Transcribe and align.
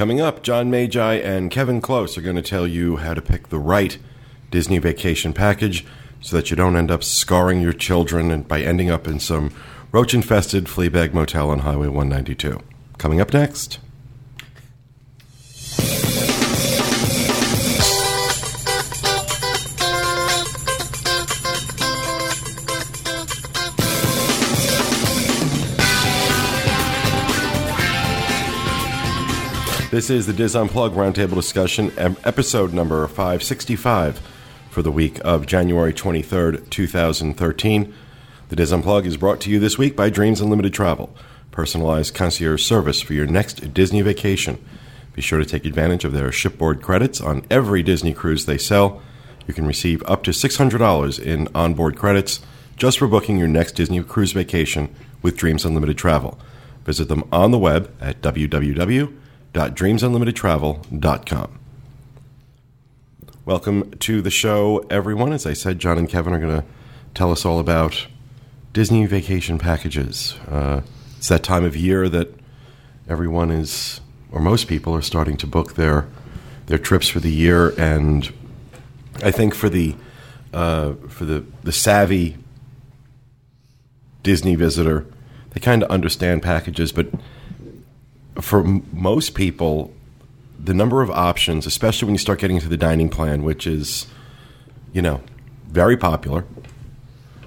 Coming 0.00 0.22
up, 0.22 0.42
John 0.42 0.70
Magi 0.70 1.16
and 1.16 1.50
Kevin 1.50 1.82
Close 1.82 2.16
are 2.16 2.22
going 2.22 2.36
to 2.36 2.40
tell 2.40 2.66
you 2.66 2.96
how 2.96 3.12
to 3.12 3.20
pick 3.20 3.50
the 3.50 3.58
right 3.58 3.98
Disney 4.50 4.78
vacation 4.78 5.34
package 5.34 5.84
so 6.22 6.36
that 6.36 6.48
you 6.48 6.56
don't 6.56 6.74
end 6.74 6.90
up 6.90 7.04
scarring 7.04 7.60
your 7.60 7.74
children 7.74 8.30
and 8.30 8.48
by 8.48 8.62
ending 8.62 8.88
up 8.88 9.06
in 9.06 9.20
some 9.20 9.52
roach 9.92 10.14
infested 10.14 10.70
flea 10.70 10.88
bag 10.88 11.12
motel 11.12 11.50
on 11.50 11.58
Highway 11.58 11.88
192. 11.88 12.62
Coming 12.96 13.20
up 13.20 13.34
next. 13.34 13.78
This 29.90 30.08
is 30.08 30.28
the 30.28 30.32
DIS 30.32 30.54
Unplugged 30.54 30.94
Roundtable 30.94 31.34
Discussion, 31.34 31.90
episode 31.98 32.72
number 32.72 33.04
565 33.08 34.20
for 34.70 34.82
the 34.82 34.92
week 34.92 35.20
of 35.24 35.46
January 35.46 35.92
23rd, 35.92 36.70
2013. 36.70 37.92
The 38.50 38.54
DIS 38.54 38.70
Unplugged 38.70 39.08
is 39.08 39.16
brought 39.16 39.40
to 39.40 39.50
you 39.50 39.58
this 39.58 39.78
week 39.78 39.96
by 39.96 40.08
Dreams 40.08 40.40
Unlimited 40.40 40.72
Travel, 40.72 41.12
personalized 41.50 42.14
concierge 42.14 42.64
service 42.64 43.00
for 43.00 43.14
your 43.14 43.26
next 43.26 43.74
Disney 43.74 44.00
vacation. 44.00 44.64
Be 45.12 45.22
sure 45.22 45.40
to 45.40 45.44
take 45.44 45.64
advantage 45.64 46.04
of 46.04 46.12
their 46.12 46.30
shipboard 46.30 46.82
credits 46.82 47.20
on 47.20 47.44
every 47.50 47.82
Disney 47.82 48.14
cruise 48.14 48.46
they 48.46 48.58
sell. 48.58 49.02
You 49.48 49.54
can 49.54 49.66
receive 49.66 50.04
up 50.06 50.22
to 50.22 50.30
$600 50.30 51.18
in 51.18 51.48
onboard 51.52 51.96
credits 51.96 52.38
just 52.76 52.96
for 52.96 53.08
booking 53.08 53.38
your 53.38 53.48
next 53.48 53.72
Disney 53.72 54.00
cruise 54.04 54.30
vacation 54.30 54.94
with 55.20 55.36
Dreams 55.36 55.64
Unlimited 55.64 55.98
Travel. 55.98 56.38
Visit 56.84 57.08
them 57.08 57.24
on 57.32 57.50
the 57.50 57.58
web 57.58 57.92
at 58.00 58.22
www.dreamsunlimitedtravel.com. 59.52 61.58
Welcome 63.44 63.90
to 63.98 64.22
the 64.22 64.30
show, 64.30 64.86
everyone. 64.90 65.32
As 65.32 65.44
I 65.44 65.54
said, 65.54 65.80
John 65.80 65.98
and 65.98 66.08
Kevin 66.08 66.32
are 66.32 66.38
going 66.38 66.60
to 66.60 66.66
tell 67.14 67.32
us 67.32 67.44
all 67.44 67.58
about 67.58 68.06
Disney 68.72 69.06
vacation 69.06 69.58
packages. 69.58 70.36
Uh, 70.48 70.82
it's 71.16 71.28
that 71.28 71.42
time 71.42 71.64
of 71.64 71.76
year 71.76 72.08
that 72.08 72.32
everyone 73.08 73.50
is, 73.50 74.00
or 74.30 74.40
most 74.40 74.68
people, 74.68 74.94
are 74.94 75.02
starting 75.02 75.36
to 75.38 75.46
book 75.46 75.74
their 75.74 76.06
their 76.66 76.78
trips 76.78 77.08
for 77.08 77.18
the 77.18 77.32
year, 77.32 77.74
and 77.76 78.32
I 79.24 79.32
think 79.32 79.56
for 79.56 79.68
the 79.68 79.96
uh, 80.54 80.92
for 81.08 81.24
the 81.24 81.44
the 81.64 81.72
savvy 81.72 82.36
Disney 84.22 84.54
visitor, 84.54 85.06
they 85.50 85.60
kind 85.60 85.82
of 85.82 85.90
understand 85.90 86.44
packages, 86.44 86.92
but 86.92 87.08
for 88.40 88.62
most 88.92 89.34
people, 89.34 89.92
the 90.58 90.74
number 90.74 91.02
of 91.02 91.10
options, 91.10 91.66
especially 91.66 92.06
when 92.06 92.14
you 92.14 92.18
start 92.18 92.38
getting 92.38 92.56
into 92.56 92.68
the 92.68 92.76
dining 92.76 93.08
plan, 93.08 93.42
which 93.42 93.66
is, 93.66 94.06
you 94.92 95.02
know, 95.02 95.20
very 95.68 95.96
popular, 95.96 96.44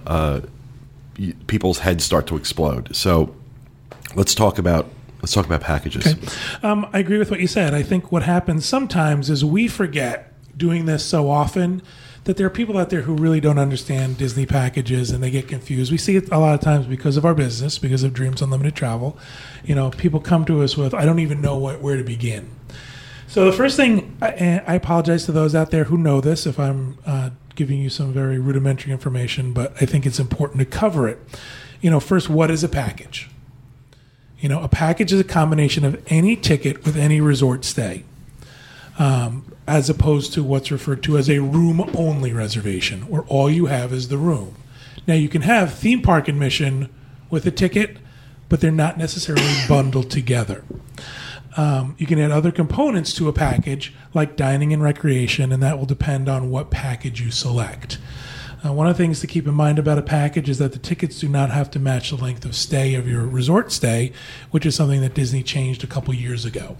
uh, 0.07 0.41
y- 1.17 1.33
people's 1.47 1.79
heads 1.79 2.03
start 2.03 2.27
to 2.27 2.35
explode. 2.35 2.95
So, 2.95 3.35
let's 4.15 4.35
talk 4.35 4.57
about 4.57 4.87
let's 5.21 5.33
talk 5.33 5.45
about 5.45 5.61
packages. 5.61 6.05
Okay. 6.05 6.27
Um, 6.63 6.87
I 6.91 6.99
agree 6.99 7.17
with 7.17 7.31
what 7.31 7.39
you 7.39 7.47
said. 7.47 7.73
I 7.73 7.81
think 7.81 8.11
what 8.11 8.23
happens 8.23 8.65
sometimes 8.65 9.29
is 9.29 9.45
we 9.45 9.67
forget 9.67 10.33
doing 10.57 10.85
this 10.85 11.05
so 11.05 11.29
often 11.29 11.81
that 12.23 12.37
there 12.37 12.47
are 12.47 12.51
people 12.51 12.77
out 12.77 12.89
there 12.89 13.01
who 13.01 13.15
really 13.15 13.41
don't 13.41 13.59
understand 13.59 14.17
Disney 14.17 14.45
packages 14.45 15.11
and 15.11 15.21
they 15.21 15.29
get 15.29 15.47
confused. 15.47 15.91
We 15.91 15.97
see 15.97 16.15
it 16.15 16.31
a 16.31 16.39
lot 16.39 16.55
of 16.55 16.61
times 16.61 16.85
because 16.85 17.17
of 17.17 17.25
our 17.25 17.33
business, 17.33 17.77
because 17.77 18.03
of 18.03 18.13
Dreams 18.13 18.41
Unlimited 18.41 18.75
Travel. 18.75 19.17
You 19.63 19.75
know, 19.75 19.89
people 19.89 20.19
come 20.19 20.45
to 20.45 20.61
us 20.61 20.77
with, 20.77 20.93
I 20.93 21.05
don't 21.05 21.19
even 21.19 21.41
know 21.41 21.57
what, 21.57 21.81
where 21.81 21.97
to 21.97 22.03
begin. 22.03 22.49
So 23.27 23.45
the 23.45 23.51
first 23.51 23.75
thing, 23.75 24.15
I, 24.21 24.61
I 24.65 24.75
apologize 24.75 25.25
to 25.25 25.31
those 25.31 25.55
out 25.55 25.71
there 25.71 25.85
who 25.85 25.97
know 25.97 26.21
this 26.21 26.45
if 26.45 26.59
I'm 26.59 26.97
uh, 27.05 27.31
giving 27.55 27.79
you 27.79 27.89
some 27.89 28.13
very 28.13 28.37
rudimentary 28.39 28.91
information, 28.91 29.53
but 29.53 29.73
I 29.81 29.85
think 29.85 30.05
it's 30.05 30.19
important 30.19 30.59
to 30.59 30.65
cover 30.65 31.07
it. 31.07 31.19
You 31.81 31.89
know, 31.89 31.99
first, 31.99 32.29
what 32.29 32.51
is 32.51 32.63
a 32.63 32.69
package? 32.69 33.29
You 34.39 34.49
know, 34.49 34.61
a 34.61 34.67
package 34.67 35.11
is 35.11 35.19
a 35.19 35.25
combination 35.25 35.83
of 35.83 36.01
any 36.07 36.35
ticket 36.35 36.85
with 36.85 36.95
any 36.95 37.21
resort 37.21 37.65
stay, 37.65 38.03
um, 38.99 39.52
as 39.67 39.89
opposed 39.89 40.33
to 40.33 40.43
what's 40.43 40.71
referred 40.71 41.03
to 41.03 41.17
as 41.17 41.29
a 41.29 41.39
room 41.39 41.89
only 41.95 42.33
reservation, 42.33 43.07
where 43.09 43.23
all 43.23 43.49
you 43.49 43.67
have 43.67 43.93
is 43.93 44.09
the 44.09 44.17
room. 44.17 44.55
Now, 45.07 45.13
you 45.15 45.29
can 45.29 45.41
have 45.41 45.73
theme 45.73 46.01
park 46.01 46.27
admission 46.27 46.89
with 47.29 47.45
a 47.45 47.51
ticket, 47.51 47.97
but 48.49 48.61
they're 48.61 48.71
not 48.71 48.97
necessarily 48.97 49.53
bundled 49.67 50.11
together. 50.11 50.63
Um, 51.55 51.95
you 51.97 52.07
can 52.07 52.19
add 52.19 52.31
other 52.31 52.51
components 52.51 53.13
to 53.15 53.27
a 53.27 53.33
package, 53.33 53.93
like 54.13 54.35
dining 54.35 54.73
and 54.73 54.81
recreation, 54.81 55.51
and 55.51 55.61
that 55.61 55.77
will 55.77 55.85
depend 55.85 56.27
on 56.27 56.49
what 56.49 56.71
package 56.71 57.21
you 57.21 57.31
select. 57.31 57.99
Uh, 58.65 58.71
one 58.71 58.87
of 58.87 58.97
the 58.97 59.03
things 59.03 59.19
to 59.19 59.27
keep 59.27 59.45
in 59.45 59.53
mind 59.53 59.77
about 59.77 59.97
a 59.97 60.03
package 60.03 60.49
is 60.49 60.57
that 60.57 60.71
the 60.71 60.79
tickets 60.79 61.19
do 61.19 61.27
not 61.27 61.51
have 61.51 61.69
to 61.69 61.79
match 61.79 62.09
the 62.09 62.15
length 62.15 62.45
of 62.45 62.55
stay 62.55 62.95
of 62.95 63.07
your 63.07 63.25
resort 63.25 63.71
stay, 63.71 64.11
which 64.51 64.65
is 64.65 64.73
something 64.73 65.01
that 65.01 65.13
Disney 65.13 65.43
changed 65.43 65.83
a 65.83 65.87
couple 65.87 66.13
years 66.13 66.45
ago. 66.45 66.77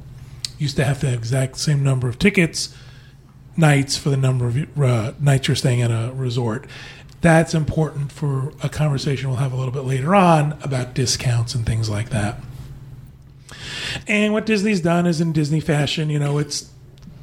Used 0.63 0.77
to 0.77 0.85
have 0.85 1.01
the 1.01 1.13
exact 1.13 1.57
same 1.57 1.83
number 1.83 2.07
of 2.07 2.17
tickets, 2.17 2.73
nights 3.57 3.97
for 3.97 4.09
the 4.09 4.15
number 4.15 4.47
of 4.47 4.81
uh, 4.81 5.11
nights 5.19 5.49
you're 5.49 5.55
staying 5.55 5.81
at 5.81 5.91
a 5.91 6.13
resort. 6.13 6.67
That's 7.19 7.53
important 7.53 8.13
for 8.13 8.53
a 8.63 8.69
conversation 8.69 9.27
we'll 9.27 9.39
have 9.39 9.51
a 9.51 9.57
little 9.57 9.73
bit 9.73 9.81
later 9.81 10.15
on 10.15 10.57
about 10.63 10.93
discounts 10.93 11.53
and 11.53 11.65
things 11.65 11.89
like 11.89 12.11
that. 12.11 12.39
And 14.07 14.31
what 14.31 14.45
Disney's 14.45 14.79
done 14.79 15.05
is 15.05 15.19
in 15.19 15.33
Disney 15.33 15.59
fashion, 15.59 16.09
you 16.09 16.17
know, 16.17 16.37
it's 16.37 16.71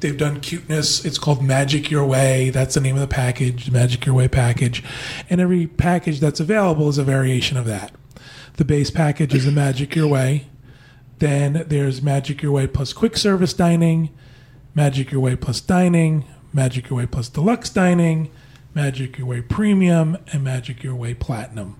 they've 0.01 0.15
done 0.15 0.39
cuteness. 0.39 1.03
It's 1.03 1.17
called 1.17 1.43
Magic 1.43 1.89
Your 1.89 2.05
Way. 2.05 2.51
That's 2.51 2.75
the 2.75 2.81
name 2.81 2.93
of 2.93 3.01
the 3.01 3.07
package, 3.07 3.71
Magic 3.71 4.05
Your 4.05 4.13
Way 4.13 4.27
package. 4.27 4.83
And 5.31 5.41
every 5.41 5.65
package 5.65 6.19
that's 6.19 6.39
available 6.39 6.89
is 6.89 6.99
a 6.99 7.03
variation 7.03 7.57
of 7.57 7.65
that. 7.65 7.91
The 8.57 8.65
base 8.65 8.91
package 8.91 9.33
is 9.33 9.47
a 9.47 9.51
Magic 9.51 9.95
Your 9.95 10.07
Way. 10.07 10.45
Then 11.21 11.65
there's 11.67 12.01
Magic 12.01 12.41
Your 12.41 12.51
Way 12.51 12.65
plus 12.65 12.93
quick 12.93 13.15
service 13.15 13.53
dining, 13.53 14.09
Magic 14.73 15.11
Your 15.11 15.21
Way 15.21 15.35
plus 15.35 15.61
dining, 15.61 16.25
Magic 16.51 16.89
Your 16.89 16.97
Way 16.97 17.05
plus 17.05 17.29
deluxe 17.29 17.69
dining, 17.69 18.31
Magic 18.73 19.19
Your 19.19 19.27
Way 19.27 19.41
premium, 19.41 20.17
and 20.33 20.43
Magic 20.43 20.81
Your 20.81 20.95
Way 20.95 21.13
platinum 21.13 21.77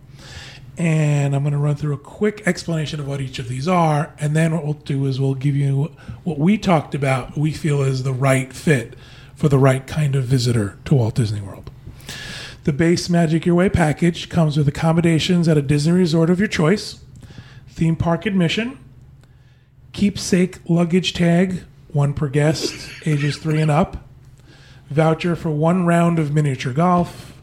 and 0.78 1.35
I'm 1.35 1.41
going 1.41 1.53
to 1.53 1.59
run 1.59 1.75
through 1.75 1.94
a 1.94 1.97
quick 1.97 2.47
explanation 2.47 3.00
of 3.00 3.07
what 3.07 3.19
each 3.19 3.40
of 3.40 3.47
these 3.50 3.68
are, 3.68 4.16
and 4.19 4.35
then 4.35 4.53
what 4.53 4.63
we'll 4.63 4.74
do 4.74 5.06
is 5.06 5.19
we'll 5.19 5.35
give 5.35 5.56
you 5.56 5.91
what 6.23 6.40
we 6.40 6.58
talked 6.58 6.96
about. 6.96 7.38
We 7.38 7.52
feel 7.52 7.81
is 7.81 8.03
the 8.03 8.13
right 8.13 8.53
fit 8.53 8.96
for 9.35 9.50
the 9.50 9.58
right 9.58 9.85
kind 9.85 10.16
of 10.16 10.23
visitor 10.23 10.78
to 10.85 10.96
Walt 10.96 11.16
Disney 11.16 11.41
World. 11.41 11.69
The 12.63 12.73
base 12.73 13.09
Magic 13.09 13.46
Your 13.46 13.56
Way 13.56 13.69
package 13.69 14.29
comes 14.29 14.56
with 14.56 14.68
accommodations 14.68 15.47
at 15.47 15.58
a 15.58 15.62
Disney 15.62 15.94
resort 15.94 16.29
of 16.29 16.40
your 16.40 16.47
choice, 16.47 17.02
theme 17.68 17.96
park 17.96 18.25
admission, 18.25 18.78
keepsake 19.94 20.59
luggage 20.69 21.13
tag, 21.13 21.63
one 21.91 22.13
per 22.13 22.28
guest, 22.28 22.90
ages 23.06 23.38
three 23.38 23.62
and 23.62 23.72
up, 23.72 24.07
voucher 24.90 25.35
for 25.35 25.50
one 25.50 25.85
round 25.85 26.19
of 26.19 26.34
miniature 26.34 26.74
golf, 26.74 27.41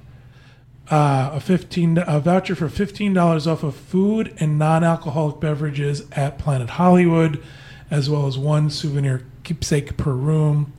uh, 0.91 1.31
a 1.34 1.41
fifteen 1.41 1.98
a 2.06 2.19
voucher 2.20 2.54
for 2.54 2.69
fifteen 2.69 3.12
dollars 3.12 3.47
off 3.47 3.62
of 3.62 3.75
food 3.76 4.34
and 4.38 4.59
non-alcoholic 4.59 5.38
beverages 5.41 6.04
at 6.12 6.38
Planet 6.38 6.70
Hollywood, 6.70 7.42
as 7.91 8.09
well 8.09 8.26
as 8.26 8.38
one 8.38 8.70
souvenir 8.70 9.25
keepsake 9.44 9.97
per 9.97 10.12
room. 10.12 10.72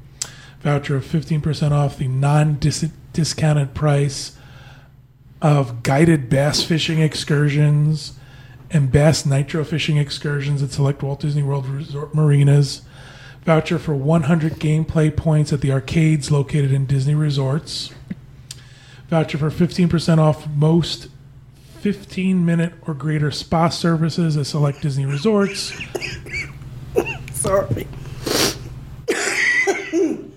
Voucher 0.62 0.97
of 0.97 1.06
fifteen 1.06 1.41
percent 1.41 1.74
off 1.74 1.97
the 1.97 2.07
non-discounted 2.07 3.74
price 3.74 4.36
of 5.41 5.84
guided 5.84 6.30
bass 6.30 6.63
fishing 6.63 7.00
excursions 7.00 8.19
and 8.72 8.91
bass 8.91 9.25
nitro 9.25 9.63
fishing 9.63 9.97
excursions 9.97 10.62
at 10.62 10.72
select 10.72 11.02
Walt 11.03 11.19
Disney 11.22 11.44
World 11.44 11.68
Resort 11.68 12.13
marinas. 12.13 12.81
Voucher 13.46 13.80
for 13.80 13.96
100 13.96 14.54
gameplay 14.54 15.16
points 15.16 15.51
at 15.54 15.62
the 15.62 15.71
arcades 15.71 16.30
located 16.30 16.71
in 16.71 16.86
Disney 16.86 17.16
resorts 17.16 17.94
voucher 19.10 19.38
for 19.39 19.50
15% 19.50 20.19
off 20.19 20.48
most 20.50 21.10
15 21.80 22.45
minute 22.45 22.74
or 22.86 22.94
greater 22.94 23.31
spa 23.31 23.69
services 23.69 24.38
at 24.38 24.45
select 24.45 24.81
Disney 24.81 25.06
resorts. 25.06 25.74
Sorry. 27.33 27.88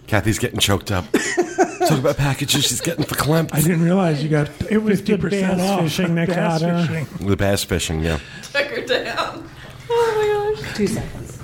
Kathy's 0.07 0.39
getting 0.39 0.59
choked 0.59 0.91
up. 0.91 1.05
Talk 1.89 1.99
about 1.99 2.17
packages. 2.17 2.65
She's 2.65 2.81
getting 2.81 3.05
for 3.05 3.15
verklempt. 3.15 3.51
I 3.53 3.61
didn't 3.61 3.83
realize 3.83 4.23
you 4.23 4.29
got 4.29 4.49
It 4.71 4.79
was 4.83 5.03
the 5.03 5.15
50% 5.17 5.31
bass 5.31 5.61
off. 5.61 5.81
fishing 5.83 6.15
that 6.17 6.29
Bass 6.29 6.61
got 6.61 6.63
her. 6.63 6.87
fishing. 6.87 7.27
The 7.29 7.37
bass 7.37 7.65
fishing, 7.65 8.01
yeah. 8.03 8.19
Took 8.53 8.67
her 8.67 8.81
down. 8.87 9.49
Oh 9.91 10.55
my 10.55 10.63
gosh. 10.63 10.77
Two 10.77 10.87
seconds. 10.87 11.39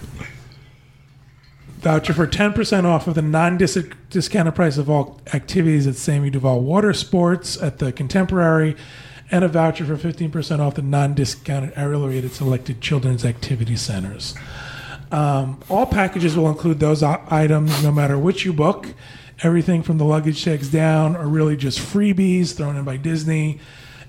Voucher 1.80 2.12
for 2.12 2.26
10% 2.26 2.84
off 2.84 3.06
of 3.06 3.14
the 3.14 3.22
non 3.22 3.56
discounted 3.56 4.54
price 4.54 4.78
of 4.78 4.90
all 4.90 5.20
activities 5.32 5.86
at 5.86 5.94
Sammy 5.94 6.28
Duvall 6.28 6.60
Water 6.60 6.92
Sports 6.92 7.60
at 7.62 7.78
the 7.78 7.92
Contemporary, 7.92 8.76
and 9.30 9.44
a 9.44 9.48
voucher 9.48 9.84
for 9.84 9.96
15% 9.96 10.58
off 10.58 10.74
the 10.74 10.82
non 10.82 11.14
discounted 11.14 11.72
area 11.76 11.98
rated 11.98 12.32
selected 12.32 12.80
children's 12.80 13.24
activity 13.24 13.76
centers. 13.76 14.34
Um, 15.12 15.60
all 15.68 15.86
packages 15.86 16.36
will 16.36 16.48
include 16.48 16.80
those 16.80 17.02
i- 17.02 17.22
items 17.30 17.82
no 17.82 17.92
matter 17.92 18.18
which 18.18 18.44
you 18.44 18.52
book. 18.52 18.92
Everything 19.42 19.82
from 19.82 19.98
the 19.98 20.04
luggage 20.04 20.44
tags 20.44 20.68
down 20.68 21.16
are 21.16 21.28
really 21.28 21.56
just 21.56 21.78
freebies 21.78 22.54
thrown 22.54 22.76
in 22.76 22.84
by 22.84 22.96
Disney 22.96 23.60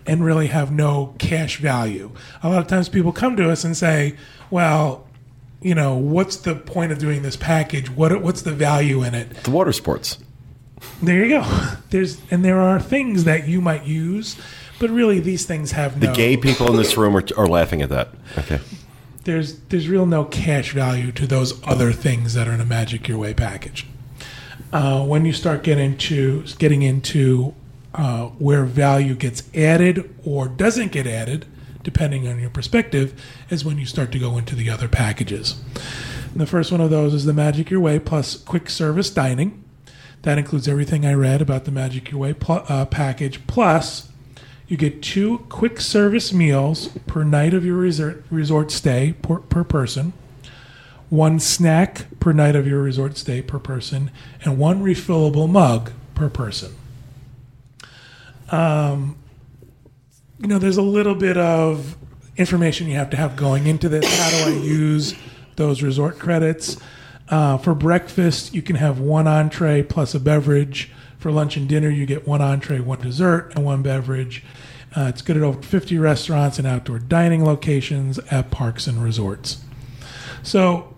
and 0.07 0.25
really 0.25 0.47
have 0.47 0.71
no 0.71 1.13
cash 1.19 1.57
value. 1.57 2.11
A 2.41 2.49
lot 2.49 2.59
of 2.59 2.67
times 2.67 2.89
people 2.89 3.11
come 3.11 3.35
to 3.35 3.49
us 3.49 3.63
and 3.63 3.77
say, 3.77 4.15
well, 4.49 5.07
you 5.61 5.75
know, 5.75 5.95
what's 5.95 6.37
the 6.37 6.55
point 6.55 6.91
of 6.91 6.97
doing 6.97 7.21
this 7.21 7.35
package? 7.35 7.89
What 7.89 8.21
what's 8.21 8.41
the 8.41 8.53
value 8.53 9.03
in 9.03 9.13
it? 9.13 9.43
The 9.43 9.51
water 9.51 9.73
sports. 9.73 10.17
There 11.03 11.23
you 11.23 11.29
go. 11.29 11.75
There's 11.89 12.19
and 12.31 12.43
there 12.43 12.59
are 12.59 12.79
things 12.79 13.25
that 13.25 13.47
you 13.47 13.61
might 13.61 13.85
use, 13.85 14.37
but 14.79 14.89
really 14.89 15.19
these 15.19 15.45
things 15.45 15.73
have 15.73 15.99
The 15.99 16.13
gay 16.13 16.37
people 16.37 16.69
in 16.71 16.77
this 16.77 16.97
room 16.97 17.15
are, 17.15 17.23
are 17.37 17.47
laughing 17.47 17.81
at 17.81 17.89
that. 17.89 18.09
Okay. 18.37 18.59
there's 19.25 19.59
there's 19.63 19.87
real 19.89 20.05
no 20.05 20.25
cash 20.25 20.71
value 20.71 21.11
to 21.11 21.27
those 21.27 21.61
other 21.67 21.91
things 21.91 22.33
that 22.33 22.47
are 22.47 22.53
in 22.53 22.61
a 22.61 22.65
Magic 22.65 23.07
Your 23.07 23.17
Way 23.17 23.33
package. 23.33 23.85
Uh, 24.71 25.03
when 25.03 25.25
you 25.25 25.33
start 25.33 25.63
getting 25.63 25.97
to 25.97 26.43
getting 26.59 26.83
into 26.83 27.55
uh, 27.95 28.27
where 28.37 28.65
value 28.65 29.15
gets 29.15 29.43
added 29.55 30.13
or 30.23 30.47
doesn't 30.47 30.91
get 30.91 31.07
added, 31.07 31.45
depending 31.81 32.27
on 32.27 32.39
your 32.39 32.51
perspective, 32.51 33.19
is 33.49 33.65
when 33.65 33.79
you 33.79 33.85
start 33.85 34.11
to 34.11 34.19
go 34.19 34.37
into 34.37 34.55
the 34.55 34.69
other 34.69 34.87
packages. 34.87 35.59
And 36.31 36.39
the 36.39 36.45
first 36.45 36.71
one 36.71 36.81
of 36.81 36.91
those 36.91 37.13
is 37.15 37.25
the 37.25 37.33
Magic 37.33 37.71
Your 37.71 37.79
Way 37.79 37.97
plus 37.97 38.37
quick 38.37 38.69
service 38.69 39.09
dining. 39.09 39.63
That 40.21 40.37
includes 40.37 40.67
everything 40.67 41.05
I 41.05 41.13
read 41.13 41.41
about 41.41 41.65
the 41.65 41.71
Magic 41.71 42.11
Your 42.11 42.19
Way 42.19 42.33
pl- 42.33 42.63
uh, 42.67 42.85
package. 42.85 43.45
Plus, 43.47 44.09
you 44.67 44.77
get 44.77 45.01
two 45.01 45.39
quick 45.49 45.81
service 45.81 46.31
meals 46.31 46.89
per 47.07 47.23
night 47.23 47.55
of 47.55 47.65
your 47.65 47.77
resort, 47.77 48.23
resort 48.29 48.69
stay 48.69 49.15
per, 49.21 49.37
per 49.37 49.63
person, 49.63 50.13
one 51.09 51.39
snack 51.39 52.05
per 52.19 52.31
night 52.31 52.55
of 52.55 52.67
your 52.67 52.81
resort 52.81 53.17
stay 53.17 53.41
per 53.41 53.59
person, 53.59 54.11
and 54.43 54.57
one 54.57 54.83
refillable 54.83 55.49
mug 55.49 55.91
per 56.15 56.29
person. 56.29 56.75
Um, 58.51 59.17
you 60.39 60.47
know, 60.47 60.59
there's 60.59 60.77
a 60.77 60.81
little 60.81 61.15
bit 61.15 61.37
of 61.37 61.97
information 62.37 62.87
you 62.87 62.95
have 62.95 63.09
to 63.09 63.17
have 63.17 63.35
going 63.35 63.67
into 63.67 63.89
this. 63.89 64.05
How 64.19 64.29
do 64.29 64.51
I 64.51 64.63
use 64.63 65.15
those 65.55 65.83
resort 65.83 66.19
credits? 66.19 66.77
Uh, 67.27 67.57
for 67.57 67.75
breakfast, 67.75 68.53
you 68.53 68.61
can 68.61 68.75
have 68.75 68.99
one 68.99 69.27
entree 69.27 69.83
plus 69.83 70.15
a 70.15 70.19
beverage. 70.19 70.91
For 71.19 71.31
lunch 71.31 71.57
and 71.57 71.67
dinner, 71.67 71.89
you 71.89 72.05
get 72.05 72.25
one 72.27 72.41
entree, 72.41 72.79
one 72.79 73.01
dessert, 73.01 73.51
and 73.55 73.65
one 73.65 73.81
beverage. 73.81 74.43
Uh, 74.95 75.07
it's 75.09 75.21
good 75.21 75.37
at 75.37 75.43
over 75.43 75.61
50 75.61 75.99
restaurants 75.99 76.57
and 76.57 76.65
outdoor 76.65 76.97
dining 76.97 77.43
locations 77.43 78.17
at 78.31 78.49
parks 78.49 78.87
and 78.87 79.03
resorts. 79.03 79.63
So, 80.41 80.95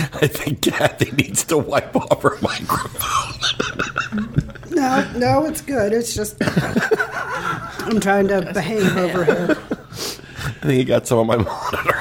I 0.22 0.26
think 0.26 0.62
Kathy 0.62 1.10
needs 1.12 1.44
to 1.44 1.58
wipe 1.58 1.94
off 1.94 2.22
her 2.22 2.36
microphone. 2.40 4.50
No, 4.70 5.10
no, 5.16 5.44
it's 5.46 5.60
good. 5.60 5.92
It's 5.92 6.14
just 6.14 6.36
I'm 6.40 8.00
trying 8.00 8.28
to 8.28 8.50
behave 8.52 8.96
over 8.96 9.24
here. 9.24 9.48
I 9.50 10.62
think 10.62 10.72
he 10.78 10.84
got 10.84 11.06
some 11.06 11.18
on 11.18 11.26
my 11.26 11.36
monitor. 11.36 11.98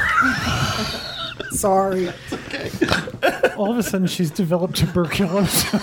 Sorry. 1.52 2.10
All 3.58 3.72
of 3.72 3.78
a 3.78 3.84
sudden, 3.84 4.08
she's 4.08 4.32
developed 4.32 4.78
tuberculosis. 4.78 5.74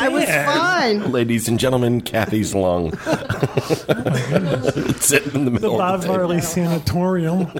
I 0.00 0.08
was 0.08 0.24
fine. 0.26 1.10
Ladies 1.10 1.48
and 1.48 1.58
gentlemen, 1.58 2.00
Kathy's 2.00 2.54
lung. 2.54 2.92
it's 3.06 5.06
sitting 5.06 5.34
in 5.34 5.44
the 5.46 5.46
the 5.46 5.50
middle 5.50 5.72
of 5.72 5.78
Bob 5.78 6.00
the 6.02 6.06
table. 6.06 6.18
Marley 6.18 6.40
Sanatorium. 6.40 7.50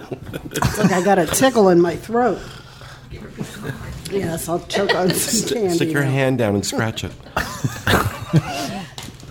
It's 0.52 0.78
like 0.78 0.92
I 0.92 1.02
got 1.02 1.18
a 1.18 1.26
tickle 1.26 1.70
in 1.70 1.80
my 1.80 1.96
throat. 1.96 2.38
Yes, 4.10 4.48
I'll 4.48 4.60
choke 4.66 4.94
on 4.94 5.10
some 5.10 5.52
candy. 5.52 5.74
Stick 5.74 5.90
your 5.92 6.04
now. 6.04 6.10
hand 6.10 6.38
down 6.38 6.54
and 6.54 6.64
scratch 6.64 7.02
it. 7.04 7.12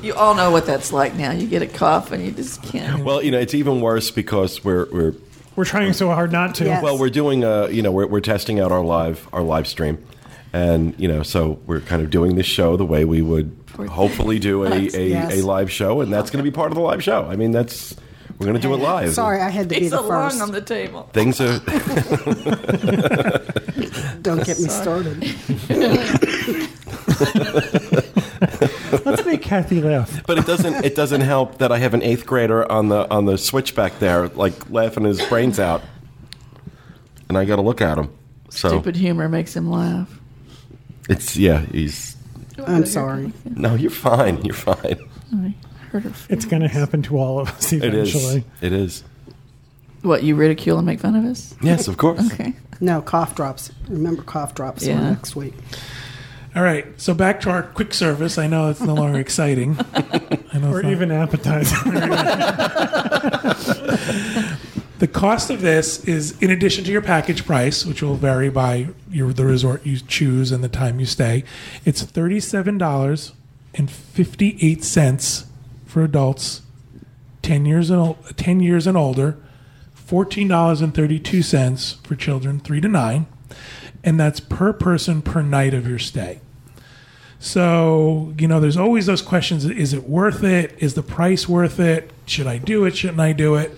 You 0.02 0.14
all 0.14 0.36
know 0.36 0.52
what 0.52 0.68
that's 0.68 0.94
like 0.94 1.16
now. 1.16 1.32
You 1.32 1.48
get 1.48 1.64
a 1.64 1.68
cough 1.68 2.12
and 2.12 2.24
you 2.24 2.32
just 2.32 2.62
can't. 2.62 3.04
Well, 3.04 3.24
you 3.24 3.32
know, 3.32 3.40
it's 3.40 3.56
even 3.56 3.82
worse 3.82 4.12
because 4.12 4.64
we're 4.64 4.86
we're 4.92 5.14
We're 5.56 5.66
trying 5.66 5.94
so 5.94 6.10
hard 6.10 6.32
not 6.32 6.54
to. 6.56 6.66
Yes. 6.66 6.84
well, 6.84 7.00
we're 7.00 7.10
doing 7.10 7.44
uh, 7.44 7.68
you 7.68 7.82
know, 7.82 7.92
we're 7.92 8.06
we're 8.06 8.20
testing 8.20 8.60
out 8.60 8.72
our 8.72 8.84
live 8.84 9.28
our 9.34 9.42
live 9.42 9.66
stream. 9.68 9.98
And, 10.54 10.94
you 11.00 11.08
know, 11.08 11.24
so 11.24 11.60
we're 11.66 11.82
kind 11.82 12.04
of 12.04 12.12
doing 12.12 12.36
this 12.36 12.46
show 12.46 12.78
the 12.78 12.86
way 12.86 13.04
we 13.04 13.22
would 13.24 13.58
hopefully 13.90 14.38
do 14.38 14.64
a, 14.64 14.70
a, 14.74 14.80
Yes. 15.10 15.34
a 15.34 15.42
live 15.42 15.72
show, 15.72 16.00
and 16.02 16.14
that's 16.14 16.30
going 16.30 16.44
to 16.46 16.50
be 16.50 16.54
part 16.54 16.72
of 16.72 16.76
the 16.76 16.82
live 16.84 17.04
show. 17.04 17.26
I 17.26 17.36
mean, 17.36 17.50
that's 17.52 17.96
we're 18.40 18.46
going 18.48 18.56
to 18.56 18.62
do 18.62 18.74
it 18.74 18.78
live. 18.78 19.14
Sorry, 19.14 19.40
I 19.42 19.50
had 19.50 19.70
to 19.70 19.76
be 19.76 19.82
He's 19.82 19.92
the 19.92 20.00
a 20.00 20.02
lung 20.02 20.30
first. 20.32 20.42
on 20.42 20.52
the 20.52 20.62
table. 20.62 21.10
Things 21.14 21.40
are 21.42 21.60
Don't 24.22 24.44
get 24.44 24.60
me 24.60 24.70
started. 24.70 25.24
Let's 29.06 29.26
make 29.26 29.42
Kathy 29.42 29.82
laugh. 29.82 30.24
but 30.26 30.38
it 30.38 30.46
doesn't 30.46 30.86
it 30.86 30.96
doesn't 30.96 31.22
help 31.22 31.60
that 31.60 31.72
I 31.72 31.78
have 31.78 31.94
an 31.94 32.02
eighth 32.02 32.26
grader 32.26 32.70
on 32.72 32.90
the 32.90 33.10
on 33.10 33.26
the 33.26 33.38
switch 33.38 33.76
back 33.76 34.00
there, 34.00 34.28
like 34.30 34.70
laughing 34.70 35.04
his 35.06 35.22
brains 35.28 35.60
out, 35.60 35.82
and 37.30 37.38
I 37.38 37.46
got 37.46 37.58
to 37.58 37.62
look 37.62 37.82
at 37.82 37.98
him. 37.98 38.14
So 38.50 38.70
Stupid 38.70 38.96
humor 38.96 39.30
makes 39.30 39.56
him 39.56 39.70
laugh. 39.70 40.20
it's 41.10 41.38
yeah, 41.38 41.62
he's 41.72 42.16
I'm 42.66 42.86
sorry. 42.86 43.32
no, 43.46 43.76
you're 43.76 43.92
fine, 43.92 44.44
you're 44.44 44.56
fine. 44.56 44.98
I 45.34 45.54
heard 46.02 46.12
her. 46.12 46.26
It's 46.30 46.46
going 46.46 46.62
to 46.62 46.68
happen 46.68 47.02
to 47.04 47.18
all 47.18 47.40
of 47.40 47.50
us 47.50 47.72
It 47.74 47.84
eventually. 47.84 48.38
is, 48.38 48.44
it 48.62 48.74
is. 48.74 49.04
What, 50.02 50.24
you 50.24 50.36
ridicule 50.36 50.78
and 50.78 50.86
make 50.86 51.00
fun 51.00 51.16
of 51.16 51.26
us? 51.26 51.56
Yes, 51.62 51.88
of 51.88 51.98
course. 51.98 52.32
Okay. 52.34 52.54
No, 52.80 53.02
cough 53.02 53.36
drops. 53.36 53.72
Remember 53.88 54.22
cough 54.22 54.54
drops 54.54 54.84
for 54.84 54.90
Yeah. 54.90 55.10
next 55.10 55.36
week. 55.36 55.54
all 56.56 56.64
right. 56.64 56.86
So 57.00 57.14
back 57.14 57.40
to 57.42 57.50
our 57.50 57.64
quick 57.64 57.94
service. 57.94 58.38
I 58.38 58.48
know 58.48 58.70
it's 58.70 58.82
no 58.82 58.94
longer 58.94 59.20
exciting. 59.20 59.78
I 59.94 60.60
know 60.60 60.72
Or 60.74 60.84
not- 60.84 60.92
even 60.92 61.12
appetizing. 61.12 61.92
The 64.98 65.10
cost 65.10 65.50
of 65.50 65.60
this 65.62 66.06
is 66.06 66.40
in 66.42 66.50
addition 66.50 66.86
to 66.86 66.92
your 66.92 67.02
package 67.02 67.46
price, 67.46 67.86
which 67.86 68.02
will 68.02 68.16
vary 68.16 68.50
by 68.50 68.88
your 69.12 69.34
the 69.34 69.44
resort 69.46 69.86
you 69.86 69.98
choose 70.00 70.54
and 70.54 70.64
the 70.64 70.70
time 70.70 71.02
you 71.02 71.06
stay. 71.06 71.44
It's 71.84 72.02
thirty 72.04 72.40
seven 72.40 72.78
dollars 72.78 73.34
and 73.74 73.92
fifty 73.92 74.58
eight 74.62 74.86
cents 74.86 75.48
for 75.96 76.04
adults, 76.04 76.62
ten 77.42 77.66
years 77.66 77.90
and 77.90 78.18
ten 78.36 78.60
years 78.60 78.86
and 78.86 78.98
older, 78.98 79.38
fourteen 79.94 80.50
dollars 80.50 80.82
and 80.82 80.94
thirty 80.94 81.18
two 81.18 81.42
cents 81.42 81.94
for 82.04 82.16
children 82.16 82.60
three 82.60 82.82
to 82.82 82.90
nine, 82.90 83.28
and 84.04 84.20
that's 84.20 84.42
per 84.42 84.74
person 84.74 85.22
per 85.22 85.42
night 85.42 85.74
of 85.74 85.88
your 85.88 85.98
stay. 85.98 86.42
So, 87.40 88.34
you 88.38 88.46
know, 88.46 88.60
there's 88.60 88.76
always 88.76 89.06
those 89.06 89.22
questions 89.22 89.64
is 89.64 89.94
it 89.94 90.04
worth 90.04 90.44
it? 90.44 90.76
Is 90.80 90.96
the 90.96 91.02
price 91.02 91.48
worth 91.48 91.80
it? 91.80 92.12
Should 92.26 92.48
I 92.48 92.58
do 92.58 92.84
it? 92.84 92.98
Shouldn't 92.98 93.22
I 93.22 93.32
do 93.32 93.56
it? 93.56 93.72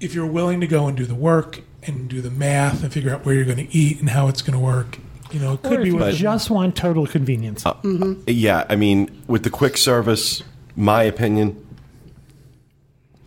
If 0.00 0.14
you're 0.14 0.26
willing 0.26 0.60
to 0.60 0.66
go 0.66 0.88
and 0.88 0.94
do 0.94 1.06
the 1.06 1.14
work 1.14 1.62
and 1.84 2.06
do 2.06 2.20
the 2.20 2.30
math 2.30 2.82
and 2.82 2.92
figure 2.92 3.14
out 3.14 3.24
where 3.24 3.34
you're 3.34 3.46
going 3.46 3.66
to 3.66 3.74
eat 3.74 3.98
and 3.98 4.10
how 4.10 4.28
it's 4.28 4.42
going 4.42 4.58
to 4.58 4.62
work, 4.62 4.98
you 5.30 5.40
know, 5.40 5.54
it 5.54 5.62
could 5.62 5.72
or 5.72 5.80
if 5.80 5.84
be 5.84 5.88
you 5.88 5.96
worth 5.96 6.14
it. 6.14 6.18
just 6.18 6.50
want 6.50 6.76
total 6.76 7.06
convenience. 7.06 7.64
Uh, 7.64 7.70
uh, 7.82 8.14
yeah, 8.26 8.66
I 8.68 8.76
mean, 8.76 9.22
with 9.26 9.42
the 9.42 9.50
quick 9.50 9.78
service, 9.78 10.42
my 10.76 11.02
opinion, 11.02 11.64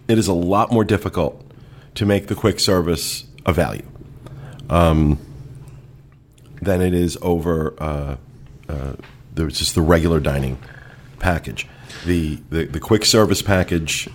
it 0.08 0.18
is 0.18 0.28
a 0.28 0.34
lot 0.34 0.72
more 0.72 0.84
difficult 0.84 1.44
to 1.96 2.06
make 2.06 2.28
the 2.28 2.36
quick 2.36 2.60
service 2.60 3.26
a 3.46 3.54
value 3.54 3.86
um, 4.70 5.18
than 6.62 6.82
it 6.82 6.94
is 6.94 7.18
over 7.22 7.74
uh, 7.80 8.18
uh, 8.70 8.94
the, 9.34 9.48
just 9.48 9.76
the 9.76 9.82
regular 9.82 10.20
dining 10.20 10.58
package. 11.20 11.68
The, 12.06 12.40
the, 12.50 12.66
the 12.66 12.80
quick 12.80 13.06
service 13.06 13.42
package, 13.42 14.10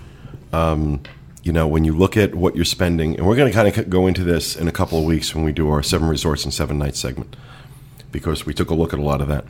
um, 0.52 1.02
you 1.42 1.52
know, 1.52 1.66
when 1.66 1.84
you 1.84 1.96
look 1.96 2.16
at 2.16 2.34
what 2.34 2.54
you're 2.54 2.64
spending, 2.64 3.16
and 3.16 3.26
we're 3.26 3.36
going 3.36 3.50
to 3.50 3.54
kind 3.54 3.66
of 3.66 3.90
go 3.90 4.06
into 4.06 4.22
this 4.22 4.54
in 4.54 4.68
a 4.68 4.72
couple 4.72 4.98
of 4.98 5.04
weeks 5.04 5.34
when 5.34 5.44
we 5.44 5.52
do 5.52 5.70
our 5.70 5.82
seven 5.82 6.08
resorts 6.08 6.44
and 6.44 6.54
seven 6.54 6.78
nights 6.78 7.00
segment, 7.00 7.34
because 8.12 8.46
we 8.46 8.54
took 8.54 8.70
a 8.70 8.74
look 8.74 8.92
at 8.92 8.98
a 8.98 9.02
lot 9.02 9.20
of 9.20 9.28
that. 9.28 9.44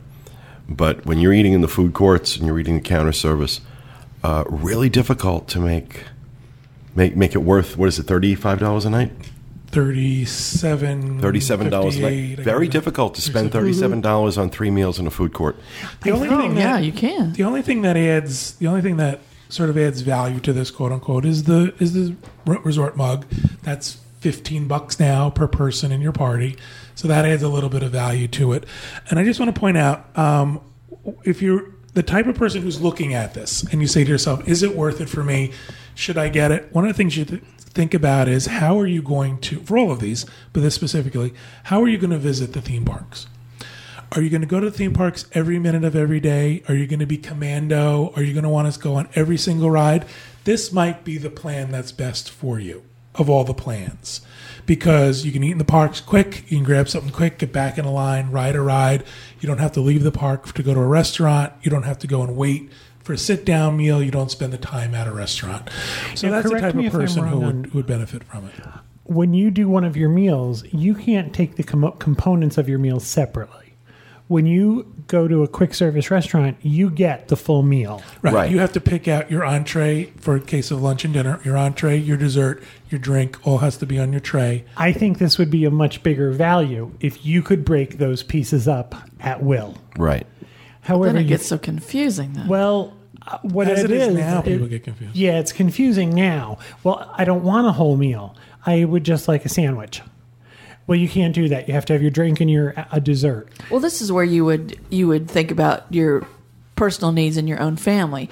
But 0.67 1.05
when 1.05 1.19
you're 1.19 1.33
eating 1.33 1.53
in 1.53 1.61
the 1.61 1.67
food 1.67 1.93
courts 1.93 2.37
and 2.37 2.47
you're 2.47 2.57
eating 2.59 2.75
the 2.75 2.81
counter 2.81 3.11
service, 3.11 3.61
uh, 4.23 4.43
really 4.47 4.89
difficult 4.89 5.47
to 5.49 5.59
make 5.59 6.03
make 6.95 7.15
make 7.15 7.35
it 7.35 7.39
worth 7.39 7.77
what 7.77 7.87
is 7.89 7.99
it 7.99 8.03
thirty 8.03 8.35
five 8.35 8.59
dollars 8.59 8.85
a 8.85 8.89
night, 8.89 9.11
37 9.67 11.19
thirty 11.21 11.39
seven 11.39 11.69
dollars 11.69 11.97
a 11.97 12.01
night. 12.01 12.39
Very 12.39 12.67
difficult 12.67 13.15
to 13.15 13.21
spend 13.21 13.51
thirty 13.51 13.73
seven 13.73 14.01
dollars 14.01 14.37
on 14.37 14.49
three 14.49 14.71
meals 14.71 14.99
in 14.99 15.07
a 15.07 15.11
food 15.11 15.33
court. 15.33 15.55
The 16.03 16.11
only 16.11 16.29
Oh, 16.29 16.37
thing 16.37 16.55
yeah, 16.57 16.73
that, 16.73 16.83
you 16.83 16.91
can. 16.91 17.33
the 17.33 17.43
only 17.43 17.61
thing 17.61 17.81
that 17.81 17.97
adds 17.97 18.53
the 18.55 18.67
only 18.67 18.81
thing 18.81 18.97
that 18.97 19.19
sort 19.49 19.69
of 19.69 19.77
adds 19.77 20.01
value 20.01 20.39
to 20.39 20.53
this 20.53 20.71
quote 20.71 20.91
unquote 20.91 21.25
is 21.25 21.43
the 21.43 21.73
is 21.79 21.93
the 21.93 22.15
resort 22.45 22.95
mug. 22.97 23.25
That's 23.63 23.99
15 24.21 24.67
bucks 24.67 24.99
now 24.99 25.29
per 25.29 25.47
person 25.47 25.91
in 25.91 25.99
your 26.01 26.13
party. 26.13 26.55
So 26.95 27.07
that 27.09 27.25
adds 27.25 27.43
a 27.43 27.49
little 27.49 27.69
bit 27.69 27.83
of 27.83 27.91
value 27.91 28.27
to 28.29 28.53
it. 28.53 28.65
And 29.09 29.19
I 29.19 29.23
just 29.25 29.39
want 29.39 29.53
to 29.53 29.59
point 29.59 29.77
out 29.77 30.17
um, 30.17 30.61
if 31.25 31.41
you're 31.41 31.72
the 31.93 32.03
type 32.03 32.25
of 32.25 32.35
person 32.35 32.61
who's 32.61 32.81
looking 32.81 33.13
at 33.13 33.33
this 33.33 33.63
and 33.71 33.81
you 33.81 33.87
say 33.87 34.03
to 34.03 34.09
yourself, 34.09 34.47
is 34.47 34.63
it 34.63 34.75
worth 34.75 34.99
it 34.99 35.09
for 35.09 35.23
me? 35.23 35.51
Should 35.95 36.17
I 36.17 36.29
get 36.29 36.51
it? 36.51 36.73
One 36.73 36.85
of 36.85 36.89
the 36.89 36.97
things 36.97 37.15
you 37.15 37.25
th- 37.25 37.43
think 37.59 37.93
about 37.93 38.27
is 38.27 38.47
how 38.47 38.79
are 38.79 38.87
you 38.87 39.01
going 39.01 39.39
to, 39.39 39.59
for 39.59 39.77
all 39.77 39.91
of 39.91 39.99
these, 39.99 40.25
but 40.53 40.61
this 40.61 40.75
specifically, 40.75 41.33
how 41.65 41.81
are 41.81 41.87
you 41.87 41.97
going 41.97 42.11
to 42.11 42.17
visit 42.17 42.53
the 42.53 42.61
theme 42.61 42.85
parks? 42.85 43.27
Are 44.11 44.21
you 44.21 44.29
going 44.29 44.41
to 44.41 44.47
go 44.47 44.59
to 44.59 44.69
the 44.69 44.77
theme 44.77 44.93
parks 44.93 45.25
every 45.33 45.57
minute 45.57 45.83
of 45.83 45.95
every 45.95 46.19
day? 46.19 46.63
Are 46.67 46.75
you 46.75 46.85
going 46.85 46.99
to 46.99 47.05
be 47.05 47.17
commando? 47.17 48.13
Are 48.15 48.21
you 48.21 48.33
going 48.33 48.43
to 48.43 48.49
want 48.49 48.67
us 48.67 48.77
to 48.77 48.83
go 48.83 48.95
on 48.95 49.09
every 49.15 49.37
single 49.37 49.71
ride? 49.71 50.05
This 50.43 50.71
might 50.71 51.03
be 51.03 51.17
the 51.17 51.31
plan 51.31 51.71
that's 51.71 51.91
best 51.91 52.29
for 52.29 52.59
you 52.59 52.83
of 53.15 53.29
all 53.29 53.43
the 53.43 53.53
plans 53.53 54.21
because 54.65 55.25
you 55.25 55.31
can 55.31 55.43
eat 55.43 55.51
in 55.51 55.57
the 55.57 55.65
parks 55.65 55.99
quick, 55.99 56.43
you 56.49 56.57
can 56.57 56.63
grab 56.63 56.87
something 56.89 57.11
quick, 57.11 57.37
get 57.39 57.51
back 57.51 57.77
in 57.77 57.85
a 57.85 57.91
line, 57.91 58.31
ride 58.31 58.55
a 58.55 58.61
ride. 58.61 59.03
You 59.39 59.47
don't 59.47 59.57
have 59.59 59.71
to 59.73 59.81
leave 59.81 60.03
the 60.03 60.11
park 60.11 60.53
to 60.53 60.63
go 60.63 60.73
to 60.73 60.79
a 60.79 60.87
restaurant. 60.87 61.53
You 61.61 61.71
don't 61.71 61.83
have 61.83 61.99
to 61.99 62.07
go 62.07 62.21
and 62.23 62.35
wait 62.35 62.71
for 63.03 63.13
a 63.13 63.17
sit 63.17 63.45
down 63.45 63.75
meal. 63.77 64.01
You 64.01 64.11
don't 64.11 64.31
spend 64.31 64.53
the 64.53 64.57
time 64.57 64.95
at 64.95 65.07
a 65.07 65.11
restaurant. 65.11 65.69
So 66.15 66.29
that's 66.29 66.49
the 66.49 66.59
type 66.59 66.75
of 66.75 66.91
person 66.91 67.27
who 67.27 67.39
would, 67.39 67.65
who 67.67 67.77
would 67.79 67.87
benefit 67.87 68.23
from 68.23 68.45
it. 68.45 68.53
when 69.03 69.33
you 69.33 69.51
do 69.51 69.67
one 69.67 69.83
of 69.83 69.97
your 69.97 70.09
meals, 70.09 70.63
you 70.71 70.95
can't 70.95 71.33
take 71.33 71.55
the 71.55 71.63
com- 71.63 71.91
components 71.99 72.57
of 72.57 72.69
your 72.69 72.79
meal 72.79 72.99
separately. 73.01 73.62
When 74.29 74.45
you 74.45 74.91
go 75.07 75.27
to 75.27 75.43
a 75.43 75.47
quick 75.47 75.73
service 75.73 76.09
restaurant, 76.09 76.57
you 76.61 76.89
get 76.89 77.27
the 77.27 77.35
full 77.35 77.61
meal. 77.61 78.01
Right. 78.21 78.33
Right. 78.33 78.51
You 78.51 78.59
have 78.59 78.71
to 78.73 78.81
pick 78.81 79.07
out 79.07 79.29
your 79.29 79.43
entree 79.45 80.05
for 80.17 80.35
a 80.35 80.39
case 80.39 80.71
of 80.71 80.81
lunch 80.81 81.03
and 81.05 81.13
dinner. 81.13 81.39
Your 81.43 81.57
entree, 81.57 81.97
your 81.97 82.17
dessert, 82.17 82.63
your 82.89 82.99
drink 82.99 83.37
all 83.45 83.57
has 83.59 83.77
to 83.77 83.85
be 83.85 83.99
on 83.99 84.11
your 84.11 84.21
tray. 84.21 84.63
I 84.77 84.93
think 84.93 85.17
this 85.19 85.37
would 85.37 85.51
be 85.51 85.65
a 85.65 85.71
much 85.71 86.03
bigger 86.03 86.31
value 86.31 86.91
if 86.99 87.25
you 87.25 87.41
could 87.43 87.65
break 87.65 87.97
those 87.97 88.23
pieces 88.23 88.67
up 88.67 88.95
at 89.19 89.43
will. 89.43 89.75
Right. 89.97 90.25
However, 90.81 91.05
Then 91.13 91.17
it 91.17 91.21
you- 91.23 91.27
gets 91.29 91.45
so 91.45 91.57
confusing, 91.57 92.33
though. 92.33 92.45
well, 92.47 92.93
uh, 93.27 93.37
what 93.43 93.67
As 93.67 93.83
it 93.83 93.91
it 93.91 93.97
is 93.97 94.07
is 94.09 94.15
now, 94.15 94.39
it- 94.39 94.45
people 94.45 94.67
get 94.67 94.83
confused. 94.83 95.15
Yeah, 95.15 95.39
it's 95.39 95.51
confusing 95.51 96.09
now. 96.15 96.57
Well, 96.83 97.09
I 97.17 97.25
don't 97.25 97.43
want 97.43 97.67
a 97.67 97.71
whole 97.73 97.97
meal. 97.97 98.35
I 98.65 98.85
would 98.85 99.03
just 99.03 99.27
like 99.27 99.45
a 99.45 99.49
sandwich. 99.49 100.01
Well, 100.85 100.97
you 100.97 101.07
can't 101.07 101.33
do 101.33 101.47
that. 101.49 101.67
You 101.67 101.73
have 101.73 101.85
to 101.85 101.93
have 101.93 102.01
your 102.01 102.11
drink 102.11 102.41
and 102.41 102.51
your 102.51 102.73
a 102.91 102.99
dessert. 102.99 103.49
Well, 103.69 103.79
this 103.79 104.01
is 104.01 104.11
where 104.11 104.23
you 104.23 104.45
would 104.45 104.79
you 104.89 105.07
would 105.07 105.29
think 105.29 105.51
about 105.51 105.91
your 105.93 106.27
personal 106.75 107.11
needs 107.11 107.37
in 107.37 107.47
your 107.47 107.61
own 107.61 107.77
family. 107.77 108.29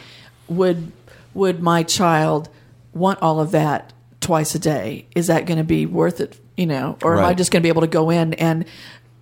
Would 0.49 0.91
would 1.33 1.61
my 1.61 1.83
child 1.83 2.49
want 2.93 3.21
all 3.21 3.39
of 3.39 3.51
that 3.51 3.93
twice 4.19 4.53
a 4.55 4.59
day? 4.59 5.07
Is 5.15 5.27
that 5.27 5.45
going 5.45 5.57
to 5.57 5.63
be 5.63 5.85
worth 5.85 6.19
it? 6.19 6.39
You 6.57 6.65
know, 6.65 6.97
or 7.01 7.17
am 7.17 7.25
I 7.25 7.33
just 7.33 7.51
going 7.51 7.61
to 7.61 7.63
be 7.63 7.69
able 7.69 7.81
to 7.81 7.87
go 7.87 8.09
in 8.09 8.33
and 8.35 8.65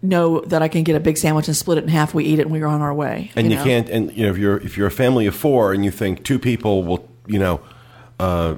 know 0.01 0.41
that 0.41 0.62
I 0.62 0.67
can 0.67 0.83
get 0.83 0.95
a 0.95 1.00
big 1.00 1.17
sandwich 1.17 1.48
and 1.48 1.55
split 1.55 1.77
it 1.77 1.83
in 1.83 1.89
half? 1.89 2.13
We 2.13 2.25
eat 2.25 2.39
it 2.39 2.43
and 2.43 2.51
we're 2.51 2.65
on 2.65 2.81
our 2.81 2.93
way. 2.93 3.31
and 3.36 3.50
you, 3.50 3.57
know? 3.57 3.63
can't 3.63 3.88
and 3.89 4.12
you 4.17 4.24
know 4.24 4.31
if 4.31 4.38
you're 4.38 4.57
if 4.57 4.77
you're 4.77 4.88
a 4.88 4.91
family 4.91 5.27
of 5.27 5.36
four 5.36 5.71
and 5.71 5.86
you 5.86 5.91
think 5.91 6.24
two 6.24 6.39
people 6.39 6.83
will 6.83 7.07
you 7.27 7.39
know 7.39 7.62
uh, 8.19 8.55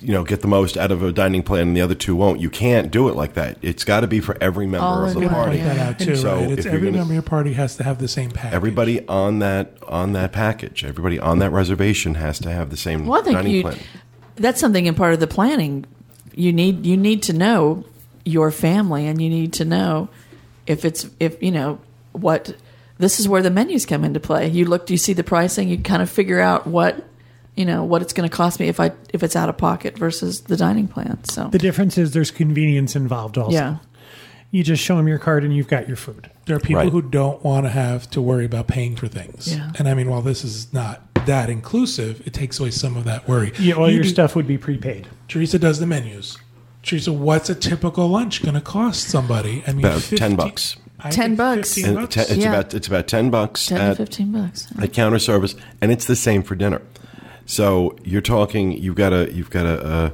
you 0.00 0.12
know 0.12 0.24
get 0.24 0.42
the 0.42 0.48
most 0.48 0.76
out 0.76 0.90
of 0.92 1.02
a 1.02 1.10
dining 1.12 1.42
plan 1.42 1.68
and 1.68 1.76
the 1.76 1.80
other 1.80 1.94
two 1.94 2.14
won't 2.14 2.38
you 2.40 2.50
can't 2.50 2.90
do 2.90 3.08
it 3.08 3.16
like 3.16 3.32
that 3.34 3.56
it's 3.62 3.82
got 3.82 4.00
to 4.00 4.06
be 4.06 4.20
for 4.20 4.36
every 4.42 4.66
member 4.66 4.84
All 4.86 5.04
of 5.06 5.14
the 5.14 5.26
party 5.28 5.56
Point 5.58 5.62
that 5.74 5.78
out 5.78 5.98
too, 5.98 6.16
So 6.16 6.34
right? 6.36 6.50
if 6.50 6.58
It's 6.58 6.66
every 6.66 6.80
gonna- 6.88 6.98
member 6.98 7.12
of 7.12 7.14
your 7.14 7.22
party 7.22 7.54
has 7.54 7.76
to 7.76 7.82
have 7.84 7.98
the 7.98 8.08
same 8.08 8.30
package. 8.30 8.52
everybody 8.54 9.06
on 9.08 9.38
that 9.38 9.76
on 9.88 10.12
that 10.12 10.32
package 10.32 10.84
everybody 10.84 11.18
on 11.18 11.38
that 11.38 11.50
reservation 11.50 12.16
has 12.16 12.38
to 12.40 12.50
have 12.50 12.68
the 12.70 12.76
same 12.76 13.06
Well, 13.06 13.20
I 13.20 13.24
think 13.24 13.36
dining 13.36 13.52
you. 13.54 13.62
plan 13.62 13.78
That's 14.36 14.60
something 14.60 14.84
in 14.84 14.94
part 14.94 15.14
of 15.14 15.20
the 15.20 15.26
planning. 15.26 15.86
You 16.34 16.52
need 16.52 16.84
you 16.84 16.98
need 16.98 17.22
to 17.22 17.32
know 17.32 17.84
your 18.26 18.50
family, 18.50 19.06
and 19.06 19.22
you 19.22 19.30
need 19.30 19.54
to 19.54 19.64
know 19.64 20.10
if 20.66 20.84
it's 20.84 21.08
if 21.18 21.42
you 21.42 21.50
know 21.50 21.78
what. 22.12 22.54
This 22.98 23.18
is 23.20 23.26
where 23.28 23.40
the 23.42 23.50
menus 23.50 23.86
come 23.86 24.04
into 24.04 24.20
play. 24.20 24.48
You 24.48 24.64
look, 24.66 24.90
you 24.90 24.96
see 24.98 25.12
the 25.14 25.24
pricing, 25.24 25.68
you 25.70 25.78
kind 25.78 26.02
of 26.02 26.10
figure 26.10 26.40
out 26.40 26.66
what 26.66 27.02
you 27.56 27.64
know 27.64 27.82
what 27.84 28.02
it's 28.02 28.12
going 28.12 28.28
to 28.28 28.34
cost 28.34 28.60
me 28.60 28.68
if 28.68 28.78
I 28.80 28.92
if 29.12 29.22
it's 29.22 29.34
out 29.36 29.48
of 29.48 29.56
pocket 29.56 29.96
versus 29.98 30.42
the 30.42 30.56
dining 30.56 30.88
plan. 30.88 31.22
So 31.24 31.48
The 31.48 31.58
difference 31.58 31.98
is 31.98 32.12
there's 32.12 32.30
convenience 32.30 32.94
involved 32.96 33.38
also. 33.38 33.52
yeah, 33.52 33.76
You 34.50 34.62
just 34.62 34.82
show 34.82 34.96
them 34.96 35.08
your 35.08 35.18
card 35.18 35.42
and 35.44 35.54
you've 35.56 35.68
got 35.68 35.88
your 35.88 35.96
food. 35.96 36.30
There 36.46 36.56
are 36.56 36.60
people 36.60 36.82
Right. 36.82 36.92
who 36.92 37.02
don't 37.02 37.42
want 37.44 37.66
to 37.66 37.70
have 37.70 38.08
to 38.10 38.20
worry 38.22 38.44
about 38.44 38.66
paying 38.68 38.94
for 38.96 39.08
things. 39.08 39.52
Yeah. 39.56 39.72
And 39.78 39.88
I 39.88 39.94
mean, 39.94 40.08
while 40.10 40.22
this 40.22 40.44
is 40.44 40.72
not 40.72 41.02
that 41.26 41.50
inclusive, 41.50 42.22
it 42.26 42.32
takes 42.32 42.60
away 42.60 42.70
some 42.70 42.96
of 42.96 43.04
that 43.04 43.26
worry. 43.28 43.52
Yeah, 43.58 43.74
all 43.74 43.88
You 43.88 43.96
your 43.96 44.02
do- 44.04 44.10
stuff 44.10 44.36
would 44.36 44.46
be 44.46 44.58
prepaid. 44.58 45.08
Teresa 45.28 45.58
does 45.58 45.80
the 45.80 45.86
menus. 45.86 46.38
Teresa, 46.84 47.12
what's 47.12 47.50
a 47.50 47.54
typical 47.56 48.06
lunch 48.06 48.42
going 48.42 48.54
to 48.54 48.60
cost 48.60 49.08
somebody? 49.08 49.64
I 49.66 49.72
mean, 49.72 49.84
About 49.86 50.02
50 50.02 50.16
10 50.16 50.36
bucks. 50.36 50.76
I 51.00 51.10
10 51.10 51.34
bucks. 51.34 51.82
Bucks. 51.82 52.16
it's, 52.16 52.30
it's 52.30 52.36
Yeah. 52.44 52.48
about 52.50 52.74
it's 52.74 52.86
about 52.86 53.06
10 53.08 53.28
bucks 53.30 53.66
ten 53.66 53.80
at, 53.80 53.90
to 53.90 53.96
fifteen 53.96 54.32
bucks. 54.32 54.68
at 54.80 54.92
counter 54.94 55.18
service 55.18 55.54
and 55.82 55.92
it's 55.92 56.06
the 56.06 56.16
same 56.16 56.42
for 56.42 56.54
dinner 56.54 56.80
so 57.46 57.96
you're 58.04 58.20
talking 58.20 58.72
you've 58.72 58.94
got 58.96 59.12
a 59.12 59.32
you've 59.32 59.50
got 59.50 59.64
a, 59.66 59.80
uh 59.84 60.10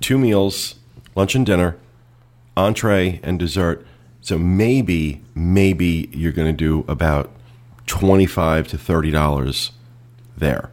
two 0.00 0.18
meals 0.18 0.76
lunch 1.14 1.34
and 1.34 1.44
dinner 1.46 1.76
entree 2.56 3.20
and 3.22 3.38
dessert 3.38 3.86
so 4.20 4.38
maybe 4.38 5.20
maybe 5.34 6.08
you're 6.12 6.32
going 6.32 6.48
to 6.50 6.56
do 6.56 6.84
about 6.88 7.30
25 7.86 8.68
to 8.68 8.78
30 8.78 9.10
dollars 9.10 9.72
there 10.36 10.70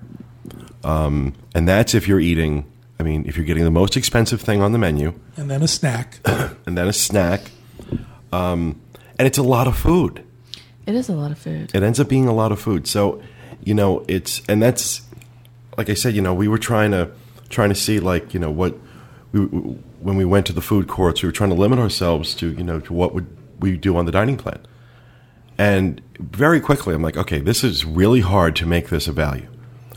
um, 0.84 1.34
and 1.55 1.67
that's 1.67 1.94
if 1.96 2.08
you're 2.08 2.20
eating 2.20 2.65
i 3.00 3.03
mean 3.03 3.25
if 3.27 3.36
you're 3.38 3.46
getting 3.46 3.63
the 3.63 3.72
most 3.72 3.98
expensive 3.98 4.41
thing 4.41 4.62
on 4.62 4.72
the 4.72 4.77
menu 4.77 5.13
And 5.38 5.50
then 5.50 5.62
a 5.62 5.67
snack. 5.67 6.20
and 6.65 6.77
then 6.77 6.88
a 6.88 6.94
snack 6.94 7.51
um, 8.32 8.79
and 9.17 9.27
it's 9.27 9.38
a 9.38 9.44
lot 9.44 9.67
of 9.67 9.75
food 9.77 10.24
It 10.86 10.96
is 10.96 11.10
a 11.10 11.13
lot 11.15 11.32
of 11.32 11.38
food. 11.39 11.72
it 11.74 11.84
ends 11.84 12.00
up 12.00 12.08
being 12.10 12.27
a 12.27 12.34
lot 12.34 12.51
of 12.51 12.60
food. 12.60 12.86
So, 12.88 13.22
you 13.63 13.74
know, 13.74 14.03
it's 14.08 14.41
and 14.48 14.62
that's 14.62 15.01
like 15.77 15.89
I 15.89 15.94
said, 15.94 16.15
you 16.15 16.22
know, 16.22 16.34
we 16.34 16.48
were 16.48 16.58
trying 16.58 16.91
to 16.91 17.12
trying 17.50 17.70
to 17.70 17.75
see 17.75 18.00
like 18.00 18.34
you 18.34 18.39
know 18.39 18.51
what 18.51 18.75
we, 19.32 19.41
when 19.41 20.17
we 20.17 20.25
went 20.25 20.46
to 20.48 20.53
the 20.53 20.62
food 20.62 20.88
courts, 20.88 21.22
we 21.22 21.27
were 21.27 21.34
trying 21.34 21.50
to 21.50 21.55
limit 21.55 21.79
ourselves 21.79 22.34
to 22.36 22.51
you 22.51 22.63
know 22.63 22.79
to 22.79 22.94
what 22.94 23.13
would 23.13 23.27
we 23.60 23.77
do 23.77 23.98
on 23.98 24.05
the 24.05 24.12
dining 24.12 24.38
plan, 24.38 24.60
and 25.58 26.01
very 26.20 26.60
quickly 26.60 26.94
I'm 26.94 27.01
like, 27.01 27.17
okay, 27.17 27.39
this 27.39 27.63
is 27.63 27.86
really 27.86 28.22
hard 28.22 28.55
to 28.58 28.65
make 28.65 28.89
this 28.89 29.08
a 29.08 29.12
value. 29.12 29.48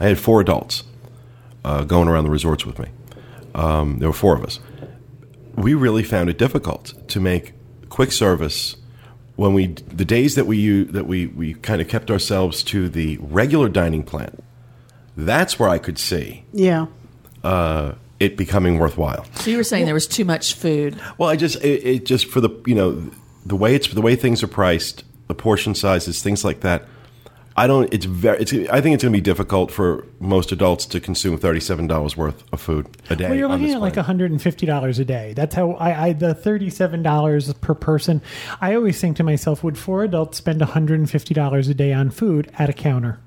I 0.00 0.06
had 0.06 0.18
four 0.18 0.40
adults 0.40 0.84
uh, 1.64 1.84
going 1.84 2.08
around 2.08 2.24
the 2.24 2.30
resorts 2.30 2.64
with 2.64 2.78
me. 2.78 2.88
Um, 3.54 3.98
there 3.98 4.08
were 4.08 4.14
four 4.14 4.36
of 4.36 4.44
us. 4.44 4.60
We 5.56 5.74
really 5.74 6.04
found 6.04 6.30
it 6.30 6.38
difficult 6.38 6.94
to 7.08 7.20
make 7.20 7.52
quick 7.88 8.12
service 8.12 8.76
when 9.36 9.54
we 9.54 9.66
the 9.66 10.04
days 10.04 10.34
that 10.34 10.46
we 10.46 10.84
that 10.84 11.06
we 11.06 11.26
we 11.26 11.54
kind 11.54 11.80
of 11.80 11.88
kept 11.88 12.10
ourselves 12.10 12.62
to 12.64 12.88
the 12.88 13.18
regular 13.20 13.68
dining 13.68 14.02
plan. 14.02 14.40
That's 15.20 15.58
where 15.58 15.68
I 15.68 15.78
could 15.78 15.98
see 15.98 16.44
Yeah. 16.52 16.86
uh, 17.42 17.92
it 18.20 18.36
becoming 18.36 18.78
worthwhile. 18.78 19.26
So 19.34 19.50
you 19.50 19.56
were 19.56 19.64
saying 19.64 19.84
there 19.84 19.94
was 19.94 20.06
too 20.06 20.24
much 20.24 20.54
food. 20.54 20.96
Well, 21.18 21.28
I 21.28 21.34
just 21.36 21.62
it, 21.62 21.84
it 21.86 22.06
just 22.06 22.26
for 22.26 22.40
the 22.40 22.50
you 22.66 22.74
know 22.74 23.10
the 23.44 23.56
way 23.56 23.74
it's 23.74 23.88
the 23.88 24.00
way 24.00 24.14
things 24.16 24.42
are 24.42 24.48
priced, 24.48 25.04
the 25.26 25.34
portion 25.34 25.74
sizes, 25.74 26.22
things 26.22 26.44
like 26.44 26.60
that. 26.60 26.84
I 27.56 27.66
don't. 27.66 27.92
It's 27.92 28.04
very. 28.06 28.38
It's, 28.40 28.52
I 28.52 28.80
think 28.80 28.94
it's 28.94 29.02
going 29.02 29.12
to 29.12 29.16
be 29.16 29.20
difficult 29.20 29.72
for 29.72 30.06
most 30.20 30.52
adults 30.52 30.86
to 30.86 31.00
consume 31.00 31.36
thirty-seven 31.38 31.88
dollars 31.88 32.16
worth 32.16 32.44
of 32.52 32.60
food 32.60 32.86
a 33.10 33.16
day. 33.16 33.24
Well, 33.28 33.34
you're 33.36 33.48
on 33.48 33.60
looking 33.60 33.74
at 33.74 33.80
like 33.80 33.94
plan. 33.94 34.18
$150 34.38 34.98
a 35.00 35.04
day. 35.04 35.32
That's 35.34 35.56
how 35.56 35.72
I, 35.72 36.06
I 36.08 36.12
the 36.12 36.36
$37 36.36 37.60
per 37.60 37.74
person. 37.74 38.22
I 38.60 38.74
always 38.76 39.00
think 39.00 39.16
to 39.16 39.24
myself, 39.24 39.64
would 39.64 39.76
four 39.76 40.04
adults 40.04 40.38
spend 40.38 40.60
$150 40.60 41.70
a 41.70 41.74
day 41.74 41.92
on 41.92 42.10
food 42.10 42.48
at 42.58 42.68
a 42.70 42.72
counter? 42.72 43.18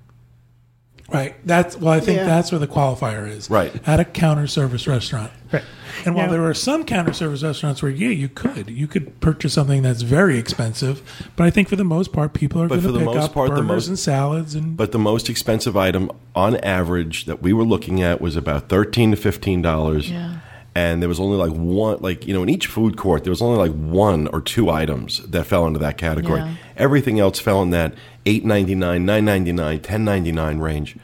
Right. 1.14 1.36
That's 1.46 1.78
well. 1.78 1.94
I 1.94 2.00
think 2.00 2.18
Yeah. 2.18 2.26
that's 2.26 2.52
where 2.52 2.60
the 2.60 2.68
qualifier 2.68 3.30
is. 3.30 3.50
Right. 3.50 3.74
At 3.88 4.00
a 4.00 4.06
counter 4.06 4.48
service 4.48 4.88
restaurant. 4.88 5.32
Right. 5.52 5.64
And 6.06 6.16
while 6.16 6.28
Now- 6.28 6.32
there 6.32 6.46
are 6.46 6.54
some 6.54 6.86
counter 6.86 7.12
service 7.14 7.44
restaurants 7.44 7.82
where 7.84 7.92
yeah, 7.92 8.10
you 8.10 8.30
could 8.30 8.70
you 8.70 8.88
could 8.88 9.20
purchase 9.20 9.54
something 9.54 9.82
that's 9.82 10.02
very 10.04 10.38
expensive, 10.38 11.02
but 11.36 11.46
I 11.46 11.50
think 11.50 11.68
for 11.68 11.76
the 11.76 11.84
most 11.84 12.14
part, 12.14 12.34
people 12.34 12.62
are 12.62 12.68
going 12.68 12.82
to 12.82 12.88
pick 12.94 13.04
most 13.06 13.18
up 13.18 13.34
part, 13.34 13.50
the 13.50 13.56
burgers 13.56 13.68
most- 13.68 13.88
and 13.90 14.00
salads 14.00 14.56
and 14.56 14.78
But 14.78 14.92
the 14.94 15.00
most 15.00 15.30
expensive 15.30 15.76
item 15.76 16.10
on 16.34 16.56
average 16.58 17.26
that 17.26 17.42
we 17.44 17.52
were 17.54 17.66
looking 17.66 18.02
at 18.02 18.22
was 18.22 18.36
about 18.38 18.70
thirteen 18.70 19.12
to 19.12 19.18
fifteen 19.18 19.62
dollars. 19.62 20.10
Yeah. 20.10 20.36
And 20.74 21.02
there 21.02 21.10
was 21.10 21.20
only 21.20 21.36
like 21.36 21.52
one, 21.52 21.98
like 22.00 22.26
you 22.26 22.34
know, 22.34 22.44
in 22.44 22.50
each 22.50 22.68
food 22.68 22.96
court, 22.96 23.24
there 23.24 23.32
was 23.32 23.42
only 23.42 23.58
like 23.58 23.78
one 23.78 24.28
or 24.28 24.40
two 24.40 24.70
items 24.70 25.20
that 25.28 25.46
fell 25.46 25.68
into 25.68 25.80
that 25.80 25.98
category. 25.98 26.40
Yeah. 26.40 26.54
Everything 26.78 27.20
else 27.20 27.40
fell 27.40 27.62
in 27.62 27.72
that 27.72 27.94
eight 28.26 28.46
ninety 28.46 28.76
nine, 28.76 29.06
nine 29.06 29.26
ninety 29.26 29.52
nine, 29.52 29.82
ten 29.82 30.06
ninety 30.06 30.32
nine 30.32 30.60
range 30.60 30.96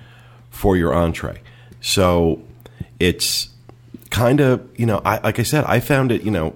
for 0.49 0.77
your 0.77 0.93
entree. 0.93 1.41
So 1.81 2.41
it's 2.99 3.49
kind 4.09 4.39
of 4.39 4.67
you 4.79 4.85
know, 4.85 5.01
I 5.03 5.19
like 5.19 5.37
I 5.37 5.43
said, 5.43 5.65
I 5.65 5.81
found 5.81 6.11
it 6.11 6.23
you 6.23 6.31
know. 6.31 6.53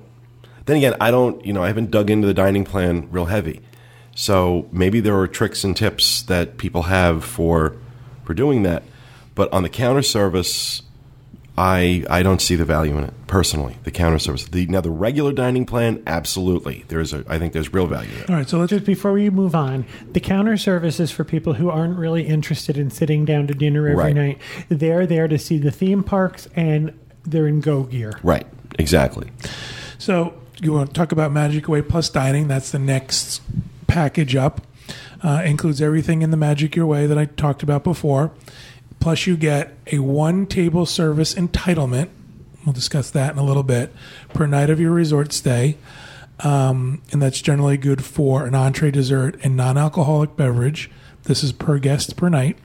Then 0.66 0.78
again, 0.78 0.96
I 1.02 1.12
don't 1.12 1.46
you 1.46 1.52
know 1.52 1.64
I 1.64 1.68
haven't 1.68 1.92
dug 1.92 2.10
into 2.10 2.28
the 2.28 2.34
dining 2.34 2.64
plan 2.64 3.10
real 3.12 3.26
heavy. 3.26 3.60
So 4.16 4.70
maybe 4.72 5.02
there 5.02 5.18
are 5.20 5.28
tricks 5.28 5.64
and 5.66 5.76
tips 5.76 6.22
that 6.24 6.58
people 6.58 6.84
have 6.84 7.26
for 7.26 7.76
for 8.24 8.34
doing 8.34 8.64
that. 8.64 8.84
But 9.36 9.52
on 9.52 9.64
the 9.64 9.70
counter 9.70 10.02
service, 10.02 10.82
I 11.58 12.06
I 12.10 12.24
don't 12.24 12.42
see 12.42 12.56
the 12.56 12.66
value 12.66 12.98
in 12.98 13.04
it 13.04 13.14
personally. 13.28 13.78
The 13.84 13.92
counter 13.92 14.20
service. 14.20 14.46
The 14.46 14.66
now 14.68 14.82
the 14.82 14.90
regular 14.90 15.34
dining 15.34 15.66
plan, 15.66 16.02
absolutely. 16.08 16.86
There's 16.88 17.14
a 17.14 17.24
I 17.28 17.40
think 17.40 17.54
there's 17.54 17.74
real 17.74 17.88
value 17.88 18.10
there. 18.16 18.26
All 18.30 18.36
right, 18.36 18.48
so 18.50 18.58
let's 18.58 18.70
Just 18.70 18.86
before 18.86 19.12
we 19.12 19.30
move 19.30 19.54
on, 19.54 19.86
the 20.12 20.20
counter 20.22 20.56
service 20.58 21.00
is 21.00 21.12
for 21.12 21.24
people 21.24 21.54
who 21.54 21.70
aren't 21.70 21.98
really 21.98 22.26
interested 22.26 22.78
in 22.78 22.90
sitting 22.90 23.26
down 23.26 23.48
to 23.48 23.54
dinner 23.54 23.88
every 23.88 23.96
Right. 24.04 24.16
night. 24.16 24.38
They're 24.70 25.06
there 25.06 25.28
to 25.28 25.38
see 25.38 25.58
the 25.58 25.72
theme 25.72 26.04
parks 26.04 26.48
and 26.56 26.94
they're 27.24 27.48
in 27.48 27.60
go 27.60 27.84
gear. 27.84 28.14
Right. 28.24 28.48
Exactly. 28.80 29.30
So 29.98 30.34
you 30.62 30.72
want 30.74 30.90
to 30.90 30.94
talk 30.94 31.12
about 31.12 31.32
Magic 31.34 31.68
Your 31.68 31.74
Way 31.74 31.82
Plus 31.82 32.10
Dining? 32.10 32.48
That's 32.48 32.72
the 32.72 32.80
next 32.80 33.42
package 33.88 34.36
up. 34.36 34.62
Uh, 35.22 35.44
includes 35.46 35.82
everything 35.82 36.22
in 36.24 36.32
the 36.32 36.38
Magic 36.38 36.76
Your 36.76 36.88
Way 36.88 37.06
that 37.06 37.18
I 37.18 37.26
talked 37.26 37.62
about 37.62 37.84
before. 37.84 38.32
Plus, 39.02 39.28
you 39.28 39.36
get 39.36 39.76
a 39.92 40.00
one 40.00 40.46
table 40.46 40.86
service 40.86 41.34
entitlement. 41.34 42.10
We'll 42.66 42.74
discuss 42.74 43.10
that 43.10 43.34
in 43.34 43.40
a 43.40 43.44
little 43.44 43.64
bit 43.64 43.94
per 44.34 44.46
night 44.46 44.70
of 44.70 44.80
your 44.80 44.92
resort 44.92 45.34
stay. 45.34 45.76
Um, 46.40 47.02
and 47.12 47.22
that's 47.22 47.42
generally 47.42 47.78
good 47.78 48.04
for 48.04 48.46
an 48.46 48.56
entree, 48.56 48.92
dessert, 48.92 49.40
and 49.44 49.58
non 49.58 49.78
alcoholic 49.78 50.38
beverage. 50.38 50.90
This 51.24 51.44
is 51.44 51.52
per 51.52 51.80
guest 51.80 52.16
per 52.16 52.30
night. 52.30 52.58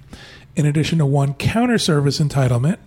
In 0.54 0.66
addition 0.66 0.98
to 0.98 1.06
one 1.06 1.34
counter 1.34 1.78
service 1.78 2.18
entitlement 2.18 2.78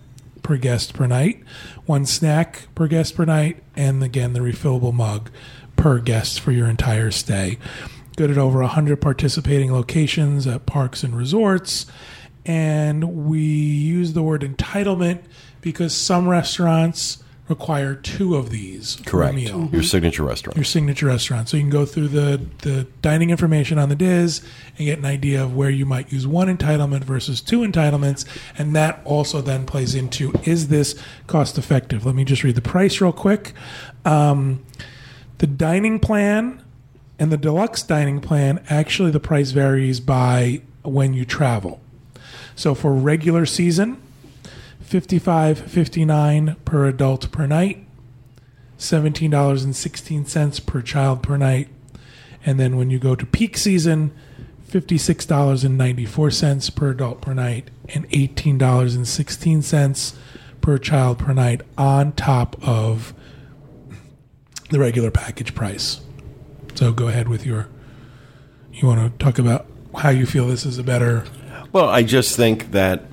per 0.42 0.56
guest 0.56 0.94
per 0.94 1.06
night, 1.06 1.42
one 1.86 2.06
snack 2.06 2.68
per 2.74 2.88
guest 2.88 3.14
per 3.14 3.24
night, 3.24 3.62
and 3.76 4.02
again, 4.02 4.32
the 4.32 4.40
refillable 4.40 4.92
mug 4.92 5.30
per 5.76 5.98
guest 5.98 6.40
for 6.40 6.52
your 6.52 6.68
entire 6.68 7.10
stay. 7.10 7.58
Good 8.16 8.30
at 8.30 8.38
over 8.38 8.60
100 8.60 9.00
participating 9.00 9.72
locations 9.72 10.46
at 10.46 10.66
parks 10.66 11.02
and 11.02 11.16
resorts. 11.16 11.86
And 12.46 13.26
we 13.26 13.40
use 13.40 14.12
the 14.14 14.22
word 14.22 14.42
entitlement 14.42 15.20
because 15.60 15.94
some 15.94 16.28
restaurants 16.28 17.22
require 17.50 17.96
two 17.96 18.36
of 18.36 18.50
these 18.50 18.96
Correct. 19.04 19.34
meal 19.34 19.68
Your 19.72 19.82
signature 19.82 20.22
restaurant. 20.22 20.56
your 20.56 20.64
signature 20.64 21.06
restaurant. 21.06 21.48
So 21.48 21.56
you 21.56 21.64
can 21.64 21.70
go 21.70 21.84
through 21.84 22.08
the, 22.08 22.40
the 22.58 22.86
dining 23.02 23.30
information 23.30 23.76
on 23.76 23.88
the 23.88 23.96
DIS 23.96 24.40
and 24.78 24.86
get 24.86 25.00
an 25.00 25.04
idea 25.04 25.42
of 25.42 25.54
where 25.56 25.68
you 25.68 25.84
might 25.84 26.12
use 26.12 26.28
one 26.28 26.46
entitlement 26.46 27.02
versus 27.02 27.40
two 27.40 27.60
entitlements. 27.60 28.24
And 28.56 28.74
that 28.76 29.00
also 29.04 29.40
then 29.40 29.66
plays 29.66 29.96
into 29.96 30.32
is 30.44 30.68
this 30.68 30.98
cost 31.26 31.58
effective? 31.58 32.06
Let 32.06 32.14
me 32.14 32.24
just 32.24 32.44
read 32.44 32.54
the 32.54 32.62
price 32.62 33.00
real 33.00 33.12
quick. 33.12 33.52
Um, 34.04 34.64
the 35.38 35.48
dining 35.48 35.98
plan 35.98 36.62
and 37.18 37.32
the 37.32 37.36
deluxe 37.36 37.82
dining 37.82 38.20
plan, 38.20 38.64
actually, 38.70 39.10
the 39.10 39.20
price 39.20 39.50
varies 39.50 39.98
by 39.98 40.62
when 40.84 41.14
you 41.14 41.24
travel. 41.24 41.80
So 42.60 42.74
for 42.74 42.92
regular 42.92 43.46
season, 43.46 44.02
55 44.82 45.58
59 45.58 46.56
per 46.66 46.84
adult 46.84 47.32
per 47.32 47.46
night 47.46 47.86
$17.16 48.76 50.66
per 50.66 50.82
child 50.82 51.22
per 51.22 51.38
night. 51.38 51.68
And 52.44 52.60
then 52.60 52.76
when 52.76 52.90
you 52.90 52.98
go 52.98 53.14
to 53.14 53.24
peak 53.24 53.56
season, 53.56 54.12
$56.94 54.68 56.74
per 56.74 56.90
adult 56.90 57.22
per 57.22 57.32
night 57.32 57.70
and 57.94 58.06
$18.16 58.10 60.14
per 60.60 60.76
child 60.76 61.18
per 61.18 61.32
night 61.32 61.62
on 61.78 62.12
top 62.12 62.62
of 62.62 63.14
the 64.68 64.78
regular 64.78 65.10
package 65.10 65.54
price. 65.54 66.02
So 66.74 66.92
go 66.92 67.08
ahead 67.08 67.26
with 67.26 67.46
your. 67.46 67.68
You 68.70 68.86
want 68.86 69.18
to 69.18 69.24
talk 69.24 69.38
about 69.38 69.66
how 69.96 70.10
you 70.10 70.26
feel 70.26 70.46
this 70.46 70.66
is 70.66 70.76
a 70.76 70.82
better. 70.82 71.24
Well, 71.72 71.88
I 71.88 72.02
just 72.02 72.36
think 72.36 72.72
that, 72.72 73.04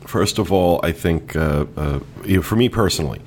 first 0.00 0.38
of 0.38 0.52
all, 0.52 0.80
I 0.82 0.92
think 0.92 1.34
uh, 1.34 1.64
uh, 1.76 2.00
you 2.26 2.36
know, 2.36 2.42
for 2.42 2.56
me 2.56 2.68
personally, 2.68 3.22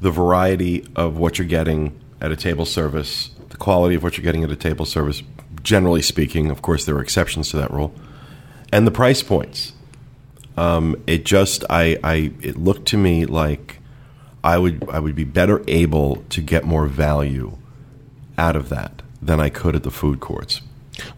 the 0.00 0.10
variety 0.10 0.86
of 0.96 1.18
what 1.18 1.38
you're 1.38 1.46
getting 1.46 2.00
at 2.22 2.32
a 2.32 2.36
table 2.36 2.64
service, 2.64 3.32
the 3.50 3.58
quality 3.58 3.96
of 3.96 4.02
what 4.02 4.16
you're 4.16 4.24
getting 4.24 4.42
at 4.42 4.50
a 4.50 4.56
table 4.56 4.86
service, 4.86 5.22
generally 5.62 6.00
speaking, 6.00 6.50
of 6.50 6.62
course, 6.62 6.86
there 6.86 6.96
are 6.96 7.02
exceptions 7.02 7.50
to 7.50 7.58
that 7.58 7.70
rule, 7.70 7.92
and 8.72 8.86
the 8.86 8.90
price 8.90 9.22
points. 9.22 9.74
Um, 10.56 10.96
it 11.06 11.26
just, 11.26 11.64
I, 11.68 11.98
I, 12.02 12.32
it 12.40 12.56
looked 12.56 12.88
to 12.88 12.96
me 12.96 13.26
like 13.26 13.78
I 14.42 14.56
would, 14.56 14.88
I 14.88 15.00
would 15.00 15.14
be 15.14 15.24
better 15.24 15.62
able 15.68 16.24
to 16.30 16.40
get 16.40 16.64
more 16.64 16.86
value 16.86 17.58
out 18.38 18.56
of 18.56 18.70
that 18.70 19.02
than 19.20 19.38
I 19.38 19.50
could 19.50 19.76
at 19.76 19.82
the 19.82 19.90
food 19.90 20.20
courts. 20.20 20.62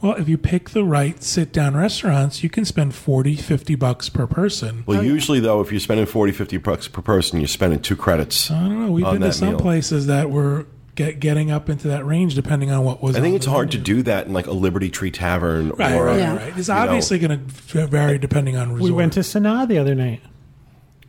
Well, 0.01 0.15
if 0.15 0.29
you 0.29 0.39
pick 0.39 0.71
the 0.71 0.85
right 0.85 1.23
sit 1.23 1.53
down 1.53 1.77
restaurants, 1.77 2.43
you 2.43 2.51
can 2.51 2.65
spend 2.65 2.95
40, 2.95 3.37
50 3.37 3.75
bucks 3.75 4.09
per 4.09 4.27
person. 4.27 4.85
Well, 4.87 5.03
usually 5.03 5.41
though, 5.41 5.61
if 5.61 5.71
you're 5.71 5.81
spending 5.81 6.07
40, 6.07 6.33
50 6.33 6.57
bucks 6.59 6.89
per 6.89 7.03
person, 7.03 7.41
you're 7.41 7.49
spending 7.49 7.81
two 7.81 7.97
credits. 7.97 8.51
I 8.51 8.61
don't 8.61 8.87
know. 8.87 8.93
We've 8.93 9.05
been 9.05 9.21
to 9.21 9.33
some 9.33 9.51
meal. 9.51 9.59
places 9.61 10.07
that 10.07 10.31
were 10.31 10.67
get, 10.95 11.21
getting 11.21 11.51
up 11.51 11.69
into 11.69 11.89
that 11.89 12.05
range 12.07 12.35
depending 12.35 12.71
on 12.71 12.85
what 12.85 13.03
was. 13.03 13.17
I 13.17 13.21
think 13.21 13.37
it's 13.37 13.47
the 13.47 13.53
hard 13.53 13.71
to 13.73 13.79
do 13.79 14.03
that 14.03 14.27
in 14.27 14.33
like 14.33 14.47
a 14.47 14.53
Liberty 14.53 14.91
Tree 14.91 15.11
Tavern 15.11 15.71
Right, 15.71 15.95
or 15.95 16.07
right, 16.07 16.19
Yeah. 16.19 16.37
right. 16.37 16.57
It's 16.59 16.69
obviously 16.69 17.19
going 17.19 17.47
to 17.47 17.87
vary 17.87 18.19
depending 18.19 18.57
on 18.57 18.73
resort. 18.73 18.83
We 18.83 18.91
went 18.91 19.13
to 19.15 19.21
Sanaa 19.21 19.67
the 19.69 19.79
other 19.79 19.95
night, 19.95 20.21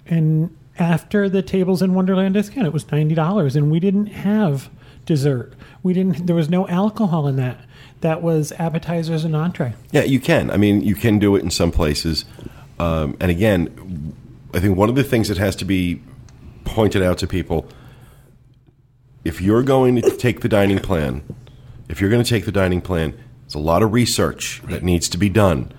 and 0.07 0.55
after 0.79 1.29
the 1.29 1.41
tables 1.41 1.81
in 1.81 1.93
Wonderland 1.93 2.33
discount, 2.33 2.65
it 2.67 2.73
was 2.73 2.91
ninety 2.91 3.15
dollars, 3.15 3.55
and 3.55 3.69
we 3.71 3.79
didn't 3.79 4.07
have 4.07 4.69
dessert. 5.05 5.53
We 5.83 5.93
didn't. 5.93 6.25
There 6.27 6.36
was 6.36 6.49
no 6.49 6.67
alcohol 6.67 7.27
in 7.27 7.36
that. 7.38 7.59
That 8.03 8.21
was 8.21 8.51
appetizers 8.59 9.23
and 9.23 9.33
entree. 9.33 9.73
Yeah, 9.91 10.03
you 10.03 10.19
can. 10.19 10.51
I 10.51 10.57
mean, 10.57 10.81
you 10.81 10.93
can 10.93 11.19
do 11.19 11.37
it 11.37 11.43
in 11.43 11.49
some 11.49 11.71
places. 11.71 12.25
Um, 12.77 13.15
and 13.21 13.31
again, 13.31 14.13
I 14.53 14.59
think 14.59 14.77
one 14.77 14.89
of 14.89 14.95
the 14.95 15.05
things 15.05 15.29
that 15.29 15.37
has 15.37 15.55
to 15.57 15.65
be 15.65 16.01
pointed 16.65 17.01
out 17.01 17.17
to 17.19 17.27
people 17.27 17.65
if 19.23 19.39
you're 19.39 19.63
going 19.63 19.95
to 19.95 20.17
take 20.17 20.41
the 20.41 20.49
dining 20.49 20.79
plan, 20.79 21.23
if 21.87 22.01
you're 22.01 22.09
going 22.09 22.21
to 22.21 22.29
take 22.29 22.43
the 22.43 22.51
dining 22.51 22.81
plan, 22.81 23.17
there's 23.43 23.55
a 23.55 23.59
lot 23.59 23.81
of 23.81 23.93
research 23.93 24.61
that 24.65 24.83
needs 24.83 25.07
to 25.07 25.17
be 25.17 25.29
done. 25.29 25.71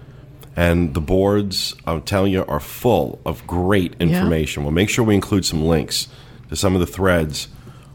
And 0.56 0.94
the 0.94 1.02
boards, 1.02 1.74
I'm 1.86 2.00
telling 2.00 2.32
you, 2.32 2.42
are 2.46 2.58
full 2.58 3.20
of 3.26 3.46
great 3.46 3.96
information. 4.00 4.62
We'll 4.62 4.72
make 4.72 4.88
sure 4.88 5.04
we 5.04 5.14
include 5.14 5.44
some 5.44 5.62
links 5.62 6.08
to 6.48 6.56
some 6.56 6.72
of 6.72 6.80
the 6.80 6.86
threads 6.86 7.48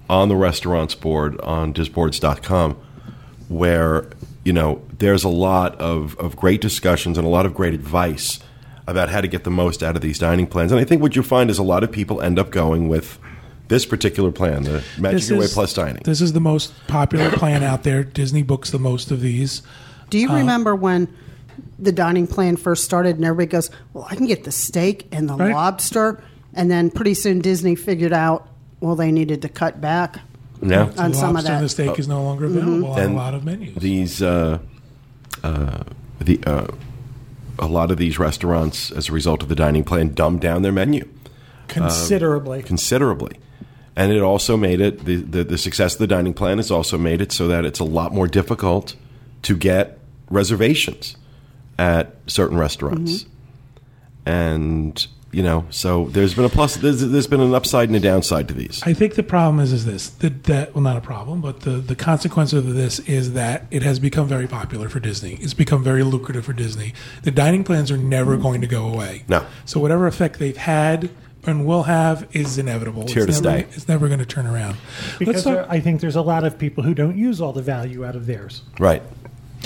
on 0.07 0.29
the 0.29 0.35
restaurants 0.35 0.93
board 0.93 1.41
on 1.41 1.73
disboards.com 1.73 2.77
where, 3.49 4.05
you 4.45 4.53
know, 4.53 4.81
there's 4.99 5.23
a 5.23 5.29
lot 5.29 5.75
of, 5.81 6.17
of 6.17 6.35
great 6.35 6.61
discussions 6.61 7.17
and 7.17 7.27
a 7.27 7.29
lot 7.29 7.45
of 7.45 7.53
great 7.53 7.73
advice 7.73 8.39
about 8.87 9.09
how 9.09 9.21
to 9.21 9.27
get 9.27 9.43
the 9.43 9.51
most 9.51 9.83
out 9.83 9.95
of 9.95 10.01
these 10.01 10.17
dining 10.17 10.47
plans. 10.47 10.71
And 10.71 10.79
I 10.79 10.83
think 10.83 11.01
what 11.01 11.15
you 11.15 11.21
find 11.23 11.49
is 11.49 11.57
a 11.59 11.63
lot 11.63 11.83
of 11.83 11.91
people 11.91 12.21
end 12.21 12.39
up 12.39 12.49
going 12.51 12.87
with 12.87 13.19
this 13.67 13.85
particular 13.85 14.31
plan, 14.31 14.63
the 14.63 14.83
Magic 14.97 15.17
This 15.19 15.29
Your 15.29 15.39
Way 15.39 15.47
Plus 15.51 15.73
Dining. 15.73 16.01
This 16.03 16.21
is 16.21 16.33
the 16.33 16.39
most 16.39 16.73
popular 16.87 17.29
plan 17.29 17.61
out 17.61 17.83
there. 17.83 18.03
Disney 18.03 18.41
books 18.41 18.71
the 18.71 18.79
most 18.79 19.11
of 19.11 19.21
these. 19.21 19.61
Do 20.09 20.17
Uh, 20.17 20.21
you 20.21 20.33
remember 20.33 20.73
when 20.75 21.07
the 21.77 21.91
dining 21.91 22.25
plan 22.25 22.55
first 22.55 22.83
started 22.83 23.17
and 23.17 23.25
everybody 23.25 23.51
goes, 23.51 23.69
Well, 23.93 24.07
I 24.09 24.15
can 24.15 24.25
get 24.25 24.43
the 24.43 24.51
steak 24.51 25.07
and 25.11 25.29
the 25.29 25.35
Right. 25.35 25.53
lobster? 25.53 26.23
And 26.55 26.71
then 26.71 26.89
pretty 26.89 27.13
soon 27.13 27.39
Disney 27.41 27.75
figured 27.75 28.11
out, 28.13 28.47
well, 28.79 28.95
they 28.95 29.11
needed 29.11 29.43
to 29.43 29.49
cut 29.49 29.79
back 29.79 30.19
yeah. 30.61 30.91
on 30.97 31.11
the 31.11 31.17
some 31.17 31.29
of 31.29 31.35
lobster 31.43 31.51
and 31.53 31.59
the 31.59 31.65
that. 31.65 31.69
steak 31.69 31.99
is 31.99 32.07
no 32.07 32.23
longer 32.23 32.45
available 32.45 32.91
on 32.91 32.99
And 32.99 33.13
a 33.13 33.15
lot 33.17 33.33
of 33.33 33.43
menus. 33.45 33.75
these 33.75 34.21
uh, 34.21 34.59
uh, 35.43 35.83
the 36.19 36.39
uh, 36.45 36.67
a 37.59 37.67
lot 37.67 37.91
of 37.91 37.97
these 37.97 38.17
restaurants, 38.19 38.91
as 38.91 39.09
a 39.09 39.11
result 39.11 39.43
of 39.43 39.49
the 39.49 39.55
dining 39.55 39.83
plan, 39.83 40.13
dumbed 40.13 40.41
down 40.41 40.61
their 40.61 40.71
menu 40.71 41.07
Considerably. 41.67 42.63
considerably, 42.63 43.37
and 43.95 44.11
it 44.11 44.21
also 44.21 44.57
made 44.57 44.81
it 44.81 45.05
the, 45.05 45.17
the 45.17 45.43
the 45.43 45.57
success 45.57 45.93
of 45.93 45.99
the 45.99 46.07
dining 46.07 46.33
plan 46.33 46.57
has 46.57 46.71
also 46.71 46.97
made 46.97 47.21
it 47.21 47.31
so 47.31 47.47
that 47.47 47.65
it's 47.65 47.79
a 47.79 47.83
lot 47.83 48.13
more 48.13 48.27
difficult 48.27 48.95
to 49.43 49.55
get 49.55 49.99
reservations 50.29 51.15
at 51.77 52.15
certain 52.27 52.57
restaurants, 52.57 53.25
and 54.25 55.07
you 55.31 55.43
know, 55.43 55.65
so 55.69 56.05
there's 56.05 56.33
been 56.33 56.45
a 56.45 56.49
plus. 56.49 56.77
There's, 56.77 57.01
there's 57.01 57.27
been 57.27 57.41
an 57.41 57.53
upside 57.53 57.89
and 57.89 57.95
a 57.95 57.99
downside 57.99 58.47
to 58.47 58.53
these. 58.53 58.81
I 58.83 58.93
think 58.93 59.15
the 59.15 59.23
problem 59.23 59.59
is 59.59 59.71
is 59.71 59.85
this 59.85 60.09
that, 60.09 60.45
that 60.45 60.73
well 60.73 60.83
not 60.83 60.97
a 60.97 61.01
problem, 61.01 61.41
but 61.41 61.61
the 61.61 61.71
the 61.71 61.95
consequence 61.95 62.53
of 62.53 62.73
this 62.73 62.99
is 62.99 63.33
that 63.33 63.65
it 63.69 63.83
has 63.83 63.99
become 63.99 64.27
very 64.27 64.47
popular 64.47 64.89
for 64.89 64.99
Disney. 64.99 65.37
It's 65.41 65.53
become 65.53 65.83
very 65.83 66.03
lucrative 66.03 66.45
for 66.45 66.53
Disney. 66.53 66.93
The 67.23 67.31
dining 67.31 67.63
plans 67.63 67.91
are 67.91 67.97
never 67.97 68.33
mm-hmm. 68.33 68.43
going 68.43 68.61
to 68.61 68.67
go 68.67 68.87
away. 68.87 69.23
No. 69.27 69.45
So 69.65 69.79
whatever 69.79 70.07
effect 70.07 70.39
they've 70.39 70.57
had 70.57 71.09
and 71.45 71.65
will 71.65 71.83
have 71.83 72.27
is 72.31 72.57
inevitable. 72.57 73.07
here 73.07 73.23
it's 73.23 73.37
to 73.37 73.43
never, 73.43 73.59
stay. 73.59 73.75
It's 73.75 73.87
never 73.87 74.07
going 74.07 74.19
to 74.19 74.25
turn 74.25 74.45
around. 74.45 74.77
Because 75.17 75.35
Let's 75.35 75.43
talk, 75.43 75.53
there, 75.53 75.71
I 75.71 75.79
think 75.79 76.01
there's 76.01 76.15
a 76.15 76.21
lot 76.21 76.43
of 76.43 76.57
people 76.57 76.83
who 76.83 76.93
don't 76.93 77.17
use 77.17 77.39
all 77.39 77.53
the 77.53 77.61
value 77.61 78.05
out 78.05 78.15
of 78.15 78.25
theirs. 78.25 78.63
Right. 78.77 79.01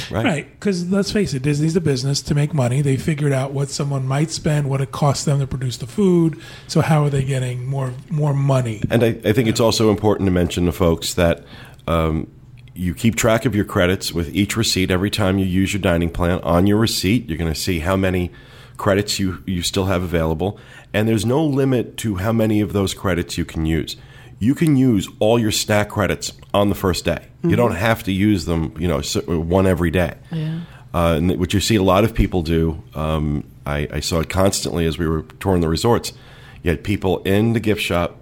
Right. 0.10 0.26
Right, 0.26 0.60
because 0.60 0.90
let's 0.90 1.12
face 1.12 1.34
it, 1.34 1.44
Disney's 1.44 1.76
a 1.76 1.82
business 1.82 2.22
to 2.24 2.36
make 2.36 2.54
money. 2.54 2.82
They 2.82 2.98
figured 2.98 3.32
out 3.32 3.52
what 3.54 3.70
someone 3.70 4.08
might 4.08 4.32
spend, 4.32 4.70
what 4.70 4.82
it 4.82 4.92
costs 4.92 5.26
them 5.26 5.40
to 5.40 5.48
produce 5.48 5.78
the 5.78 5.88
food. 5.88 6.40
So 6.68 6.82
how 6.82 7.04
are 7.04 7.10
they 7.10 7.24
getting 7.24 7.66
more 7.66 7.94
more 8.10 8.34
money? 8.34 8.82
And 8.90 9.04
I, 9.04 9.08
I 9.24 9.34
think 9.34 9.48
it's 9.48 9.60
also 9.60 9.90
important 9.90 10.28
to 10.28 10.32
mention 10.32 10.66
to 10.66 10.72
folks 10.72 11.14
that 11.14 11.44
um, 11.88 12.28
you 12.74 12.94
keep 12.96 13.16
track 13.16 13.46
of 13.46 13.56
your 13.56 13.66
credits 13.66 14.12
with 14.12 14.34
each 14.36 14.58
receipt 14.58 14.90
every 14.90 15.10
time 15.12 15.38
you 15.38 15.46
use 15.46 15.74
your 15.74 15.82
dining 15.82 16.10
plan. 16.10 16.40
On 16.42 16.66
your 16.66 16.78
receipt, 16.78 17.30
you're 17.30 17.38
going 17.38 17.54
to 17.54 17.60
see 17.60 17.80
how 17.80 17.96
many 17.96 18.32
credits 18.78 19.20
you, 19.20 19.44
you 19.46 19.62
still 19.62 19.86
have 19.86 20.02
available. 20.02 20.58
and 20.94 21.08
there's 21.08 21.26
no 21.26 21.44
limit 21.44 21.98
to 21.98 22.16
how 22.16 22.32
many 22.32 22.62
of 22.62 22.72
those 22.74 22.94
credits 22.94 23.38
you 23.38 23.46
can 23.46 23.66
use. 23.66 23.96
You 24.44 24.56
can 24.56 24.76
use 24.76 25.08
all 25.20 25.40
your 25.40 25.52
snack 25.52 25.90
credits 25.90 26.34
on 26.54 26.70
the 26.70 26.76
first 26.76 27.06
day. 27.06 27.28
You 27.44 27.56
don't 27.56 27.76
have 27.76 28.04
to 28.04 28.12
use 28.12 28.46
them, 28.46 28.74
you 28.78 28.88
know, 28.88 29.02
one 29.28 29.68
every 29.68 29.92
day. 29.92 30.16
Yeah. 30.32 30.62
Uh, 30.94 31.16
and 31.18 31.40
what 31.40 31.54
you 31.54 31.60
see 31.60 31.76
a 31.76 31.84
lot 31.84 32.04
of 32.04 32.14
people 32.14 32.42
do, 32.42 32.82
um, 32.94 33.46
I, 33.66 33.88
I 33.92 34.00
saw 34.00 34.20
it 34.20 34.30
constantly 34.30 34.86
as 34.86 34.98
we 34.98 35.08
were 35.08 35.24
touring 35.40 35.62
the 35.62 35.68
resorts. 35.68 36.14
You 36.62 36.72
had 36.72 36.84
people 36.84 37.20
in 37.24 37.54
the 37.54 37.60
gift 37.60 37.82
shop 37.82 38.18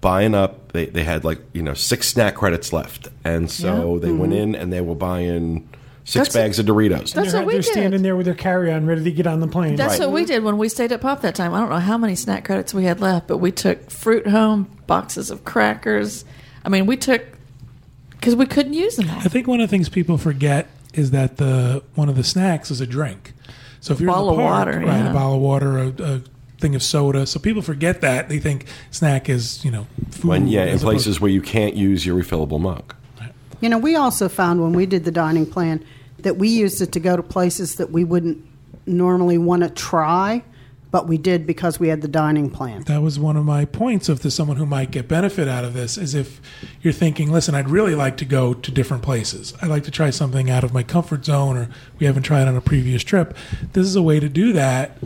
buying 0.00 0.34
up. 0.34 0.72
They, 0.72 0.86
they 0.86 1.04
had 1.04 1.24
like 1.24 1.40
you 1.52 1.62
know 1.62 1.74
six 1.74 2.08
snack 2.08 2.34
credits 2.34 2.72
left, 2.72 3.08
and 3.24 3.50
so 3.50 3.98
they 3.98 4.12
went 4.12 4.32
in 4.32 4.54
and 4.54 4.72
they 4.72 4.80
were 4.80 4.94
buying 4.94 5.68
six 6.06 6.28
That's- 6.28 6.34
bags 6.34 6.58
of 6.58 6.66
Doritos. 6.66 7.12
That's 7.12 7.32
they're, 7.32 7.40
what 7.40 7.46
we 7.46 7.52
they're 7.54 7.62
did. 7.62 7.72
standing 7.72 8.02
there 8.02 8.16
with 8.16 8.26
their 8.26 8.34
carry-on, 8.34 8.86
ready 8.86 9.04
to 9.04 9.12
get 9.12 9.26
on 9.26 9.40
the 9.40 9.48
plane. 9.48 9.76
That's 9.76 9.98
what 9.98 10.12
we 10.12 10.24
did 10.24 10.42
when 10.44 10.56
we 10.56 10.68
stayed 10.70 10.92
at 10.92 11.00
Pop 11.00 11.20
that 11.22 11.34
time. 11.34 11.52
I 11.52 11.60
don't 11.60 11.68
know 11.68 11.76
how 11.76 11.98
many 11.98 12.14
snack 12.14 12.44
credits 12.44 12.72
we 12.72 12.84
had 12.84 13.00
left, 13.00 13.26
but 13.26 13.38
we 13.38 13.52
took 13.52 13.90
fruit 13.90 14.26
home, 14.26 14.70
boxes 14.86 15.30
of 15.30 15.44
crackers. 15.44 16.24
I 16.64 16.68
mean, 16.68 16.86
we 16.86 16.96
took 16.96 17.22
because 18.12 18.34
we 18.34 18.46
couldn't 18.46 18.72
use 18.72 18.96
them 18.96 19.10
all. 19.10 19.18
I 19.18 19.28
think 19.28 19.46
one 19.46 19.60
of 19.60 19.68
the 19.68 19.70
things 19.76 19.88
people 19.88 20.16
forget 20.16 20.68
is 20.94 21.10
that 21.10 21.36
the 21.36 21.82
one 21.94 22.08
of 22.08 22.16
the 22.16 22.24
snacks 22.24 22.70
is 22.70 22.80
a 22.80 22.86
drink. 22.86 23.34
So 23.80 23.92
if 23.92 24.00
you're 24.00 24.10
Bottle 24.10 24.30
in 24.30 24.36
the 24.38 24.42
of 24.42 24.48
park, 24.48 24.66
water, 24.66 24.78
right, 24.78 24.86
yeah. 24.86 25.10
a 25.10 25.12
bottle 25.12 25.34
of 25.34 25.40
water, 25.42 25.78
a, 25.78 25.88
a 26.02 26.22
thing 26.58 26.74
of 26.74 26.82
soda. 26.82 27.26
So 27.26 27.38
people 27.38 27.62
forget 27.62 28.00
that 28.00 28.28
they 28.28 28.38
think 28.38 28.66
snack 28.90 29.28
is 29.28 29.64
you 29.64 29.70
know 29.70 29.86
food. 30.10 30.24
when 30.24 30.48
yeah, 30.48 30.64
in 30.64 30.78
places 30.78 31.20
where 31.20 31.30
you 31.30 31.42
can't 31.42 31.74
use 31.74 32.06
your 32.06 32.16
refillable 32.16 32.60
mug. 32.60 32.94
You 33.60 33.70
know, 33.70 33.78
we 33.78 33.96
also 33.96 34.28
found 34.28 34.60
when 34.62 34.74
we 34.74 34.84
did 34.84 35.04
the 35.04 35.10
dining 35.10 35.46
plan 35.46 35.82
that 36.18 36.36
we 36.36 36.48
used 36.48 36.80
it 36.80 36.92
to 36.92 37.00
go 37.00 37.16
to 37.16 37.22
places 37.22 37.76
that 37.76 37.90
we 37.90 38.04
wouldn't 38.04 38.44
normally 38.86 39.38
want 39.38 39.62
to 39.62 39.70
try, 39.70 40.42
but 40.90 41.06
we 41.08 41.18
did 41.18 41.46
because 41.46 41.78
we 41.78 41.88
had 41.88 42.00
the 42.00 42.08
dining 42.08 42.48
plan. 42.48 42.82
that 42.84 43.02
was 43.02 43.18
one 43.18 43.36
of 43.36 43.44
my 43.44 43.64
points 43.64 44.08
of 44.08 44.20
to 44.22 44.30
someone 44.30 44.56
who 44.56 44.64
might 44.64 44.90
get 44.90 45.08
benefit 45.08 45.48
out 45.48 45.64
of 45.64 45.74
this 45.74 45.98
is 45.98 46.14
if 46.14 46.40
you're 46.80 46.92
thinking, 46.92 47.30
listen, 47.30 47.54
I'd 47.54 47.68
really 47.68 47.94
like 47.94 48.16
to 48.18 48.24
go 48.24 48.54
to 48.54 48.70
different 48.70 49.02
places. 49.02 49.52
I'd 49.60 49.68
like 49.68 49.84
to 49.84 49.90
try 49.90 50.10
something 50.10 50.48
out 50.48 50.64
of 50.64 50.72
my 50.72 50.82
comfort 50.82 51.24
zone 51.24 51.56
or 51.56 51.68
we 51.98 52.06
haven't 52.06 52.22
tried 52.22 52.48
on 52.48 52.56
a 52.56 52.60
previous 52.60 53.02
trip. 53.02 53.36
This 53.72 53.86
is 53.86 53.96
a 53.96 54.02
way 54.02 54.20
to 54.20 54.28
do 54.28 54.52
that 54.52 54.96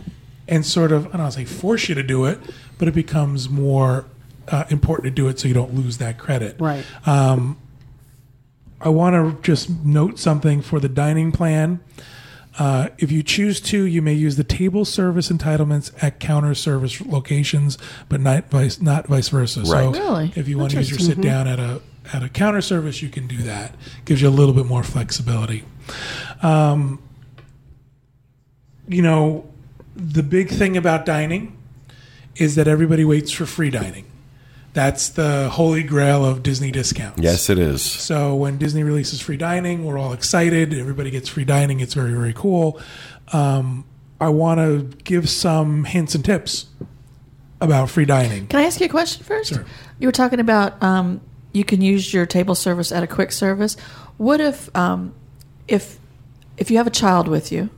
and 0.47 0.65
sort 0.65 0.91
of, 0.91 1.07
I 1.07 1.11
don't 1.11 1.21
want 1.21 1.33
to 1.33 1.39
say 1.39 1.45
force 1.45 1.89
you 1.89 1.95
to 1.95 2.03
do 2.03 2.25
it, 2.25 2.39
but 2.77 2.87
it 2.87 2.93
becomes 2.93 3.49
more 3.49 4.05
uh, 4.47 4.65
important 4.69 5.05
to 5.05 5.11
do 5.11 5.27
it 5.27 5.39
so 5.39 5.47
you 5.47 5.53
don't 5.53 5.73
lose 5.73 5.97
that 5.97 6.17
credit. 6.17 6.57
Right. 6.59 6.85
I 8.83 8.89
want 8.89 9.15
to 9.15 9.41
just 9.43 9.69
note 9.69 10.19
something 10.19 10.61
for 10.61 10.79
the 10.79 10.89
dining 10.89 11.31
plan. 11.31 11.79
Uh, 12.59 12.89
if 12.97 13.11
you 13.11 13.23
choose 13.23 13.61
to, 13.61 13.83
you 13.85 14.01
may 14.01 14.13
use 14.13 14.35
the 14.35 14.43
table 14.43 14.83
service 14.83 15.29
entitlements 15.29 15.91
at 16.03 16.19
counter 16.19 16.53
service 16.53 16.99
locations, 16.99 17.77
but 18.09 18.19
not 18.19 18.49
vice 18.49 18.81
not 18.81 19.07
vice 19.07 19.29
versa. 19.29 19.65
So, 19.65 19.71
Right. 19.71 19.95
Really? 19.95 20.33
if 20.35 20.47
you 20.49 20.57
want 20.57 20.71
to 20.71 20.77
use 20.77 20.89
your 20.89 20.99
sit 20.99 21.21
down 21.21 21.47
at 21.47 21.59
a 21.59 21.81
at 22.13 22.23
a 22.23 22.29
counter 22.29 22.61
service, 22.61 23.01
you 23.01 23.09
can 23.09 23.27
do 23.27 23.37
that. 23.43 23.75
Gives 24.03 24.21
you 24.21 24.27
a 24.27 24.31
little 24.31 24.53
bit 24.53 24.65
more 24.65 24.83
flexibility. 24.83 25.63
Um, 26.41 27.01
you 28.87 29.01
know, 29.01 29.45
the 29.95 30.23
big 30.23 30.49
thing 30.49 30.75
about 30.75 31.05
dining 31.05 31.57
is 32.35 32.55
that 32.55 32.67
everybody 32.67 33.05
waits 33.05 33.31
for 33.31 33.45
free 33.45 33.69
dining. 33.69 34.05
That's 34.73 35.09
the 35.09 35.49
holy 35.49 35.83
grail 35.83 36.23
of 36.25 36.43
Disney 36.43 36.71
discounts. 36.71 37.21
Yes, 37.21 37.49
it 37.49 37.59
is. 37.59 37.81
So 37.81 38.35
when 38.35 38.57
Disney 38.57 38.83
releases 38.83 39.19
free 39.19 39.35
dining, 39.37 39.83
we're 39.85 39.97
all 39.97 40.13
excited. 40.13 40.73
Everybody 40.73 41.11
gets 41.11 41.27
free 41.27 41.43
dining. 41.43 41.81
It's 41.81 41.93
very, 41.93 42.13
very 42.13 42.33
cool. 42.33 42.79
Um, 43.33 43.85
I 44.21 44.29
want 44.29 44.59
to 44.59 44.97
give 45.03 45.29
some 45.29 45.83
hints 45.83 46.15
and 46.15 46.23
tips 46.23 46.67
about 47.59 47.89
free 47.89 48.05
dining. 48.05 48.47
Can 48.47 48.59
I 48.59 48.63
ask 48.63 48.79
you 48.79 48.85
a 48.85 48.89
question 48.89 49.23
first? 49.25 49.53
Sure. 49.53 49.65
You 49.99 50.07
were 50.07 50.13
talking 50.13 50.39
about 50.39 50.81
um, 50.81 51.21
you 51.51 51.63
can 51.63 51.81
use 51.81 52.13
your 52.13 52.25
table 52.25 52.55
service 52.55 52.91
at 52.91 53.03
a 53.03 53.07
quick 53.07 53.31
service. 53.31 53.75
What 54.17 54.39
if 54.39 54.73
um, 54.75 55.13
if 55.67 55.99
if 56.57 56.71
you 56.71 56.77
have 56.77 56.87
a 56.87 56.91
child 56.91 57.27
with 57.27 57.51
you? 57.51 57.69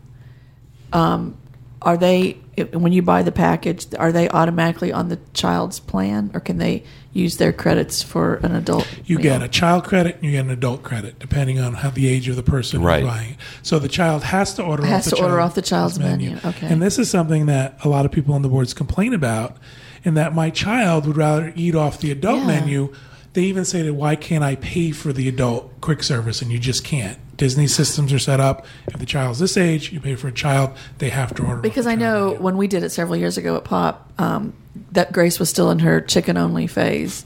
Um, 0.92 1.38
are 1.84 1.98
they 1.98 2.38
when 2.72 2.94
you 2.94 3.02
buy 3.02 3.24
the 3.24 3.32
package? 3.32 3.88
Are 3.98 4.12
they 4.12 4.30
automatically 4.30 4.92
on 4.92 5.10
the 5.10 5.20
child's 5.34 5.80
plan, 5.80 6.32
or 6.34 6.40
can 6.40 6.58
they 6.58 6.84
use 7.12 7.38
their 7.38 7.52
credits 7.54 8.02
for 8.02 8.36
an 8.36 8.56
adult? 8.56 8.88
You 9.06 9.18
meal? 9.18 9.24
get 9.24 9.42
a 9.44 9.48
child 9.48 9.84
credit 9.84 10.16
and 10.16 10.26
you 10.26 10.32
get 10.32 10.46
an 10.46 10.52
adult 10.52 10.84
credit, 10.84 11.20
depending 11.20 11.60
on 11.60 11.74
how 11.76 11.90
the 11.90 12.08
age 12.08 12.28
of 12.28 12.36
the 12.36 12.44
person 12.44 12.82
Right. 12.82 13.02
who's 13.04 13.10
buying. 13.12 13.30
it. 13.32 13.38
So 13.64 13.80
the 13.80 13.88
child 13.88 14.24
has 14.24 14.54
to 14.56 14.64
order 14.64 14.86
Has 14.86 15.08
off 15.08 15.12
the 15.12 15.16
to 15.18 15.22
order 15.24 15.40
off 15.42 15.56
the 15.56 15.62
child's 15.62 16.00
menu. 16.00 16.38
Okay. 16.46 16.68
And 16.68 16.82
this 16.82 16.98
is 17.00 17.10
something 17.10 17.48
that 17.48 17.78
a 17.84 17.90
lot 17.90 18.06
of 18.06 18.12
people 18.12 18.34
on 18.34 18.42
the 18.44 18.50
boards 18.50 18.74
complain 18.74 19.14
about, 19.14 19.58
in 20.04 20.14
that 20.16 20.34
my 20.36 20.50
child 20.50 21.06
would 21.08 21.18
rather 21.18 21.54
eat 21.56 21.76
off 21.76 22.00
the 22.00 22.12
adult 22.12 22.42
Yeah. 22.42 22.48
menu. 22.48 22.94
They 23.34 23.44
even 23.46 23.66
say 23.66 23.82
that 23.82 23.94
why 23.96 24.16
can't 24.16 24.44
I 24.44 24.56
pay 24.56 24.92
for 24.92 25.12
the 25.12 25.28
adult 25.28 25.82
quick 25.82 26.04
service? 26.04 26.42
And 26.42 26.52
you 26.52 26.60
just 26.60 26.84
can't. 26.84 27.18
Disney 27.38 27.68
systems 27.68 28.14
are 28.14 28.20
set 28.20 28.40
up. 28.40 28.66
If 28.88 29.00
the 29.00 29.06
child's 29.06 29.40
this 29.40 29.58
age, 29.58 29.92
you 29.92 30.00
pay 30.00 30.16
for 30.16 30.28
a 30.28 30.32
child, 30.32 30.72
they 31.00 31.10
have 31.10 31.34
to 31.36 31.44
order. 31.44 31.62
Because 31.62 31.88
I 31.88 31.96
know 31.96 32.30
menu. 32.30 32.42
when 32.42 32.58
we 32.58 32.68
did 32.68 32.84
it 32.84 32.92
several 32.92 33.18
years 33.18 33.38
ago 33.38 33.56
at 33.56 33.64
Pop, 33.64 34.10
um, 34.20 34.54
that 34.92 35.12
Grace 35.12 35.40
was 35.40 35.50
still 35.50 35.72
in 35.72 35.80
her 35.80 36.02
chicken 36.02 36.38
only 36.38 36.68
phase, 36.68 37.26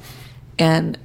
and 0.57 0.97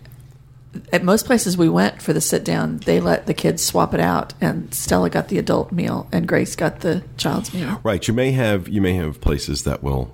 at 0.92 1.04
most 1.04 1.26
places 1.26 1.56
we 1.56 1.68
went 1.68 2.00
for 2.00 2.12
the 2.12 2.20
sit 2.20 2.44
down, 2.44 2.78
they 2.78 3.00
let 3.00 3.26
the 3.26 3.34
kids 3.34 3.62
swap 3.62 3.92
it 3.92 4.00
out, 4.00 4.34
and 4.40 4.72
Stella 4.74 5.10
got 5.10 5.28
the 5.28 5.38
adult 5.38 5.72
meal, 5.72 6.08
and 6.12 6.26
Grace 6.26 6.56
got 6.56 6.80
the 6.80 7.02
child's 7.16 7.52
meal. 7.52 7.80
Right. 7.82 8.06
You 8.06 8.14
may 8.14 8.32
have 8.32 8.68
you 8.68 8.80
may 8.80 8.94
have 8.94 9.20
places 9.20 9.64
that 9.64 9.82
will 9.82 10.12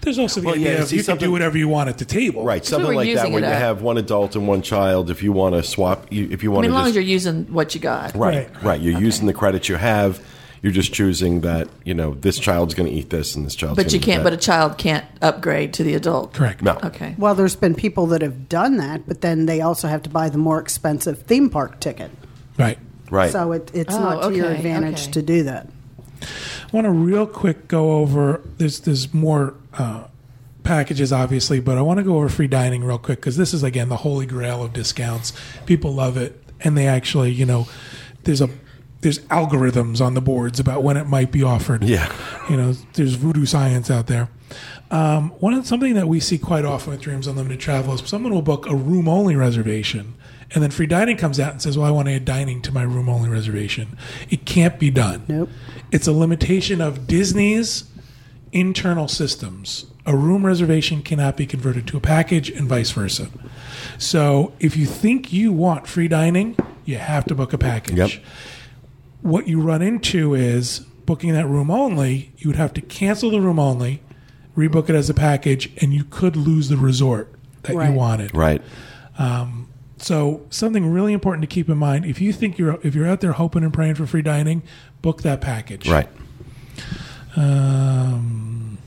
There's 0.00 0.18
also 0.18 0.40
the 0.40 0.46
Well, 0.46 0.56
yeah, 0.56 0.82
of 0.82 0.92
you 0.92 1.02
can 1.04 1.16
do 1.18 1.30
whatever 1.30 1.56
you 1.58 1.68
want 1.68 1.88
at 1.88 1.98
the 1.98 2.04
table. 2.04 2.44
right 2.44 2.64
something 2.64 2.88
were 2.88 2.94
like 2.94 3.14
that 3.14 3.30
where 3.30 3.40
you 3.40 3.46
up. 3.46 3.52
have 3.54 3.82
one 3.82 3.98
adult 3.98 4.36
and 4.36 4.46
one 4.48 4.62
child. 4.62 5.10
If 5.10 5.22
you 5.22 5.32
want 5.32 5.54
to 5.54 5.62
swap, 5.62 6.06
you, 6.12 6.28
if 6.30 6.42
you 6.42 6.50
want 6.50 6.66
I 6.66 6.70
want 6.70 6.70
mean, 6.70 6.70
to 6.72 6.76
as 6.76 6.80
long 6.82 6.88
as 6.88 6.94
you're 6.94 7.04
using 7.04 7.52
what 7.52 7.74
you 7.74 7.80
got. 7.80 8.14
right, 8.14 8.48
Right. 8.54 8.62
right, 8.62 8.80
you're 8.80 8.94
Okay. 8.96 9.04
using 9.04 9.26
the 9.26 9.32
credits 9.32 9.68
you 9.68 9.76
have. 9.76 10.20
You're 10.62 10.70
just 10.72 10.92
choosing 10.92 11.40
that 11.40 11.66
you 11.84 11.92
know 11.92 12.14
this 12.14 12.38
child's 12.38 12.74
going 12.74 12.88
to 12.88 12.94
eat 12.94 13.10
this 13.10 13.34
and 13.34 13.44
this 13.44 13.56
child. 13.56 13.76
But 13.76 13.92
you 13.92 13.98
can't. 13.98 14.22
that. 14.22 14.30
But 14.30 14.32
a 14.32 14.36
child 14.36 14.78
can't 14.78 15.04
upgrade 15.20 15.72
to 15.74 15.82
the 15.82 15.94
adult. 15.94 16.34
Correct. 16.34 16.62
no. 16.62 16.78
Okay. 16.84 17.16
Well, 17.18 17.34
there's 17.34 17.56
been 17.56 17.74
people 17.74 18.06
that 18.08 18.22
have 18.22 18.48
done 18.48 18.76
that, 18.76 19.08
but 19.08 19.22
then 19.22 19.46
they 19.46 19.60
also 19.60 19.88
have 19.88 20.02
to 20.04 20.10
buy 20.10 20.28
the 20.28 20.38
more 20.38 20.60
expensive 20.60 21.22
theme 21.22 21.50
park 21.50 21.80
ticket. 21.80 22.12
Right. 22.56 22.78
Right. 23.10 23.32
So 23.32 23.50
it, 23.52 23.72
it's 23.74 23.92
Oh, 23.94 24.00
not 24.00 24.22
to 24.28 24.36
your 24.36 24.50
advantage 24.50 25.02
okay. 25.02 25.10
to 25.12 25.22
do 25.22 25.42
that. 25.42 25.68
I 26.22 26.68
want 26.72 26.86
to 26.86 26.90
real 26.90 27.26
quick 27.26 27.68
go 27.68 27.92
over. 27.92 28.40
There's 28.58 28.80
there's 28.80 29.12
more 29.12 29.54
uh, 29.74 30.04
packages, 30.64 31.12
obviously, 31.12 31.60
but 31.60 31.78
I 31.78 31.82
want 31.82 31.98
to 31.98 32.04
go 32.04 32.16
over 32.16 32.28
free 32.28 32.48
dining 32.48 32.84
real 32.84 32.98
quick 32.98 33.20
because 33.20 33.36
this 33.36 33.52
is 33.52 33.62
again 33.62 33.88
the 33.88 33.98
holy 33.98 34.26
grail 34.26 34.62
of 34.62 34.72
discounts. 34.72 35.32
People 35.66 35.94
love 35.94 36.16
it, 36.16 36.42
and 36.60 36.76
they 36.76 36.86
actually, 36.86 37.32
you 37.32 37.46
know, 37.46 37.66
there's 38.24 38.40
a 38.40 38.48
there's 39.02 39.18
algorithms 39.20 40.00
on 40.00 40.14
the 40.14 40.20
boards 40.20 40.58
about 40.60 40.82
when 40.82 40.96
it 40.96 41.06
might 41.06 41.30
be 41.30 41.42
offered. 41.42 41.82
Yeah. 41.84 42.12
you 42.48 42.56
know, 42.56 42.72
there's 42.94 43.14
voodoo 43.14 43.44
science 43.44 43.90
out 43.90 44.06
there. 44.06 44.28
Um, 44.90 45.30
one 45.40 45.54
of 45.54 45.66
something 45.66 45.94
that 45.94 46.06
we 46.06 46.20
see 46.20 46.38
quite 46.38 46.64
often 46.64 46.92
with 46.92 47.00
Dreams 47.00 47.26
Unlimited 47.26 47.60
Travel 47.60 47.94
is 47.94 48.08
someone 48.08 48.32
will 48.32 48.42
book 48.42 48.66
a 48.66 48.74
room 48.74 49.08
only 49.08 49.34
reservation, 49.34 50.14
and 50.54 50.62
then 50.62 50.70
free 50.70 50.86
dining 50.86 51.16
comes 51.16 51.38
out 51.40 51.52
and 51.52 51.62
says, 51.62 51.76
"Well, 51.78 51.86
I 51.86 51.90
want 51.90 52.08
to 52.08 52.14
add 52.14 52.24
dining 52.24 52.60
to 52.62 52.72
my 52.72 52.82
room 52.82 53.08
only 53.08 53.28
reservation." 53.28 53.96
It 54.30 54.44
can't 54.44 54.78
be 54.78 54.90
done. 54.90 55.22
Nope. 55.28 55.50
It's 55.90 56.06
a 56.06 56.12
limitation 56.12 56.80
of 56.80 57.06
Disney's 57.06 57.84
internal 58.52 59.08
systems. 59.08 59.86
A 60.04 60.16
room 60.16 60.44
reservation 60.44 61.02
cannot 61.02 61.36
be 61.36 61.46
converted 61.46 61.86
to 61.88 61.96
a 61.96 62.00
package, 62.00 62.50
and 62.50 62.68
vice 62.68 62.90
versa. 62.90 63.28
So, 63.98 64.52
if 64.60 64.76
you 64.76 64.84
think 64.86 65.32
you 65.32 65.52
want 65.52 65.86
free 65.86 66.08
dining, 66.08 66.56
you 66.84 66.96
have 66.98 67.24
to 67.26 67.34
book 67.34 67.52
a 67.52 67.58
package 67.58 67.96
Yep. 67.96 68.10
what 69.22 69.46
you 69.46 69.60
run 69.60 69.80
into 69.82 70.34
is 70.34 70.80
booking 71.06 71.32
that 71.32 71.46
room 71.48 71.70
only, 71.70 72.32
you 72.38 72.48
would 72.48 72.56
have 72.56 72.72
to 72.74 72.80
cancel 72.80 73.30
the 73.30 73.40
room 73.40 73.58
only, 73.58 74.00
rebook 74.56 74.88
it 74.88 74.94
as 74.96 75.08
a 75.08 75.14
package, 75.14 75.70
and 75.80 75.94
you 75.94 76.04
could 76.04 76.36
lose 76.36 76.68
the 76.68 76.76
resort 76.76 77.32
that 77.62 77.74
Right. 77.76 77.90
you 77.90 77.94
wanted. 77.96 78.34
Right. 78.34 78.60
Um, 79.18 79.68
So 80.02 80.44
something 80.50 80.90
really 80.90 81.12
important 81.12 81.42
to 81.42 81.46
keep 81.46 81.68
in 81.68 81.78
mind: 81.78 82.04
if 82.04 82.20
you 82.20 82.32
think 82.32 82.58
you're 82.58 82.78
if 82.82 82.94
you're 82.94 83.08
out 83.08 83.20
there 83.20 83.32
hoping 83.32 83.62
and 83.64 83.72
praying 83.72 83.94
for 83.94 84.06
free 84.06 84.22
dining, 84.22 84.62
book 85.00 85.22
that 85.22 85.40
package. 85.40 85.88
Right. 85.88 86.08
Um, 87.36 88.78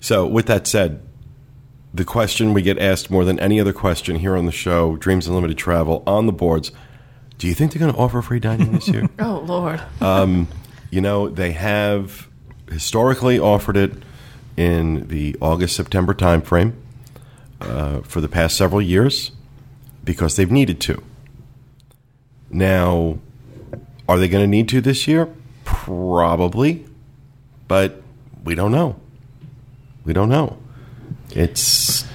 So, 0.00 0.26
with 0.26 0.46
that 0.46 0.66
said, 0.66 1.02
the 1.92 2.04
question 2.04 2.54
we 2.54 2.62
get 2.62 2.78
asked 2.78 3.10
more 3.10 3.24
than 3.24 3.38
any 3.40 3.60
other 3.60 3.72
question 3.72 4.16
here 4.16 4.36
on 4.36 4.46
the 4.46 4.52
show, 4.52 4.96
Dreams 4.96 5.26
Unlimited 5.26 5.58
Travel, 5.58 6.02
on 6.06 6.26
the 6.26 6.32
boards 6.32 6.70
do 7.38 7.46
you 7.46 7.54
think 7.54 7.72
they're 7.72 7.80
going 7.80 7.92
to 7.92 7.98
offer 7.98 8.20
free 8.20 8.40
dining 8.40 8.72
this 8.72 8.88
year? 8.88 9.08
Oh 9.20 9.38
Lord. 9.46 9.80
you 10.90 11.00
know, 11.00 11.28
they 11.28 11.52
have 11.52 12.28
historically 12.70 13.38
offered 13.38 13.76
it 13.76 13.92
in 14.56 15.06
the 15.08 15.36
August 15.40 15.76
September 15.76 16.14
timeframe 16.14 16.72
uh, 17.60 18.00
for 18.00 18.20
the 18.20 18.28
past 18.28 18.56
several 18.56 18.82
years 18.82 19.30
because 20.08 20.36
they've 20.36 20.50
needed 20.50 20.80
to. 20.80 21.02
Now, 22.48 23.18
are 24.08 24.18
they 24.18 24.26
going 24.26 24.42
to 24.42 24.48
need 24.48 24.66
to 24.70 24.80
this 24.80 25.06
year? 25.06 25.28
Probably, 25.66 26.86
but 27.68 28.00
we 28.42 28.54
don't 28.54 28.72
know. 28.72 28.98
We 30.06 30.14
don't 30.14 30.30
know. 30.30 30.56
It's. 31.32 32.06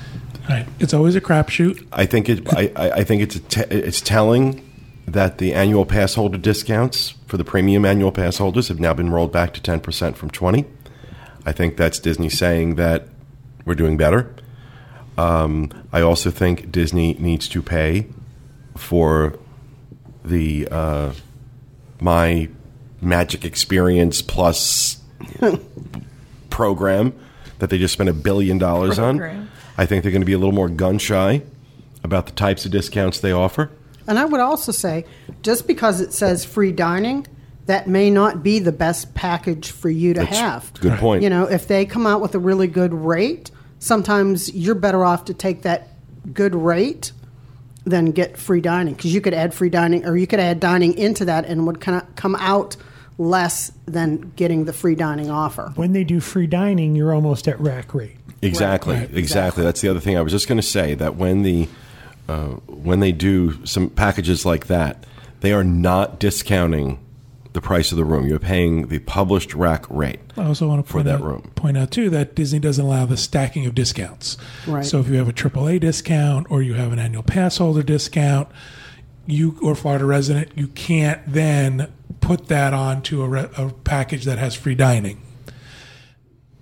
Right. 0.50 0.66
It's 0.80 0.92
always 0.92 1.16
a 1.16 1.22
crapshoot. 1.22 1.86
I 1.94 2.08
think 2.08 2.30
it. 2.30 2.52
I, 2.52 2.72
I 2.76 3.04
think 3.04 3.22
it's 3.22 3.36
a 3.58 3.88
it's 3.88 4.02
telling 4.02 4.68
that 5.06 5.38
the 5.38 5.54
annual 5.54 5.86
pass 5.86 6.16
holder 6.16 6.40
discounts 6.40 7.14
for 7.28 7.38
the 7.38 7.46
premium 7.46 7.86
annual 7.86 8.12
pass 8.12 8.40
holders 8.40 8.70
have 8.70 8.80
now 8.80 8.96
been 8.96 9.12
rolled 9.12 9.32
back 9.32 9.54
to 9.54 9.62
ten 9.62 9.80
percent 9.80 10.18
from 10.18 10.32
twenty. 10.32 10.66
I 11.46 11.52
think 11.52 11.78
that's 11.78 12.00
Disney 12.00 12.30
saying 12.30 12.74
that 12.76 13.08
we're 13.66 13.76
doing 13.76 13.98
better. 13.98 14.34
Um, 15.18 15.70
I 15.92 16.02
also 16.02 16.32
think 16.32 16.72
Disney 16.72 17.14
needs 17.16 17.48
to 17.50 17.62
pay 17.62 18.08
for 18.76 19.38
the 20.26 20.68
uh, 20.72 21.14
my 22.00 22.50
Magic 23.02 23.46
Experience 23.46 24.22
Plus 24.22 25.02
program 26.50 27.14
that 27.60 27.70
they 27.70 27.78
just 27.78 27.94
spent 27.94 28.10
a 28.10 28.14
billion 28.14 28.58
dollars 28.58 28.98
on. 29.00 29.50
I 29.78 29.86
think 29.86 30.04
they're 30.04 30.12
going 30.12 30.22
to 30.22 30.26
be 30.26 30.34
a 30.34 30.38
little 30.38 30.54
more 30.54 30.70
gun 30.70 30.98
shy 30.98 31.42
about 32.04 32.26
the 32.26 32.32
types 32.32 32.66
of 32.66 32.72
discounts 32.72 33.20
they 33.20 33.32
offer. 33.32 33.72
And 34.08 34.20
I 34.20 34.26
would 34.26 34.42
also 34.42 34.72
say, 34.72 35.06
just 35.42 35.68
because 35.68 36.02
it 36.02 36.14
says 36.14 36.44
free 36.44 36.72
dining, 36.72 37.26
that 37.66 37.88
may 37.88 38.10
not 38.10 38.44
be 38.44 38.60
the 38.60 38.74
best 38.74 39.14
package 39.16 39.72
for 39.72 39.90
you 39.90 40.14
to 40.14 40.20
That's 40.22 40.38
have. 40.38 40.74
good 40.82 41.00
point. 41.00 41.24
You 41.24 41.30
know, 41.30 41.46
if 41.46 41.68
they 41.68 41.86
come 41.86 42.06
out 42.06 42.22
with 42.22 42.36
a 42.36 42.40
really 42.40 42.68
good 42.68 42.94
rate, 42.94 43.52
sometimes 43.84 44.54
you're 44.54 44.76
better 44.76 45.04
off 45.04 45.26
to 45.26 45.34
take 45.34 45.64
that 45.64 45.90
good 46.34 46.56
rate 46.56 47.12
than 47.86 48.12
get 48.12 48.38
free 48.38 48.62
dining 48.62 48.94
because 48.94 49.14
you 49.14 49.20
could 49.20 49.34
add 49.34 49.54
free 49.54 49.70
dining 49.70 50.06
or 50.06 50.16
you 50.16 50.26
could 50.26 50.40
add 50.40 50.60
dining 50.62 50.98
into 50.98 51.26
that 51.26 51.46
and 51.46 51.68
would 51.68 51.82
kind 51.82 52.02
of 52.02 52.16
come 52.16 52.36
out 52.36 52.78
less 53.18 53.74
than 53.86 54.32
getting 54.38 54.64
the 54.64 54.72
free 54.72 54.96
dining 54.96 55.30
offer. 55.30 55.74
When 55.76 55.92
they 55.92 56.06
do 56.06 56.22
free 56.22 56.48
dining, 56.48 56.96
you're 56.96 57.14
almost 57.14 57.48
at 57.48 57.60
rack 57.60 57.94
rate. 57.94 58.16
Exactly, 58.42 58.96
Right. 58.96 59.14
exactly. 59.14 59.64
That's 59.64 59.82
the 59.82 59.90
other 59.90 60.00
thing 60.00 60.18
I 60.18 60.22
was 60.22 60.32
just 60.32 60.48
going 60.48 60.58
to 60.60 60.68
say 60.68 60.96
that 60.96 61.16
when 61.18 61.44
the 61.44 61.68
uh, 62.30 62.48
when 62.68 63.02
they 63.02 63.12
do 63.12 63.66
some 63.66 63.90
packages 63.90 64.46
like 64.46 64.68
that, 64.68 65.06
they 65.42 65.52
are 65.52 65.64
not 65.64 66.20
discounting 66.20 67.00
the 67.54 67.62
price 67.62 67.92
of 67.92 67.98
the 67.98 68.04
room. 68.06 68.28
You're 68.28 68.40
paying 68.40 68.88
the 68.88 69.00
published 69.00 69.54
rack 69.54 69.86
rate. 69.90 70.20
I 70.38 70.46
also 70.46 70.68
want 70.68 70.84
to 70.86 70.88
For 70.92 70.98
point 70.98 71.06
that 71.06 71.16
out, 71.16 71.24
room. 71.24 71.52
point 71.56 71.78
out 71.78 71.92
too 71.92 72.10
that 72.10 72.36
Disney 72.36 72.60
doesn't 72.60 72.84
allow 72.84 73.06
the 73.06 73.18
stacking 73.18 73.66
of 73.66 73.76
discounts. 73.76 74.38
Right. 74.68 74.86
So 74.86 75.00
if 75.00 75.08
you 75.08 75.16
have 75.18 75.30
a 75.30 75.34
AAA 75.34 75.80
discount 75.80 76.48
or 76.50 76.62
you 76.62 76.74
have 76.74 76.92
an 76.92 77.00
annual 77.00 77.24
pass 77.24 77.58
holder 77.58 77.84
discount, 77.84 78.50
you 79.26 79.58
or 79.62 79.76
Florida 79.76 80.06
resident, 80.06 80.52
you 80.56 80.68
can't 80.68 81.22
then 81.26 81.92
put 82.22 82.48
that 82.48 82.74
onto 82.74 83.22
a, 83.22 83.28
re, 83.30 83.46
a 83.58 83.70
package 83.70 84.26
that 84.26 84.38
has 84.40 84.56
free 84.56 84.76
dining. 84.76 85.22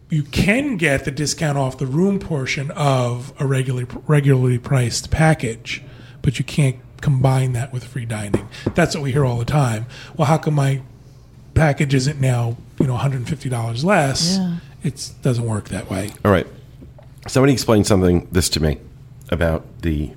You 0.09 0.23
can 0.23 0.75
get 0.75 1.05
the 1.05 1.11
discount 1.11 1.57
off 1.57 1.77
the 1.77 1.87
room 1.87 2.19
portion 2.19 2.69
of 2.71 3.31
a 3.39 3.45
regularly 3.47 3.87
regularly 4.07 4.59
priced 4.59 5.09
package, 5.09 5.81
but 6.21 6.37
you 6.37 6.43
can't 6.43 6.77
combine 7.01 7.53
that 7.53 7.73
with 7.73 7.83
free 7.83 8.05
dining. 8.05 8.47
That's 8.75 8.95
what 8.95 9.03
we 9.03 9.11
hear 9.11 9.25
all 9.25 9.37
the 9.37 9.45
time. 9.45 9.85
Well, 10.15 10.27
how 10.27 10.37
come 10.37 10.53
my 10.55 10.81
package 11.53 11.93
isn't 11.93 12.21
now 12.21 12.57
you 12.79 12.87
know 12.87 12.95
$150 12.95 13.83
less? 13.83 14.37
Yeah. 14.37 14.57
It 14.83 15.11
doesn't 15.21 15.45
work 15.45 15.69
that 15.69 15.89
way. 15.89 16.11
All 16.25 16.31
right. 16.31 16.47
Somebody 17.27 17.53
explain 17.53 17.83
something 17.83 18.27
this 18.31 18.49
to 18.49 18.59
me 18.59 18.79
about 19.29 19.81
the 19.81 20.11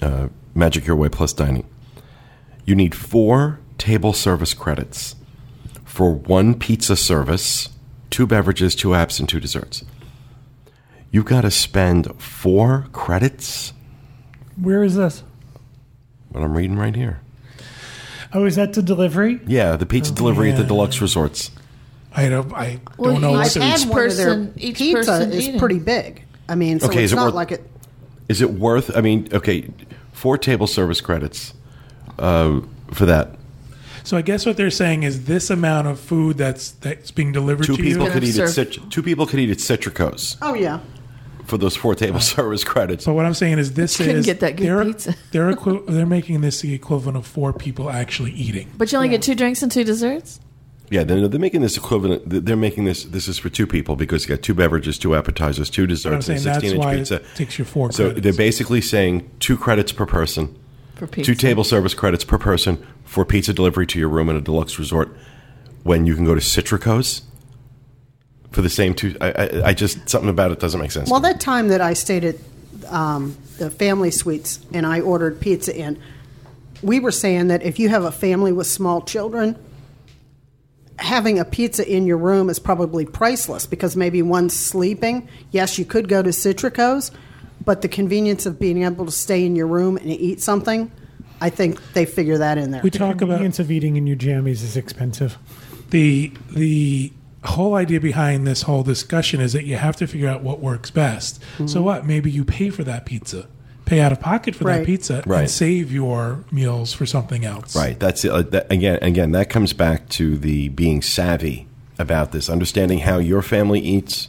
uh, 0.00 0.28
Magic 0.54 0.86
Your 0.86 0.96
Way 0.96 1.08
Plus 1.08 1.32
dining. 1.32 1.66
You 2.64 2.74
need 2.74 2.94
four 2.94 3.60
table 3.76 4.12
service 4.12 4.54
credits 4.54 5.16
for 5.84 6.12
one 6.12 6.58
pizza 6.58 6.96
service, 6.96 7.68
two 8.10 8.26
beverages, 8.26 8.74
two 8.74 8.88
apps, 8.88 9.20
and 9.20 9.28
two 9.28 9.38
desserts. 9.38 9.84
You've 11.10 11.26
got 11.26 11.42
to 11.42 11.50
spend 11.50 12.20
four 12.20 12.88
credits. 12.92 13.72
Where 14.56 14.82
is 14.82 14.96
this? 14.96 15.22
What 16.34 16.42
I'm 16.42 16.56
reading 16.56 16.76
right 16.76 16.96
here. 16.96 17.20
Oh, 18.32 18.44
is 18.44 18.56
that 18.56 18.72
the 18.72 18.82
delivery? 18.82 19.38
Yeah, 19.46 19.76
the 19.76 19.86
pizza 19.86 20.12
delivery 20.12 20.50
at 20.50 20.56
the 20.56 20.64
deluxe 20.64 21.00
resorts. 21.00 21.52
I 22.12 22.28
don't, 22.28 22.52
I 22.52 22.80
Well, 22.98 23.12
don't 23.12 23.20
know 23.22 23.30
you- 23.30 23.38
what 23.38 23.52
the- 23.52 23.62
had 23.62 23.78
Each 23.78 23.86
one 23.86 24.06
of 24.06 24.16
their 24.16 24.26
person- 24.26 24.52
each 24.56 24.78
pizza 24.78 24.96
person 24.96 25.32
is 25.32 25.46
eating. 25.48 25.60
pretty 25.60 25.78
big. 25.78 26.24
I 26.48 26.56
mean, 26.56 26.80
so 26.80 26.88
Okay, 26.88 27.04
is 27.04 27.04
it's 27.04 27.12
it 27.12 27.16
not 27.16 27.26
worth- 27.26 27.34
like 27.34 27.52
it. 27.52 27.70
Is 28.28 28.42
it 28.42 28.52
worth? 28.52 28.90
I 28.96 29.00
mean, 29.00 29.28
okay, 29.32 29.68
four 30.12 30.36
table 30.36 30.66
service 30.66 31.00
credits 31.00 31.54
uh, 32.18 32.60
for 32.90 33.06
that. 33.06 33.36
So 34.02 34.16
I 34.16 34.22
guess 34.22 34.44
what 34.44 34.56
they're 34.56 34.70
saying 34.70 35.04
is 35.04 35.26
this 35.26 35.50
amount 35.50 35.86
of 35.86 36.00
food 36.00 36.36
that's 36.36 36.72
that's 36.72 37.12
being 37.12 37.30
delivered 37.30 37.64
Two 37.66 37.76
to 37.76 37.82
people 37.82 38.06
you. 38.06 38.10
could 38.10 38.24
eat 38.24 38.30
at 38.30 38.48
serve- 38.48 38.50
Cit- 38.72 38.90
two 38.90 39.02
people 39.04 39.26
could 39.26 39.38
eat 39.38 39.50
at 39.50 39.60
Citrico's 39.60 40.36
Oh 40.42 40.54
yeah, 40.54 40.80
for 41.46 41.58
those 41.58 41.76
four 41.76 41.94
table 41.94 42.20
service 42.20 42.64
credits. 42.64 43.04
So 43.04 43.12
what 43.12 43.26
I'm 43.26 43.34
saying 43.34 43.58
is 43.58 43.74
this 43.74 43.96
Couldn't 43.98 44.16
is 44.16 44.26
get 44.26 44.40
that 44.40 44.56
good 44.56 44.66
they're, 44.66 44.84
pizza. 44.84 45.14
they're 45.32 45.50
equi- 45.50 45.82
they're 45.88 46.06
making 46.06 46.40
this 46.40 46.60
the 46.60 46.74
equivalent 46.74 47.16
of 47.16 47.26
four 47.26 47.52
people 47.52 47.90
actually 47.90 48.32
eating. 48.32 48.70
But 48.76 48.90
you 48.92 48.98
only 48.98 49.08
get 49.10 49.22
two 49.22 49.34
drinks 49.34 49.62
and 49.62 49.70
two 49.70 49.84
desserts. 49.84 50.40
Yeah, 50.90 51.02
they're, 51.02 51.26
they're 51.28 51.40
making 51.40 51.62
this 51.62 51.76
equivalent. 51.78 52.22
They're 52.26 52.56
making 52.56 52.84
this. 52.84 53.04
This 53.04 53.26
is 53.26 53.38
for 53.38 53.48
two 53.48 53.66
people 53.66 53.96
because 53.96 54.24
you 54.28 54.34
got 54.36 54.42
two 54.42 54.54
beverages, 54.54 54.98
two 54.98 55.14
appetizers, 55.14 55.70
two 55.70 55.82
But 55.82 55.84
I'm 55.84 55.88
desserts, 55.88 56.28
and 56.28 56.40
saying 56.40 56.40
a 56.40 56.42
that's 56.44 56.54
16 56.60 56.70
inch 56.72 56.78
why 56.84 56.96
pizza. 56.96 57.14
it 57.16 57.24
takes 57.34 57.58
you 57.58 57.64
four 57.64 57.90
So 57.90 58.04
credits. 58.04 58.22
they're 58.22 58.32
basically 58.34 58.80
saying 58.82 59.30
two 59.40 59.56
credits 59.56 59.92
per 59.92 60.04
person, 60.06 60.54
For 60.94 61.06
pizza. 61.06 61.32
two 61.32 61.34
table 61.34 61.64
service 61.64 61.94
credits 61.94 62.22
per 62.24 62.36
person 62.38 62.86
for 63.04 63.24
pizza 63.24 63.54
delivery 63.54 63.86
to 63.88 63.98
your 63.98 64.10
room 64.10 64.28
in 64.28 64.36
a 64.36 64.40
deluxe 64.42 64.78
resort. 64.78 65.16
When 65.84 66.04
you 66.06 66.14
can 66.14 66.24
go 66.26 66.34
to 66.34 66.40
Citrico's 66.40 67.22
for 68.54 68.62
the 68.62 68.70
same 68.70 68.94
two, 68.94 69.16
I, 69.20 69.30
I, 69.30 69.62
I 69.66 69.74
just 69.74 70.08
something 70.08 70.30
about 70.30 70.52
it 70.52 70.60
doesn't 70.60 70.80
make 70.80 70.92
sense. 70.92 71.10
Well, 71.10 71.20
that 71.20 71.40
time 71.40 71.68
that 71.68 71.80
I 71.80 71.92
stayed 71.94 72.24
at 72.24 72.36
um, 72.88 73.36
the 73.58 73.68
family 73.68 74.12
suites 74.12 74.60
and 74.72 74.86
I 74.86 75.00
ordered 75.00 75.40
pizza 75.40 75.76
in, 75.76 76.00
we 76.82 77.00
were 77.00 77.10
saying 77.10 77.48
that 77.48 77.64
if 77.64 77.78
you 77.78 77.88
have 77.88 78.04
a 78.04 78.12
family 78.12 78.52
with 78.52 78.68
small 78.68 79.02
children, 79.02 79.56
having 80.98 81.40
a 81.40 81.44
pizza 81.44 81.90
in 81.90 82.06
your 82.06 82.18
room 82.18 82.48
is 82.48 82.60
probably 82.60 83.04
priceless 83.04 83.66
because 83.66 83.96
maybe 83.96 84.22
one's 84.22 84.56
sleeping. 84.56 85.28
Yes, 85.50 85.76
you 85.78 85.84
could 85.84 86.08
go 86.08 86.22
to 86.22 86.32
Citrico's, 86.32 87.10
but 87.64 87.82
the 87.82 87.88
convenience 87.88 88.46
of 88.46 88.60
being 88.60 88.84
able 88.84 89.06
to 89.06 89.12
stay 89.12 89.44
in 89.44 89.56
your 89.56 89.66
room 89.66 89.96
and 89.96 90.06
eat 90.06 90.40
something, 90.40 90.92
I 91.40 91.50
think 91.50 91.80
they 91.94 92.06
figure 92.06 92.38
that 92.38 92.58
in 92.58 92.70
there. 92.70 92.82
we 92.82 92.90
talk 92.90 93.16
about 93.16 93.34
Convenience 93.34 93.58
of 93.58 93.72
eating 93.72 93.96
in 93.96 94.06
your 94.06 94.16
jammies 94.16 94.62
is 94.62 94.76
expensive. 94.76 95.38
the 95.90 96.32
the 96.52 97.12
whole 97.44 97.74
idea 97.74 98.00
behind 98.00 98.46
this 98.46 98.62
whole 98.62 98.82
discussion 98.82 99.40
is 99.40 99.52
that 99.52 99.64
you 99.64 99.76
have 99.76 99.96
to 99.96 100.06
figure 100.06 100.28
out 100.28 100.42
what 100.42 100.60
works 100.60 100.90
best. 100.90 101.42
So 101.66 101.82
what? 101.82 102.06
Maybe 102.06 102.30
you 102.30 102.44
pay 102.44 102.70
for 102.70 102.84
that 102.84 103.04
pizza, 103.06 103.46
pay 103.84 104.00
out 104.00 104.12
of 104.12 104.20
pocket 104.20 104.54
for 104.54 104.64
that 104.64 104.86
pizza, 104.86 105.22
Right. 105.26 105.40
and 105.40 105.50
save 105.50 105.92
your 105.92 106.44
meals 106.50 106.92
for 106.92 107.06
something 107.06 107.44
else. 107.44 107.76
Right. 107.76 107.98
That's 108.00 108.24
it. 108.24 108.30
Uh, 108.30 108.42
that, 108.42 108.70
again. 108.72 108.98
Again, 109.02 109.32
that 109.32 109.50
comes 109.50 109.72
back 109.72 110.08
to 110.10 110.36
the 110.36 110.68
being 110.70 111.02
savvy 111.02 111.66
about 111.98 112.32
this, 112.32 112.48
understanding 112.48 113.00
how 113.00 113.18
your 113.18 113.42
family 113.42 113.80
eats, 113.80 114.28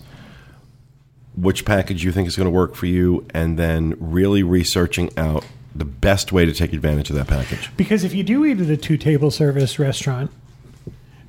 which 1.36 1.66
package 1.66 2.04
you 2.04 2.12
think 2.12 2.28
is 2.28 2.36
going 2.36 2.46
to 2.46 2.52
work 2.52 2.76
for 2.76 2.86
you, 2.86 3.26
and 3.34 3.58
then 3.58 3.96
really 4.00 4.44
researching 4.44 5.10
out 5.18 5.46
the 5.76 5.86
best 5.86 6.32
way 6.32 6.46
to 6.46 6.54
take 6.54 6.72
advantage 6.72 7.10
of 7.10 7.16
that 7.18 7.28
package. 7.28 7.70
Because 7.76 8.04
if 8.06 8.14
you 8.14 8.24
do 8.24 8.46
eat 8.46 8.62
at 8.62 8.70
a 8.70 8.78
two 8.78 8.98
table 8.98 9.30
service 9.32 9.78
restaurant, 9.80 10.32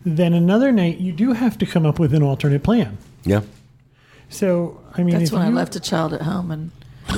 then 0.06 0.32
another 0.32 0.70
night 0.70 0.98
you 0.98 1.12
do 1.12 1.32
have 1.32 1.58
to 1.58 1.66
come 1.66 1.84
up 1.84 1.98
with 1.98 2.14
an 2.14 2.22
alternate 2.22 2.62
plan. 2.62 2.96
Yeah. 3.24 3.40
So, 4.28 4.80
I 4.94 5.02
mean, 5.02 5.18
That's 5.18 5.30
if 5.30 5.36
when 5.36 5.42
I 5.42 5.48
left 5.48 5.74
a 5.76 5.80
child 5.80 6.12
at 6.14 6.22
home 6.22 6.50
and. 6.50 6.70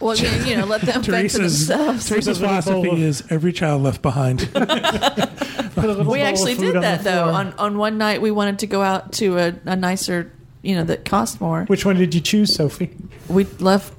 well, 0.00 0.16
you, 0.16 0.28
you 0.44 0.56
know, 0.56 0.66
let 0.66 0.80
them 0.82 1.02
fend 1.02 1.30
for 1.32 1.38
themselves. 1.38 2.08
Teresa's 2.08 2.38
Put 2.38 2.48
a 2.48 2.54
little 2.56 2.72
bowl 2.72 2.82
philosophy 2.82 3.02
of- 3.02 3.08
is 3.08 3.24
every 3.30 3.52
child 3.52 3.82
left 3.82 4.02
behind. 4.02 4.40
put 4.52 4.68
a 4.68 5.30
little 5.76 6.04
bowl 6.04 6.12
We 6.12 6.20
actually 6.20 6.54
food 6.54 6.66
did 6.66 6.76
on 6.76 6.82
that 6.82 7.04
though. 7.04 7.28
On 7.30 7.52
on 7.54 7.78
one 7.78 7.98
night, 7.98 8.22
we 8.22 8.30
wanted 8.30 8.60
to 8.60 8.66
go 8.66 8.82
out 8.82 9.12
to 9.14 9.38
a, 9.38 9.54
a 9.64 9.76
nicer, 9.76 10.30
you 10.62 10.74
know, 10.74 10.84
that 10.84 11.04
cost 11.04 11.40
more. 11.40 11.64
Which 11.66 11.84
one 11.84 11.96
did 11.96 12.14
you 12.14 12.20
choose, 12.20 12.54
Sophie? 12.54 12.90
We 13.28 13.44
left 13.58 13.92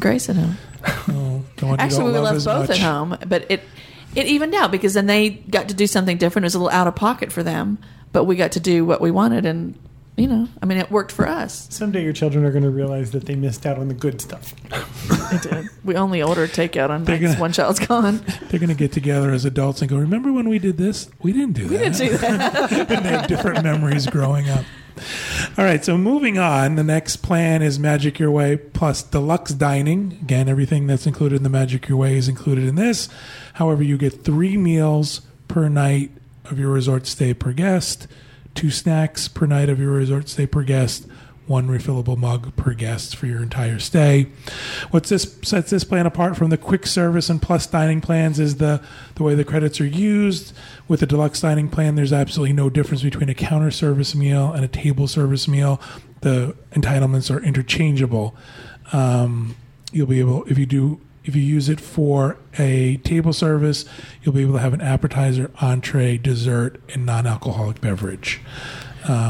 Grace 0.00 0.28
at 0.28 0.36
home. 0.36 0.56
Oh, 0.86 1.42
the 1.56 1.66
one 1.66 1.78
you 1.78 1.84
Actually, 1.84 1.98
don't 1.98 2.12
we 2.12 2.18
love 2.18 2.34
left 2.34 2.44
both 2.44 2.68
much. 2.68 2.78
at 2.78 2.84
home, 2.84 3.16
but 3.26 3.46
it 3.50 3.62
it 4.14 4.26
evened 4.26 4.54
out 4.54 4.70
because 4.70 4.94
then 4.94 5.06
they 5.06 5.30
got 5.30 5.68
to 5.68 5.74
do 5.74 5.86
something 5.86 6.16
different. 6.18 6.44
It 6.44 6.48
was 6.48 6.54
a 6.54 6.58
little 6.58 6.76
out 6.76 6.86
of 6.86 6.94
pocket 6.96 7.32
for 7.32 7.42
them, 7.42 7.78
but 8.12 8.24
we 8.24 8.36
got 8.36 8.52
to 8.52 8.60
do 8.60 8.84
what 8.84 9.00
we 9.00 9.10
wanted, 9.10 9.44
and 9.46 9.78
you 10.16 10.28
know, 10.28 10.46
I 10.62 10.66
mean, 10.66 10.78
it 10.78 10.92
worked 10.92 11.10
for 11.10 11.26
us. 11.26 11.66
Someday 11.70 12.04
your 12.04 12.12
children 12.12 12.44
are 12.44 12.52
going 12.52 12.62
to 12.62 12.70
realize 12.70 13.10
that 13.10 13.26
they 13.26 13.34
missed 13.34 13.66
out 13.66 13.78
on 13.78 13.88
the 13.88 13.94
good 13.94 14.20
stuff. 14.20 14.54
It 15.32 15.42
did. 15.42 15.68
We 15.84 15.96
only 15.96 16.22
ordered 16.22 16.50
takeout 16.50 16.90
on 16.90 17.04
They're 17.04 17.18
nights 17.18 17.32
gonna- 17.32 17.40
one 17.40 17.52
child's 17.52 17.80
gone. 17.80 18.24
They're 18.48 18.60
going 18.60 18.68
to 18.68 18.76
get 18.76 18.92
together 18.92 19.32
as 19.32 19.44
adults 19.44 19.80
and 19.82 19.90
go, 19.90 19.96
"Remember 19.96 20.32
when 20.32 20.48
we 20.48 20.60
did 20.60 20.76
this? 20.76 21.08
We 21.20 21.32
didn't 21.32 21.54
do 21.54 21.64
that." 21.66 21.70
We 21.70 21.78
didn't 21.78 21.98
do 21.98 22.16
that. 22.18 22.70
and 22.90 23.04
they 23.04 23.08
have 23.10 23.26
different 23.26 23.64
memories 23.64 24.06
growing 24.06 24.48
up. 24.48 24.64
All 25.58 25.64
right, 25.64 25.84
so 25.84 25.98
moving 25.98 26.38
on, 26.38 26.76
the 26.76 26.84
next 26.84 27.16
plan 27.16 27.62
is 27.62 27.78
Magic 27.78 28.18
Your 28.18 28.30
Way 28.30 28.56
plus 28.56 29.02
deluxe 29.02 29.52
dining. 29.52 30.18
Again, 30.22 30.48
everything 30.48 30.86
that's 30.86 31.06
included 31.06 31.36
in 31.36 31.42
the 31.42 31.48
Magic 31.48 31.88
Your 31.88 31.98
Way 31.98 32.16
is 32.16 32.28
included 32.28 32.64
in 32.64 32.76
this. 32.76 33.08
However, 33.54 33.82
you 33.82 33.98
get 33.98 34.24
three 34.24 34.56
meals 34.56 35.22
per 35.48 35.68
night 35.68 36.10
of 36.44 36.58
your 36.58 36.70
resort 36.70 37.06
stay 37.06 37.34
per 37.34 37.52
guest, 37.52 38.06
two 38.54 38.70
snacks 38.70 39.28
per 39.28 39.46
night 39.46 39.68
of 39.68 39.78
your 39.78 39.92
resort 39.92 40.28
stay 40.28 40.46
per 40.46 40.62
guest, 40.62 41.06
one 41.46 41.68
refillable 41.68 42.16
mug 42.16 42.54
per 42.56 42.72
guest 42.74 43.16
for 43.16 43.26
your 43.26 43.42
entire 43.42 43.78
stay. 43.78 44.28
What 44.90 45.04
this 45.04 45.36
sets 45.42 45.70
this 45.70 45.84
plan 45.84 46.06
apart 46.06 46.36
from 46.36 46.50
the 46.50 46.58
quick 46.58 46.86
service 46.86 47.28
and 47.28 47.40
plus 47.40 47.66
dining 47.66 48.00
plans 48.00 48.40
is 48.40 48.56
the 48.56 48.82
the 49.16 49.22
way 49.22 49.34
the 49.34 49.44
credits 49.44 49.80
are 49.80 49.86
used. 49.86 50.52
With 50.88 51.00
the 51.00 51.06
deluxe 51.06 51.40
dining 51.40 51.68
plan, 51.68 51.94
there's 51.94 52.12
absolutely 52.12 52.54
no 52.54 52.70
difference 52.70 53.02
between 53.02 53.28
a 53.28 53.34
counter 53.34 53.70
service 53.70 54.14
meal 54.14 54.52
and 54.52 54.64
a 54.64 54.68
table 54.68 55.06
service 55.06 55.46
meal. 55.46 55.80
The 56.20 56.56
entitlements 56.72 57.34
are 57.34 57.42
interchangeable. 57.42 58.34
Um, 58.92 59.56
you'll 59.92 60.06
be 60.06 60.20
able 60.20 60.44
if 60.44 60.58
you 60.58 60.66
do 60.66 61.00
if 61.24 61.34
you 61.34 61.42
use 61.42 61.68
it 61.68 61.80
for 61.80 62.36
a 62.58 62.98
table 62.98 63.32
service, 63.32 63.86
you'll 64.22 64.34
be 64.34 64.42
able 64.42 64.52
to 64.54 64.58
have 64.60 64.74
an 64.74 64.82
appetizer, 64.82 65.50
entree, 65.60 66.18
dessert, 66.18 66.80
and 66.92 67.06
non-alcoholic 67.06 67.80
beverage. 67.80 68.42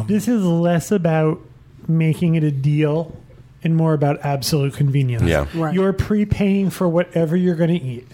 This 0.07 0.29
is 0.29 0.45
less 0.45 0.91
about 0.91 1.41
making 1.89 2.35
it 2.35 2.45
a 2.45 2.51
deal 2.51 3.17
and 3.63 3.77
more 3.77 3.95
about 3.95 4.19
absolute 4.23 4.75
convenience. 4.75 5.23
Yeah. 5.25 5.47
Right. 5.55 5.75
You're 5.75 5.93
prepaying 5.93 6.71
for 6.71 6.89
whatever 6.89 7.37
you're 7.37 7.55
going 7.57 7.79
to 7.79 7.83
eat. 7.85 8.07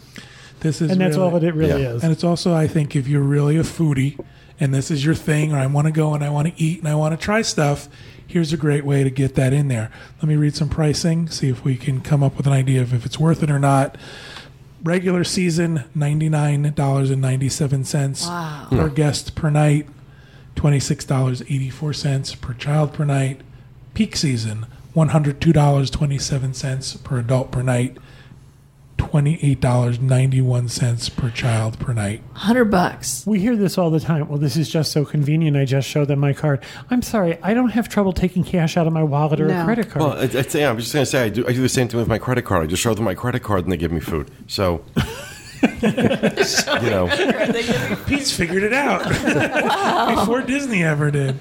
This 0.61 0.80
is 0.80 0.90
And 0.92 1.00
that's 1.00 1.16
really- 1.16 1.33
all 1.33 1.40
that 1.40 1.46
it 1.46 1.54
really 1.54 1.83
Yeah. 1.83 1.94
is. 1.94 2.02
And 2.04 2.12
it's 2.12 2.24
also, 2.24 2.54
I 2.54 2.66
think, 2.66 2.94
if 2.94 3.09
you're 3.09 3.22
really 3.22 3.56
a 3.56 3.62
foodie 3.62 4.18
and 4.61 4.74
this 4.74 4.90
is 4.90 5.04
your 5.04 5.14
thing, 5.14 5.52
or 5.52 5.59
I 5.59 5.66
want 5.66 5.87
to 5.87 5.92
go 5.92 6.14
and 6.14 6.22
I 6.22 6.28
want 6.30 6.48
to 6.48 6.54
eat 6.62 6.80
and 6.80 6.88
I 6.88 6.94
want 6.94 7.18
to 7.18 7.24
try 7.24 7.42
stuff, 7.42 7.88
here's 8.26 8.52
a 8.52 8.56
great 8.56 8.85
way 8.85 9.02
to 9.02 9.11
get 9.11 9.35
that 9.37 9.52
in 9.52 9.68
there. 9.68 9.90
Let 10.22 10.28
me 10.28 10.37
read 10.37 10.54
some 10.54 10.68
pricing, 10.68 11.28
see 11.28 11.48
if 11.48 11.64
we 11.64 11.76
can 11.76 12.00
come 12.00 12.22
up 12.22 12.37
with 12.37 12.46
an 12.46 12.52
idea 12.52 12.80
of 12.83 12.92
if 12.94 13.04
it's 13.06 13.18
worth 13.18 13.42
it 13.42 13.50
or 13.50 13.59
not. 13.59 13.96
Regular 14.85 15.24
season, 15.24 15.83
$99.97 15.96 18.26
Wow. 18.28 18.66
per 18.70 18.88
guest 18.88 19.35
per 19.35 19.50
night, 19.50 19.87
$26.84 20.56 22.40
per 22.40 22.52
child 22.54 22.92
per 22.92 23.04
night. 23.04 23.40
Peak 23.94 24.16
season, 24.16 24.66
$102.27 24.94 27.05
per 27.05 27.18
adult 27.18 27.50
per 27.50 27.62
night, 27.62 27.96
$28.91 28.98 31.16
per 31.16 31.31
child 31.31 31.79
per 31.79 31.92
night. 31.94 32.22
Hundred 32.35 32.66
bucks. 32.66 33.24
we 33.26 33.40
hear 33.40 33.57
this 33.57 33.79
all 33.79 33.90
the 33.90 34.00
time. 34.00 34.29
Well, 34.29 34.38
this 34.38 34.57
is 34.57 34.68
just 34.70 34.92
so 34.92 35.05
convenient. 35.05 35.57
I 35.57 35.64
just 35.64 35.88
show 35.88 36.05
them 36.05 36.20
my 36.20 36.33
card. 36.33 36.62
I'm 36.90 37.03
sorry, 37.03 37.38
I 37.42 37.55
don't 37.55 37.70
have 37.70 37.88
trouble 37.88 38.12
taking 38.12 38.44
cash 38.44 38.76
out 38.76 38.87
of 38.87 38.92
my 38.92 39.03
wallet 39.03 39.40
or 39.40 39.48
a 39.48 39.64
credit 39.64 39.90
card. 39.90 40.05
Well, 40.05 40.12
it's, 40.18 40.35
it's, 40.35 40.55
yeah, 40.55 40.70
I'm 40.70 40.79
just 40.79 40.92
going 40.92 41.05
to 41.05 41.11
say, 41.11 41.24
I 41.24 41.29
do, 41.31 41.46
I 41.46 41.53
do 41.53 41.62
the 41.62 41.68
same 41.68 41.88
thing 41.88 41.98
with 41.98 42.09
my 42.09 42.18
credit 42.18 42.44
card. 42.44 42.64
I 42.64 42.66
just 42.66 42.83
show 42.83 42.94
them 42.94 43.05
my 43.05 43.14
credit 43.14 43.42
card 43.42 43.64
and 43.64 43.72
they 43.72 43.76
give 43.76 43.92
me 43.92 44.00
food. 44.00 44.31
So, 44.46 44.85
you 45.83 46.90
know, 46.90 47.09
Pete's 48.07 48.33
figured 48.35 48.62
it 48.62 48.73
out 48.73 49.05
before 50.16 50.42
Disney 50.42 50.83
ever 50.85 51.11
did. 51.11 51.38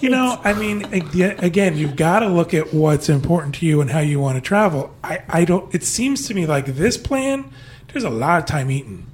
You 0.00 0.10
know, 0.10 0.40
I 0.44 0.52
mean, 0.54 0.84
again, 0.92 1.76
you've 1.76 1.96
got 1.96 2.20
to 2.20 2.28
look 2.28 2.54
at 2.54 2.72
what's 2.72 3.08
important 3.08 3.56
to 3.56 3.66
you 3.66 3.80
and 3.80 3.90
how 3.90 4.00
you 4.00 4.20
want 4.20 4.36
to 4.36 4.40
travel. 4.40 4.94
I, 5.02 5.22
I 5.28 5.44
don't. 5.44 5.72
It 5.74 5.82
seems 5.84 6.26
to 6.28 6.34
me 6.34 6.46
like 6.46 6.66
this 6.66 6.96
plan. 6.96 7.50
There's 7.92 8.04
a 8.04 8.10
lot 8.10 8.38
of 8.40 8.46
time 8.46 8.70
eaten. 8.70 9.06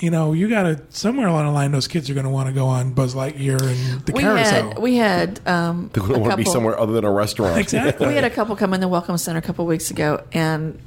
You 0.00 0.10
know, 0.10 0.32
you 0.32 0.48
got 0.48 0.64
to 0.64 0.82
somewhere 0.90 1.28
along 1.28 1.46
the 1.46 1.52
line. 1.52 1.72
Those 1.72 1.88
kids 1.88 2.10
are 2.10 2.14
going 2.14 2.24
to 2.24 2.30
want 2.30 2.48
to 2.48 2.52
go 2.52 2.66
on 2.66 2.92
Buzz 2.92 3.14
Lightyear 3.14 3.60
and 3.62 4.04
the 4.04 4.12
We 4.12 4.20
carousel. 4.20 4.70
had 4.70 4.78
we 4.78 4.96
had 4.96 5.40
um, 5.46 5.88
they're 5.92 6.02
going 6.02 6.14
to 6.14 6.20
want 6.20 6.32
to 6.32 6.36
be 6.36 6.44
somewhere 6.44 6.78
other 6.78 6.92
than 6.92 7.04
a 7.04 7.12
restaurant. 7.12 7.58
exactly. 7.58 8.08
We 8.08 8.14
had 8.14 8.24
a 8.24 8.30
couple 8.30 8.56
come 8.56 8.74
in 8.74 8.80
the 8.80 8.88
welcome 8.88 9.16
center 9.18 9.38
a 9.38 9.42
couple 9.42 9.64
weeks 9.66 9.90
ago, 9.90 10.22
and 10.32 10.78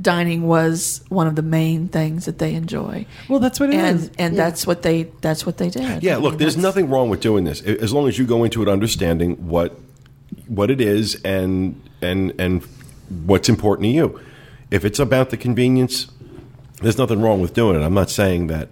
dining 0.00 0.46
was 0.46 1.02
one 1.08 1.26
of 1.26 1.36
the 1.36 1.42
main 1.42 1.88
things 1.88 2.24
that 2.24 2.38
they 2.38 2.54
enjoy. 2.54 3.06
well, 3.28 3.40
that's 3.40 3.60
what 3.60 3.70
it 3.70 3.76
is. 3.76 4.06
and 4.06 4.20
and 4.20 4.38
that's 4.38 4.66
what 4.66 4.82
they 4.82 5.04
that's 5.20 5.44
what 5.44 5.58
they 5.58 5.70
did. 5.70 6.02
Yeah, 6.02 6.14
I 6.14 6.16
look, 6.18 6.32
mean, 6.32 6.38
there's 6.38 6.56
nothing 6.56 6.88
wrong 6.88 7.08
with 7.10 7.20
doing 7.20 7.44
this 7.44 7.62
as 7.62 7.92
long 7.92 8.08
as 8.08 8.18
you 8.18 8.26
go 8.26 8.44
into 8.44 8.62
it 8.62 8.68
understanding 8.68 9.36
what 9.48 9.78
what 10.46 10.70
it 10.70 10.80
is 10.80 11.20
and 11.22 11.80
and 12.00 12.32
and 12.38 12.62
what's 13.26 13.48
important 13.48 13.84
to 13.84 13.90
you. 13.90 14.20
If 14.70 14.84
it's 14.84 14.98
about 14.98 15.30
the 15.30 15.36
convenience, 15.36 16.06
there's 16.80 16.98
nothing 16.98 17.20
wrong 17.20 17.40
with 17.40 17.54
doing 17.54 17.80
it. 17.80 17.84
I'm 17.84 17.94
not 17.94 18.10
saying 18.10 18.46
that 18.48 18.68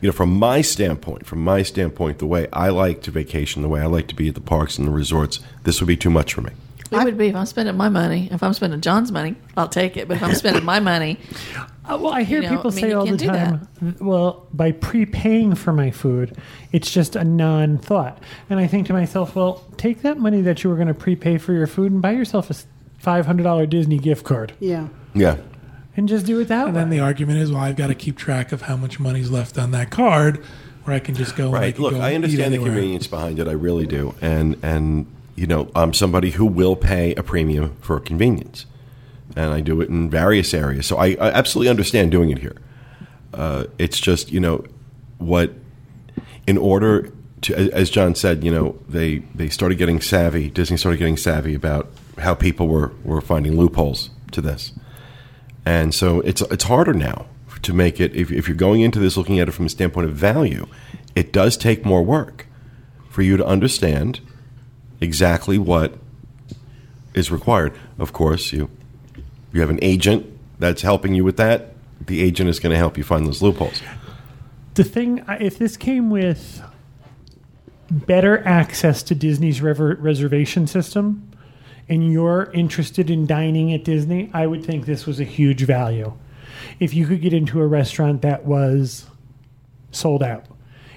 you 0.00 0.08
know 0.08 0.12
from 0.12 0.32
my 0.32 0.60
standpoint, 0.62 1.26
from 1.26 1.42
my 1.44 1.62
standpoint, 1.62 2.18
the 2.18 2.26
way 2.26 2.46
I 2.52 2.70
like 2.70 3.02
to 3.02 3.10
vacation, 3.10 3.62
the 3.62 3.68
way 3.68 3.80
I 3.80 3.86
like 3.86 4.06
to 4.08 4.14
be 4.14 4.28
at 4.28 4.34
the 4.34 4.40
parks 4.40 4.78
and 4.78 4.86
the 4.86 4.92
resorts, 4.92 5.40
this 5.64 5.80
would 5.80 5.88
be 5.88 5.96
too 5.96 6.10
much 6.10 6.34
for 6.34 6.42
me. 6.42 6.52
It 6.92 7.04
would 7.04 7.16
be 7.18 7.28
if 7.28 7.36
I'm 7.36 7.46
spending 7.46 7.76
my 7.76 7.88
money. 7.88 8.28
If 8.32 8.42
I'm 8.42 8.52
spending 8.52 8.80
John's 8.80 9.12
money, 9.12 9.36
I'll 9.56 9.68
take 9.68 9.96
it. 9.96 10.08
But 10.08 10.16
if 10.18 10.22
I'm 10.22 10.34
spending 10.34 10.64
my 10.64 10.80
money, 10.80 11.18
Uh, 11.88 11.96
well, 12.00 12.12
I 12.12 12.22
hear 12.22 12.40
You 12.42 12.48
know, 12.50 12.56
people 12.56 12.70
I 12.70 12.74
mean, 12.74 12.84
say 12.84 12.92
all 12.92 13.06
the 13.06 13.16
time, 13.16 13.68
well, 14.00 14.46
by 14.52 14.70
prepaying 14.72 15.54
for 15.56 15.72
my 15.72 15.90
food, 15.90 16.36
it's 16.72 16.90
just 16.90 17.16
a 17.16 17.24
non 17.24 17.78
thought. 17.78 18.22
And 18.48 18.60
I 18.60 18.66
think 18.66 18.86
to 18.88 18.92
myself, 18.92 19.34
well, 19.34 19.64
take 19.76 20.02
that 20.02 20.18
money 20.18 20.40
that 20.42 20.62
you 20.62 20.70
were 20.70 20.76
going 20.76 20.88
to 20.88 20.94
prepay 20.94 21.38
for 21.38 21.52
your 21.52 21.66
food 21.66 21.90
and 21.92 22.00
buy 22.02 22.12
yourself 22.12 22.50
a 22.50 22.54
$500 23.02 23.68
Disney 23.68 23.98
gift 23.98 24.24
card 24.24 24.52
Yeah. 24.60 24.88
Yeah. 25.14 25.36
and 25.96 26.08
just 26.08 26.26
do 26.26 26.38
it 26.40 26.48
that 26.48 26.66
and 26.66 26.74
way. 26.74 26.80
then 26.82 26.90
the 26.90 27.00
argument 27.00 27.38
is, 27.38 27.50
well, 27.50 27.62
I've 27.62 27.76
got 27.76 27.88
to 27.88 27.94
keep 27.94 28.16
track 28.16 28.52
of 28.52 28.62
how 28.62 28.76
much 28.76 29.00
money's 29.00 29.30
left 29.30 29.58
on 29.58 29.70
that 29.72 29.90
card, 29.90 30.44
where 30.84 30.94
I 30.94 30.98
can 31.00 31.14
just 31.14 31.34
go. 31.36 31.44
and 31.46 31.54
Right. 31.54 31.74
can 31.74 31.82
Look, 31.84 31.94
go 31.94 32.00
I 32.00 32.14
understand 32.14 32.54
the 32.54 32.58
convenience 32.58 33.06
behind 33.06 33.38
it. 33.38 33.48
I 33.48 33.52
really 33.52 33.86
do. 33.86 34.14
And 34.20 34.56
and 34.62 35.06
you 35.40 35.46
know, 35.46 35.70
I'm 35.74 35.94
somebody 35.94 36.32
who 36.32 36.44
will 36.44 36.76
pay 36.76 37.14
a 37.14 37.22
premium 37.22 37.74
for 37.80 37.98
convenience, 37.98 38.66
and 39.34 39.54
I 39.54 39.62
do 39.62 39.80
it 39.80 39.88
in 39.88 40.10
various 40.10 40.52
areas. 40.52 40.84
So 40.86 40.98
I, 40.98 41.16
I 41.18 41.30
absolutely 41.30 41.70
understand 41.70 42.10
doing 42.10 42.28
it 42.28 42.40
here. 42.40 42.56
Uh, 43.32 43.64
it's 43.78 43.98
just 43.98 44.30
you 44.30 44.38
know 44.38 44.62
what, 45.16 45.54
in 46.46 46.58
order 46.58 47.10
to, 47.40 47.54
as- 47.72 47.88
John 47.88 48.14
said, 48.14 48.44
you 48.44 48.50
know, 48.50 48.78
they 48.86 49.20
they 49.34 49.48
started 49.48 49.78
getting 49.78 50.02
savvy. 50.02 50.50
Disney 50.50 50.76
started 50.76 50.98
getting 50.98 51.16
savvy 51.16 51.54
about 51.54 51.90
how 52.18 52.34
people 52.34 52.68
were 52.68 52.92
were 53.02 53.22
finding 53.22 53.56
loopholes 53.56 54.10
to 54.32 54.42
this, 54.42 54.72
and 55.64 55.94
so 55.94 56.20
it's 56.20 56.42
it's 56.42 56.64
harder 56.64 56.92
now 56.92 57.24
to 57.62 57.72
make 57.72 57.98
it. 57.98 58.14
If, 58.14 58.30
if 58.30 58.46
you're 58.46 58.58
going 58.58 58.82
into 58.82 58.98
this 58.98 59.16
looking 59.16 59.40
at 59.40 59.48
it 59.48 59.52
from 59.52 59.64
a 59.64 59.70
standpoint 59.70 60.06
of 60.06 60.14
value, 60.14 60.66
it 61.14 61.32
does 61.32 61.56
take 61.56 61.86
more 61.86 62.02
work 62.02 62.46
for 63.08 63.22
you 63.22 63.38
to 63.38 63.46
understand 63.46 64.20
exactly 65.00 65.58
what 65.58 65.94
is 67.14 67.30
required. 67.30 67.72
Of 67.98 68.12
course, 68.12 68.52
you 68.52 68.70
you 69.52 69.60
have 69.60 69.70
an 69.70 69.80
agent 69.82 70.26
that's 70.58 70.82
helping 70.82 71.14
you 71.14 71.24
with 71.24 71.36
that. 71.38 71.74
The 72.06 72.22
agent 72.22 72.48
is 72.48 72.60
going 72.60 72.70
to 72.70 72.78
help 72.78 72.96
you 72.96 73.04
find 73.04 73.26
those 73.26 73.42
loopholes. 73.42 73.82
the 74.74 74.84
thing, 74.84 75.24
if 75.40 75.58
this 75.58 75.76
came 75.76 76.10
with 76.10 76.62
better 77.90 78.46
access 78.46 79.02
to 79.04 79.14
Disney's 79.14 79.60
river 79.60 79.96
reservation 79.98 80.66
system, 80.66 81.28
and 81.88 82.12
you're 82.12 82.50
interested 82.54 83.10
in 83.10 83.26
dining 83.26 83.72
at 83.72 83.84
Disney, 83.84 84.30
I 84.32 84.46
would 84.46 84.64
think 84.64 84.86
this 84.86 85.06
was 85.06 85.18
a 85.18 85.24
huge 85.24 85.62
value. 85.62 86.12
If 86.78 86.94
you 86.94 87.06
could 87.06 87.20
get 87.20 87.32
into 87.32 87.60
a 87.60 87.66
restaurant 87.66 88.22
that 88.22 88.44
was 88.44 89.06
sold 89.90 90.22
out, 90.22 90.46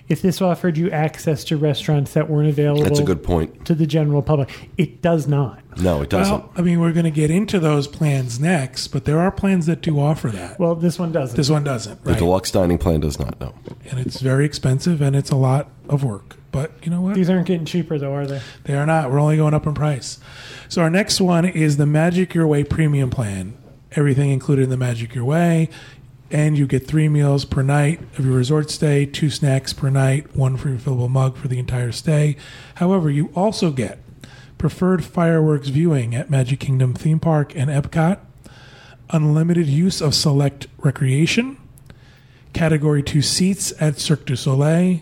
if 0.09 0.21
this 0.21 0.41
offered 0.41 0.77
you 0.77 0.91
access 0.91 1.43
to 1.45 1.57
restaurants 1.57 2.13
that 2.13 2.29
weren't 2.29 2.49
available 2.49 2.83
That's 2.83 2.99
a 2.99 3.03
good 3.03 3.23
point. 3.23 3.65
to 3.65 3.73
the 3.73 3.87
general 3.87 4.21
public, 4.21 4.69
it 4.77 5.01
does 5.01 5.27
not. 5.27 5.61
No, 5.79 6.01
it 6.01 6.09
doesn't. 6.09 6.33
Well, 6.33 6.51
I 6.55 6.61
mean, 6.61 6.79
we're 6.79 6.91
going 6.91 7.05
to 7.05 7.11
get 7.11 7.31
into 7.31 7.59
those 7.59 7.87
plans 7.87 8.39
next, 8.39 8.89
but 8.89 9.05
there 9.05 9.19
are 9.19 9.31
plans 9.31 9.65
that 9.65 9.81
do 9.81 9.99
offer 9.99 10.29
that. 10.29 10.59
Well, 10.59 10.75
this 10.75 10.99
one 10.99 11.11
doesn't. 11.11 11.35
This 11.37 11.49
one 11.49 11.63
doesn't, 11.63 12.03
the 12.03 12.11
right? 12.11 12.19
deluxe 12.19 12.51
dining 12.51 12.77
plan 12.77 12.99
does 12.99 13.17
not. 13.17 13.39
No. 13.39 13.53
and 13.89 13.99
it's 13.99 14.19
very 14.19 14.45
expensive 14.45 15.01
and 15.01 15.15
it's 15.15 15.31
a 15.31 15.35
lot 15.35 15.69
of 15.89 16.03
work. 16.03 16.35
But 16.51 16.71
you 16.83 16.91
know 16.91 17.01
what? 17.01 17.15
These 17.15 17.29
aren't 17.31 17.47
getting 17.47 17.65
cheaper, 17.65 17.97
though, 17.97 18.13
are 18.13 18.27
they? 18.27 18.41
They 18.65 18.75
are 18.75 18.85
not. 18.85 19.09
We're 19.09 19.19
only 19.19 19.37
going 19.37 19.55
up 19.55 19.65
in 19.65 19.73
price. 19.73 20.19
So 20.69 20.83
our 20.83 20.89
next 20.89 21.19
one 21.19 21.45
is 21.45 21.77
the 21.77 21.87
Magic 21.87 22.35
Your 22.35 22.45
Way 22.45 22.63
Premium 22.63 23.09
Plan. 23.09 23.57
Everything 23.93 24.29
included 24.29 24.63
in 24.63 24.69
the 24.69 24.77
Magic 24.77 25.15
Your 25.15 25.25
Way, 25.25 25.69
and 26.33 26.57
you 26.57 26.65
get 26.65 26.87
three 26.87 27.07
meals 27.07 27.45
per 27.45 27.61
night 27.61 28.01
of 28.17 28.25
your 28.25 28.35
resort 28.35 28.71
stay, 28.71 29.05
two 29.05 29.29
snacks 29.29 29.71
per 29.71 29.91
night, 29.91 30.35
one 30.35 30.57
free 30.57 30.75
refillable 30.75 31.09
mug 31.09 31.37
for 31.37 31.47
the 31.47 31.59
entire 31.59 31.91
stay. 31.91 32.35
However, 32.75 33.11
you 33.11 33.31
also 33.35 33.69
get 33.69 33.99
preferred 34.57 35.05
fireworks 35.05 35.67
viewing 35.67 36.15
at 36.15 36.31
Magic 36.31 36.59
Kingdom 36.59 36.95
theme 36.95 37.19
park 37.19 37.55
and 37.55 37.69
Epcot, 37.69 38.19
unlimited 39.11 39.67
use 39.67 40.01
of 40.01 40.15
select 40.15 40.65
recreation, 40.79 41.55
Category 42.53 43.03
2 43.03 43.21
seats 43.21 43.71
at 43.79 43.99
Cirque 43.99 44.25
du 44.25 44.35
Soleil, 44.35 45.01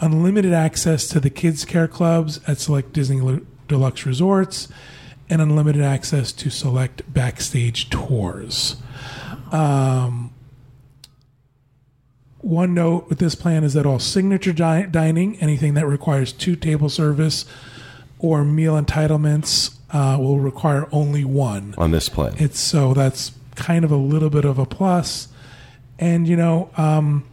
unlimited 0.00 0.52
access 0.52 1.06
to 1.06 1.20
the 1.20 1.30
kids' 1.30 1.64
care 1.64 1.88
clubs 1.88 2.40
at 2.48 2.58
select 2.58 2.92
Disney 2.92 3.20
Lu- 3.20 3.46
Deluxe 3.68 4.04
resorts, 4.04 4.66
and 5.30 5.40
unlimited 5.40 5.82
access 5.82 6.32
to 6.32 6.50
select 6.50 7.02
backstage 7.12 7.90
tours. 7.90 8.76
Um, 9.52 10.27
one 12.48 12.72
note 12.72 13.08
with 13.08 13.18
this 13.18 13.34
plan 13.34 13.62
is 13.62 13.74
that 13.74 13.84
all 13.84 13.98
signature 13.98 14.52
dining, 14.52 15.36
anything 15.40 15.74
that 15.74 15.86
requires 15.86 16.32
two 16.32 16.56
table 16.56 16.88
service 16.88 17.44
or 18.18 18.44
meal 18.44 18.80
entitlements, 18.80 19.76
uh, 19.92 20.16
will 20.18 20.40
require 20.40 20.88
only 20.90 21.24
one. 21.24 21.74
On 21.78 21.90
this 21.90 22.08
plan. 22.08 22.34
It's 22.38 22.58
so 22.58 22.94
that's 22.94 23.32
kind 23.54 23.84
of 23.84 23.92
a 23.92 23.96
little 23.96 24.30
bit 24.30 24.44
of 24.44 24.58
a 24.58 24.66
plus. 24.66 25.28
And 25.98 26.26
you 26.26 26.36
know, 26.36 26.70
um, 26.76 27.24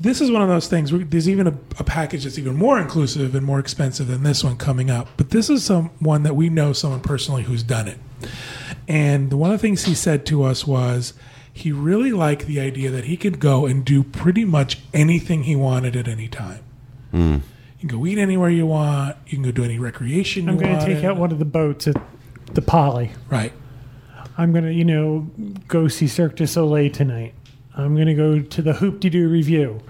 this 0.00 0.20
is 0.20 0.30
one 0.30 0.42
of 0.42 0.48
those 0.48 0.68
things. 0.68 0.92
where 0.92 1.04
There's 1.04 1.28
even 1.28 1.46
a, 1.46 1.54
a 1.78 1.84
package 1.84 2.24
that's 2.24 2.38
even 2.38 2.56
more 2.56 2.78
inclusive 2.78 3.34
and 3.34 3.44
more 3.44 3.58
expensive 3.58 4.06
than 4.06 4.22
this 4.22 4.44
one 4.44 4.56
coming 4.56 4.90
up. 4.90 5.08
But 5.16 5.30
this 5.30 5.48
is 5.50 5.64
some 5.64 5.90
one 5.98 6.22
that 6.24 6.36
we 6.36 6.48
know 6.50 6.72
someone 6.72 7.00
personally 7.00 7.44
who's 7.44 7.62
done 7.62 7.88
it. 7.88 7.98
And 8.86 9.32
one 9.32 9.50
of 9.50 9.58
the 9.58 9.62
things 9.62 9.84
he 9.84 9.94
said 9.94 10.24
to 10.26 10.44
us 10.44 10.66
was 10.66 11.14
he 11.58 11.72
really 11.72 12.12
liked 12.12 12.46
the 12.46 12.60
idea 12.60 12.90
that 12.90 13.04
he 13.04 13.16
could 13.16 13.40
go 13.40 13.66
and 13.66 13.84
do 13.84 14.04
pretty 14.04 14.44
much 14.44 14.78
anything 14.94 15.42
he 15.42 15.56
wanted 15.56 15.96
at 15.96 16.06
any 16.06 16.28
time. 16.28 16.62
Hmm. 17.10 17.38
You 17.80 17.88
can 17.88 17.98
go 17.98 18.06
eat 18.06 18.18
anywhere 18.18 18.50
you 18.50 18.66
want. 18.66 19.16
You 19.26 19.38
can 19.38 19.44
go 19.44 19.50
do 19.50 19.64
any 19.64 19.78
recreation 19.78 20.44
you 20.44 20.50
I'm 20.50 20.58
going 20.58 20.78
to 20.78 20.84
take 20.84 21.04
out 21.04 21.16
one 21.16 21.32
of 21.32 21.38
the 21.38 21.44
boats 21.44 21.88
at 21.88 21.96
the 22.54 22.62
Poly. 22.62 23.10
Right. 23.28 23.52
I'm 24.36 24.52
going 24.52 24.64
to, 24.64 24.72
you 24.72 24.84
know, 24.84 25.30
go 25.66 25.88
see 25.88 26.06
Cirque 26.06 26.36
du 26.36 26.46
Soleil 26.46 26.90
tonight. 26.92 27.34
I'm 27.76 27.94
going 27.94 28.06
to 28.06 28.14
go 28.14 28.40
to 28.40 28.62
the 28.62 28.74
Hoop-Dee-Doo 28.74 29.28
Revue. 29.28 29.80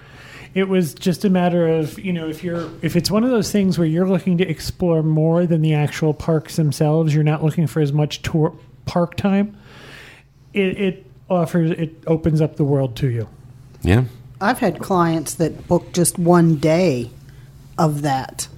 It 0.55 0.69
was 0.69 0.95
just 0.95 1.25
a 1.25 1.31
matter 1.31 1.69
of, 1.69 1.99
you 1.99 2.13
know, 2.15 2.29
if 2.29 2.43
you're 2.43 2.71
if 2.81 2.97
it's 2.97 3.11
one 3.11 3.25
of 3.25 3.31
those 3.31 3.53
things 3.53 3.79
where 3.79 3.87
you're 3.87 4.09
looking 4.09 4.39
to 4.39 4.49
explore 4.49 5.03
more 5.03 5.45
than 5.47 5.61
the 5.61 5.75
actual 5.75 6.15
parks 6.15 6.57
themselves, 6.57 7.15
you're 7.15 7.23
not 7.25 7.45
looking 7.45 7.67
for 7.67 7.81
as 7.81 7.93
much 7.93 8.23
tour 8.23 8.59
park 8.87 9.17
time. 9.17 9.57
It, 10.55 10.81
it 10.81 11.08
offers 11.29 11.71
it 11.73 12.03
opens 12.07 12.41
up 12.41 12.57
the 12.57 12.65
world 12.65 12.97
to 12.97 13.09
you. 13.09 13.29
Yeah. 13.83 14.05
I've 14.41 14.59
had 14.59 14.79
clients 14.79 15.35
that 15.35 15.67
book 15.67 15.93
just 15.93 16.19
one 16.19 16.57
day 16.57 17.11
of 17.77 18.03
that 18.03 18.49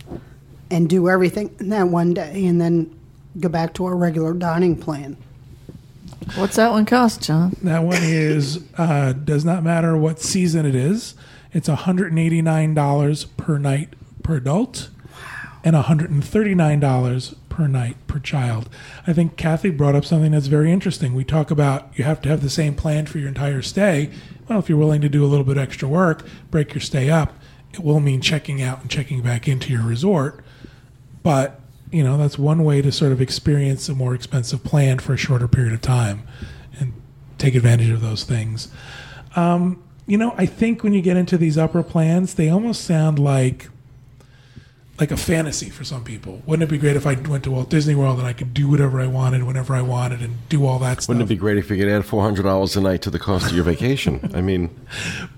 and 0.70 0.88
do 0.88 1.08
everything 1.08 1.54
in 1.58 1.70
that 1.70 1.88
one 1.88 2.14
day 2.14 2.46
and 2.46 2.60
then 2.60 2.96
go 3.38 3.48
back 3.48 3.74
to 3.74 3.84
our 3.84 3.96
regular 3.96 4.34
dining 4.34 4.76
plan. 4.76 5.16
What's 6.34 6.56
that 6.56 6.70
one 6.70 6.84
cost, 6.84 7.22
John? 7.22 7.56
That 7.62 7.82
one 7.82 8.02
is 8.02 8.62
uh, 8.76 9.12
does 9.12 9.44
not 9.44 9.62
matter 9.62 9.96
what 9.96 10.20
season 10.20 10.66
it 10.66 10.74
is. 10.74 11.14
It's 11.52 11.68
$189 11.68 13.26
per 13.36 13.58
night 13.58 13.94
per 14.22 14.36
adult 14.36 14.90
and 15.64 15.74
$139 15.74 17.34
per 17.50 17.66
night 17.66 17.96
per 18.06 18.18
child. 18.18 18.70
I 19.06 19.12
think 19.12 19.36
Kathy 19.36 19.68
brought 19.68 19.94
up 19.94 20.06
something 20.06 20.32
that's 20.32 20.46
very 20.46 20.72
interesting. 20.72 21.14
We 21.14 21.24
talk 21.24 21.50
about 21.50 21.90
you 21.98 22.04
have 22.04 22.22
to 22.22 22.30
have 22.30 22.40
the 22.40 22.48
same 22.48 22.74
plan 22.74 23.04
for 23.04 23.18
your 23.18 23.28
entire 23.28 23.60
stay. 23.60 24.10
Well, 24.48 24.58
if 24.58 24.70
you're 24.70 24.78
willing 24.78 25.02
to 25.02 25.10
do 25.10 25.22
a 25.22 25.28
little 25.28 25.44
bit 25.44 25.58
extra 25.58 25.86
work, 25.86 26.26
break 26.50 26.72
your 26.72 26.80
stay 26.80 27.10
up, 27.10 27.34
it 27.74 27.80
will 27.80 28.00
mean 28.00 28.22
checking 28.22 28.62
out 28.62 28.80
and 28.80 28.90
checking 28.90 29.20
back 29.20 29.46
into 29.46 29.72
your 29.72 29.82
resort. 29.82 30.42
But, 31.22 31.60
you 31.90 32.02
know, 32.02 32.16
that's 32.16 32.38
one 32.38 32.64
way 32.64 32.80
to 32.80 32.90
sort 32.90 33.12
of 33.12 33.20
experience 33.20 33.88
a 33.88 33.94
more 33.94 34.14
expensive 34.14 34.64
plan 34.64 34.98
for 34.98 35.12
a 35.12 35.18
shorter 35.18 35.46
period 35.46 35.74
of 35.74 35.82
time 35.82 36.26
and 36.78 36.94
take 37.36 37.54
advantage 37.54 37.90
of 37.90 38.00
those 38.00 38.24
things. 38.24 38.68
Um, 39.36 39.82
you 40.06 40.16
know, 40.16 40.34
I 40.36 40.46
think 40.46 40.82
when 40.82 40.92
you 40.94 41.02
get 41.02 41.16
into 41.16 41.36
these 41.38 41.56
upper 41.58 41.82
plans, 41.82 42.34
they 42.34 42.48
almost 42.48 42.84
sound 42.84 43.18
like 43.18 43.68
like 45.00 45.10
a 45.10 45.16
fantasy 45.16 45.70
for 45.70 45.82
some 45.82 46.04
people. 46.04 46.42
Wouldn't 46.46 46.68
it 46.68 46.70
be 46.70 46.78
great 46.78 46.94
if 46.94 47.06
I 47.06 47.14
went 47.14 47.44
to 47.44 47.50
Walt 47.50 47.70
Disney 47.70 47.94
World 47.94 48.18
and 48.18 48.26
I 48.28 48.34
could 48.34 48.52
do 48.52 48.68
whatever 48.68 49.00
I 49.00 49.06
wanted 49.06 49.42
whenever 49.44 49.74
I 49.74 49.80
wanted 49.82 50.20
and 50.20 50.36
do 50.50 50.66
all 50.66 50.78
that 50.80 51.00
stuff? 51.02 51.08
Wouldn't 51.08 51.24
it 51.24 51.28
be 51.34 51.36
great 51.38 51.56
if 51.56 51.70
you 51.70 51.76
could 51.78 51.88
add 51.88 52.04
four 52.04 52.22
hundred 52.22 52.42
dollars 52.42 52.76
a 52.76 52.80
night 52.82 53.00
to 53.02 53.10
the 53.10 53.18
cost 53.18 53.46
of 53.50 53.52
your 53.56 53.64
vacation? 53.64 54.30
I 54.34 54.42
mean, 54.42 54.68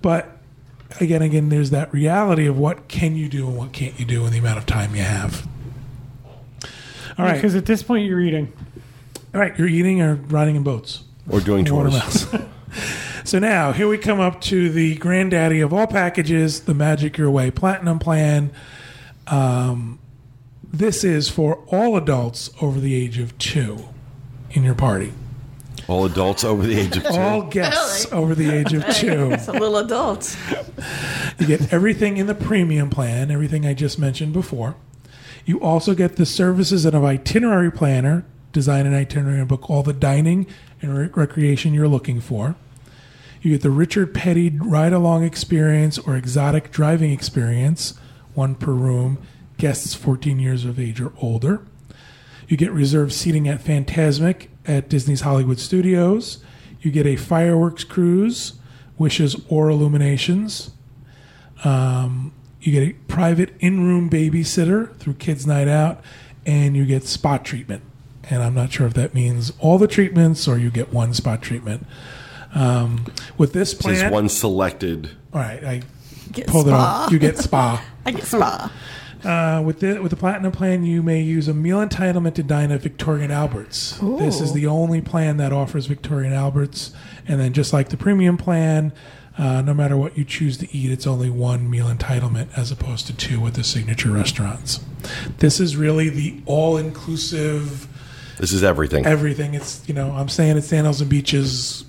But 0.02 0.36
again, 1.00 1.22
again, 1.22 1.48
there's 1.48 1.70
that 1.70 1.92
reality 1.94 2.46
of 2.46 2.58
what 2.58 2.88
can 2.88 3.14
you 3.16 3.28
do 3.28 3.46
and 3.46 3.56
what 3.56 3.72
can't 3.72 3.98
you 4.00 4.04
do 4.04 4.26
in 4.26 4.32
the 4.32 4.38
amount 4.38 4.58
of 4.58 4.66
time 4.66 4.94
you 4.96 5.02
have. 5.02 5.46
All 7.18 7.24
right, 7.26 7.34
Because 7.34 7.54
at 7.54 7.66
this 7.66 7.82
point 7.82 8.06
you're 8.06 8.20
eating. 8.20 8.52
all 9.34 9.40
right, 9.40 9.56
you're 9.58 9.68
eating 9.68 10.00
or 10.02 10.14
riding 10.16 10.56
in 10.56 10.62
boats. 10.62 11.04
or 11.30 11.40
doing 11.40 11.64
Water 11.72 11.90
tours. 11.90 12.26
so 13.24 13.38
now 13.38 13.72
here 13.72 13.86
we 13.86 13.98
come 13.98 14.18
up 14.18 14.40
to 14.42 14.70
the 14.70 14.96
granddaddy 14.96 15.60
of 15.60 15.72
all 15.72 15.86
packages, 15.86 16.60
the 16.62 16.74
Magic 16.74 17.16
Your 17.18 17.30
Way 17.30 17.50
Platinum 17.50 17.98
Plan. 17.98 18.50
Um, 19.26 19.98
this 20.72 21.04
is 21.04 21.28
for 21.28 21.56
all 21.68 21.96
adults 21.96 22.50
over 22.60 22.80
the 22.80 22.94
age 22.94 23.18
of 23.18 23.36
two 23.38 23.88
in 24.52 24.64
your 24.64 24.74
party. 24.74 25.12
All 25.88 26.04
adults 26.04 26.44
over 26.44 26.62
the 26.66 26.78
age 26.78 26.96
of 26.96 27.02
two. 27.02 27.08
All 27.10 27.42
guests 27.42 28.10
over 28.12 28.34
the 28.34 28.50
age 28.50 28.72
of 28.72 28.86
two. 28.94 29.32
It's 29.32 29.48
a 29.48 29.52
little 29.52 29.76
adult. 29.78 30.36
You 31.38 31.46
get 31.46 31.72
everything 31.72 32.16
in 32.16 32.26
the 32.26 32.34
premium 32.34 32.88
plan, 32.88 33.30
everything 33.30 33.66
I 33.66 33.74
just 33.74 33.98
mentioned 33.98 34.32
before. 34.32 34.76
You 35.44 35.60
also 35.60 35.94
get 35.94 36.16
the 36.16 36.26
services 36.26 36.84
of 36.84 36.94
an 36.94 37.04
itinerary 37.04 37.70
planner, 37.72 38.24
design 38.52 38.86
an 38.86 38.94
itinerary 38.94 39.40
and 39.40 39.48
book 39.48 39.68
all 39.68 39.82
the 39.82 39.92
dining 39.92 40.46
and 40.80 40.96
rec- 40.96 41.16
recreation 41.16 41.74
you're 41.74 41.88
looking 41.88 42.20
for. 42.20 42.54
You 43.40 43.50
get 43.50 43.62
the 43.62 43.70
Richard 43.70 44.14
Petty 44.14 44.50
ride 44.50 44.92
along 44.92 45.24
experience 45.24 45.98
or 45.98 46.16
exotic 46.16 46.70
driving 46.70 47.10
experience, 47.10 47.94
one 48.34 48.54
per 48.54 48.72
room, 48.72 49.18
guests 49.58 49.94
14 49.94 50.38
years 50.38 50.64
of 50.64 50.78
age 50.78 51.00
or 51.00 51.12
older. 51.20 51.64
You 52.48 52.56
get 52.56 52.72
reserved 52.72 53.12
seating 53.12 53.48
at 53.48 53.60
Fantasmic 53.62 54.48
at 54.66 54.88
Disney's 54.88 55.22
Hollywood 55.22 55.58
Studios. 55.58 56.42
You 56.80 56.90
get 56.90 57.06
a 57.06 57.16
fireworks 57.16 57.84
cruise, 57.84 58.54
Wishes 58.98 59.36
or 59.48 59.68
Illuminations. 59.70 60.70
Um, 61.64 62.32
you 62.60 62.72
get 62.72 62.88
a 62.88 62.92
private 63.08 63.54
in-room 63.60 64.10
babysitter 64.10 64.94
through 64.96 65.14
Kids 65.14 65.46
Night 65.46 65.68
Out, 65.68 66.00
and 66.44 66.76
you 66.76 66.84
get 66.84 67.04
spot 67.04 67.44
treatment. 67.44 67.82
And 68.30 68.42
I'm 68.42 68.54
not 68.54 68.72
sure 68.72 68.86
if 68.86 68.94
that 68.94 69.14
means 69.14 69.52
all 69.58 69.78
the 69.78 69.88
treatments 69.88 70.46
or 70.46 70.58
you 70.58 70.70
get 70.70 70.92
one 70.92 71.12
spot 71.14 71.42
treatment. 71.42 71.86
Um, 72.54 73.06
with 73.38 73.52
this 73.52 73.72
This 73.74 73.86
is 73.86 74.00
plan, 74.00 74.12
one 74.12 74.28
selected. 74.28 75.10
all 75.32 75.40
right, 75.40 75.64
I 75.64 75.82
Get 76.32 76.46
pulled 76.46 76.66
spa. 76.66 76.74
it 76.74 77.04
off. 77.06 77.12
You 77.12 77.18
get 77.18 77.38
spa. 77.38 77.84
I 78.06 78.10
get 78.12 78.24
spa. 78.24 78.72
Uh, 79.24 79.62
with 79.64 79.78
the 79.78 80.00
with 80.02 80.10
the 80.10 80.16
platinum 80.16 80.50
plan, 80.50 80.84
you 80.84 81.00
may 81.02 81.20
use 81.20 81.46
a 81.46 81.54
meal 81.54 81.78
entitlement 81.78 82.34
to 82.34 82.42
dine 82.42 82.72
at 82.72 82.80
Victoria 82.80 83.22
and 83.24 83.32
Albert's. 83.32 83.96
This 84.18 84.40
is 84.40 84.52
the 84.52 84.66
only 84.66 85.00
plan 85.00 85.36
that 85.36 85.52
offers 85.52 85.86
Victoria 85.86 86.26
and 86.26 86.34
Albert's, 86.34 86.92
and 87.28 87.38
then 87.38 87.52
just 87.52 87.72
like 87.72 87.90
the 87.90 87.96
premium 87.96 88.36
plan, 88.36 88.92
uh, 89.38 89.62
no 89.62 89.74
matter 89.74 89.96
what 89.96 90.18
you 90.18 90.24
choose 90.24 90.56
to 90.58 90.76
eat, 90.76 90.90
it's 90.90 91.06
only 91.06 91.30
one 91.30 91.70
meal 91.70 91.86
entitlement 91.86 92.48
as 92.58 92.72
opposed 92.72 93.06
to 93.06 93.12
two 93.16 93.38
with 93.40 93.54
the 93.54 93.62
signature 93.62 94.10
restaurants. 94.10 94.80
This 95.38 95.60
is 95.60 95.76
really 95.76 96.08
the 96.08 96.40
all 96.44 96.76
inclusive 96.76 97.86
This 98.38 98.52
is 98.52 98.64
everything. 98.64 99.06
everything. 99.06 99.54
It's 99.54 99.84
you 99.88 99.94
know 99.94 100.10
I'm 100.10 100.28
saying 100.28 100.56
it's 100.56 100.66
sandals 100.66 101.00
and 101.00 101.08
beaches 101.08 101.84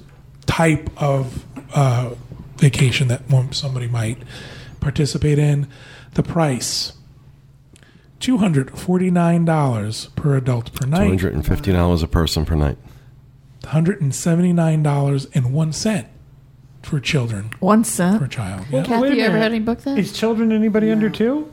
type 0.46 0.88
of 1.02 1.44
uh, 1.74 2.12
vacation 2.58 3.08
that 3.10 3.22
somebody 3.52 3.88
might 3.88 4.18
participate 4.80 5.40
in. 5.40 5.68
The 6.14 6.24
price. 6.24 6.94
Two 8.20 8.38
hundred 8.38 8.78
forty 8.78 9.12
nine 9.12 9.44
dollars 9.46 10.08
per 10.16 10.38
adult 10.38 10.74
per 10.74 10.86
night. 10.86 11.08
hundred 11.08 11.34
and 11.34 11.46
fifty 11.46 11.72
dollars 11.74 12.04
a 12.04 12.08
person 12.08 12.46
per 12.46 12.56
night. 12.56 12.78
One 13.64 13.72
hundred 13.74 14.02
and 14.02 14.14
seventy 14.16 14.54
nine 14.54 14.82
dollars 14.84 15.28
and 15.34 15.54
one 15.54 15.74
cent 15.74 16.08
for 16.84 17.00
children 17.00 17.52
One 17.60 17.84
cent 17.84 18.14
One 18.14 18.20
per 18.20 18.26
cent. 18.26 18.32
child. 18.34 18.66
Well, 18.72 18.82
Yeah. 18.84 18.88
Kathy, 18.88 19.02
Wait 19.02 19.12
a 19.14 19.16
you 19.16 19.24
ever 19.24 19.38
had 19.38 19.52
any 19.52 19.60
book 19.60 19.80
that? 19.82 19.98
Is 19.98 20.14
children 20.14 20.52
anybody 20.52 20.92
under 20.92 21.10
two? 21.10 21.52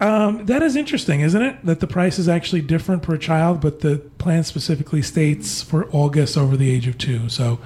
Um, 0.00 0.46
that 0.46 0.62
is 0.62 0.76
interesting, 0.76 1.20
isn't 1.20 1.42
it? 1.42 1.64
That 1.64 1.80
the 1.80 1.86
price 1.86 2.18
is 2.18 2.28
actually 2.28 2.62
different 2.62 3.02
per 3.02 3.16
child, 3.18 3.60
but 3.60 3.80
the 3.80 3.98
plan 4.18 4.44
specifically 4.44 5.02
states 5.02 5.62
for 5.62 5.84
all 5.90 6.08
guests 6.08 6.36
over 6.38 6.56
the 6.56 6.70
age 6.70 6.86
of 6.86 6.96
two. 6.96 7.28
So 7.28 7.58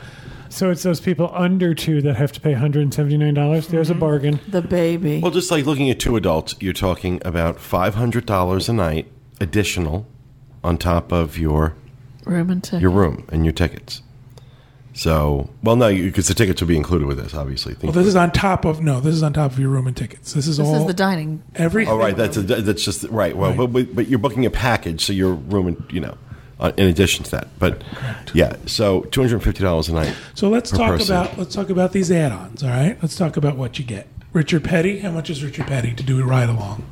So 0.55 0.71
it's 0.71 0.85
those 0.85 1.01
people 1.01 1.33
under 1.35 1.75
two 1.75 2.01
that 2.03 2.15
have 2.15 2.31
to 2.31 2.41
pay 2.41 2.55
$179. 2.55 3.67
There's 3.67 3.91
a 3.91 3.93
mm-hmm. 3.93 3.99
bargain. 4.01 4.41
the 4.47 4.63
baby. 4.63 5.19
Well, 5.21 5.33
just 5.33 5.51
like 5.51 5.67
looking 5.67 5.91
at 5.91 5.99
two 5.99 6.15
adults, 6.15 6.55
you're 6.61 6.73
talking 6.73 7.21
about 7.25 7.59
five 7.59 7.97
hundred 7.97 8.25
dollars 8.25 8.69
a 8.69 8.73
night 8.73 9.11
additional 9.41 10.07
on 10.63 10.79
top 10.79 11.11
of 11.11 11.37
your 11.37 11.75
Room 12.25 12.51
and 12.51 12.63
ticket. 12.63 12.81
your 12.81 12.93
room 12.93 13.27
and 13.33 13.45
your 13.45 13.53
tickets. 13.53 14.03
So, 14.93 15.51
well, 15.65 15.75
no, 15.75 15.93
because 15.93 16.29
the 16.29 16.35
tickets 16.35 16.61
will 16.61 16.69
be 16.69 16.77
included 16.77 17.09
with 17.09 17.19
this, 17.19 17.35
obviously. 17.35 17.75
well, 17.83 17.91
this 17.91 18.07
is 18.07 18.15
on 18.15 18.31
top 18.31 18.65
of 18.65 18.81
no. 18.81 19.01
This 19.01 19.17
is 19.17 19.25
on 19.25 19.33
top 19.33 19.51
of 19.51 19.59
your 19.59 19.71
room 19.71 19.89
and 19.89 19.97
tickets. 19.97 20.35
This 20.35 20.47
is 20.47 20.59
This 20.59 20.69
all 20.69 20.77
is 20.77 20.87
the 20.87 20.95
dining. 20.95 21.43
everything. 21.57 21.93
Oh, 21.93 21.99
right. 21.99 22.17
That's 22.17 22.37
a, 22.37 22.43
that's 22.43 22.85
just 22.85 23.03
right. 23.05 23.37
Well, 23.37 23.51
Right. 23.51 23.59
But, 23.59 23.73
but 23.73 23.95
but 23.97 24.09
you're 24.09 24.21
booking 24.21 24.47
a 24.47 24.51
package, 24.51 25.05
so 25.05 25.13
your 25.13 25.35
room, 25.35 25.67
and 25.67 25.85
you 25.91 26.01
know, 26.01 26.17
uh, 26.65 26.73
in 26.77 26.89
addition 26.89 27.25
to 27.25 27.31
that. 27.33 27.49
But 27.59 27.83
yeah, 28.33 28.57
so 28.67 29.03
two 29.03 29.21
hundred 29.21 29.35
and 29.37 29.43
fifty 29.45 29.63
dollars 29.63 29.89
a 29.89 29.95
night. 29.95 30.15
So 30.35 30.49
let's 30.49 30.71
per 30.71 30.77
talk 30.79 30.91
person. 30.99 31.15
about 31.15 31.39
let's 31.39 31.55
talk 31.55 31.71
about 31.71 31.93
these 31.93 32.11
add-ons. 32.11 32.63
All 32.63 32.71
right, 32.71 32.97
let's 33.03 33.17
talk 33.17 33.37
about 33.37 33.57
what 33.57 33.79
you 33.79 33.85
get. 33.85 34.09
Richard 34.33 34.65
Petty. 34.65 34.99
How 35.01 35.11
much 35.11 35.31
is 35.31 35.45
Richard 35.45 35.67
Petty 35.67 35.95
to 35.95 36.03
do 36.03 36.21
a 36.21 36.25
ride 36.25 36.49
along? 36.49 36.85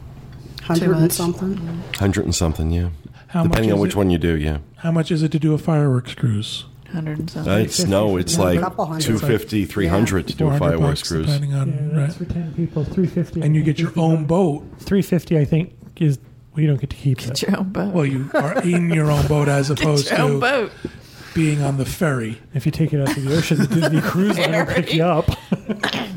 Hundred 0.62 0.96
and 0.96 1.12
something. 1.12 1.56
hundred 1.98 2.24
and 2.24 2.34
something. 2.34 2.70
Yeah, 2.70 2.90
How 3.28 3.42
depending 3.42 3.70
much 3.70 3.74
on 3.76 3.80
which 3.80 3.90
it? 3.92 3.96
one 3.96 4.10
you 4.10 4.18
do. 4.18 4.36
Yeah, 4.36 4.58
How 4.76 4.92
much 4.92 5.10
is 5.10 5.22
it 5.22 5.32
to 5.32 5.38
do 5.40 5.54
a 5.54 5.58
fireworks 5.58 6.14
cruise? 6.14 6.66
Hundred 6.92 7.18
and 7.18 7.30
something. 7.30 7.52
Uh, 7.52 7.56
it's 7.56 7.84
no, 7.86 8.16
it's 8.18 8.36
Yeah, 8.36 8.44
like 8.44 8.60
couple 8.60 8.84
hundred. 8.86 9.02
250, 9.06 9.64
300 9.64 10.28
to 10.28 10.36
do 10.36 10.48
a 10.48 10.58
fireworks 10.58 11.00
bucks, 11.00 11.08
cruise. 11.08 11.26
depending 11.26 11.54
on 11.54 11.68
Yeah, 11.68 11.74
that's 12.06 12.20
right. 12.20 12.28
for 12.28 12.32
10 12.34 12.54
people. 12.54 12.84
350 12.84 13.40
And 13.40 13.56
you 13.56 13.62
get 13.62 13.78
your 13.80 13.92
own 13.96 14.26
boat. 14.26 14.62
350 14.80 15.38
I 15.38 15.44
think, 15.46 15.72
is. 15.96 16.18
Well, 16.52 16.60
you 16.62 16.66
don't 16.68 16.80
get 16.80 16.90
to 16.90 16.96
keep 16.96 17.22
it. 17.26 17.40
Your 17.42 17.58
own 17.58 17.70
boat. 17.70 17.92
Well, 17.94 18.04
you 18.06 18.30
are 18.34 18.60
in 18.62 18.90
your 18.90 19.10
own 19.10 19.26
boat 19.26 19.48
as 19.48 19.70
opposed 19.70 20.08
Get 20.10 20.18
your 20.18 20.26
own 20.28 20.32
to 20.34 20.38
boat. 20.40 20.72
being 21.34 21.62
on 21.62 21.78
the 21.78 21.84
ferry. 21.86 22.38
If 22.54 22.66
you 22.66 22.72
take 22.72 22.92
it 22.92 23.00
out 23.00 23.14
to 23.14 23.20
the 23.20 23.34
ocean, 23.36 23.58
the 23.58 23.66
Disney 23.66 24.00
Cruise 24.02 24.38
Line 24.38 24.52
will 24.52 24.66
pick 24.66 24.92
you 24.94 25.04
up. 25.04 25.28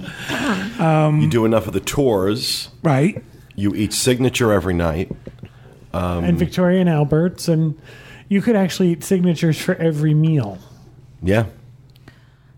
Um, 0.80 1.22
you 1.22 1.30
do 1.30 1.46
enough 1.46 1.68
of 1.68 1.74
the 1.74 1.80
tours. 1.80 2.70
Right. 2.84 3.24
You 3.56 3.74
eat 3.74 3.94
signature 3.94 4.52
every 4.52 4.74
night. 4.74 5.12
Um, 5.94 6.24
and 6.26 6.38
Victoria 6.38 6.82
and 6.82 6.90
Alberts, 6.90 7.48
and 7.48 7.80
you 8.28 8.42
could 8.42 8.56
actually 8.56 8.90
eat 8.90 9.04
signatures 9.04 9.60
for 9.60 9.76
every 9.76 10.14
meal. 10.14 10.60
Yeah. 11.24 11.46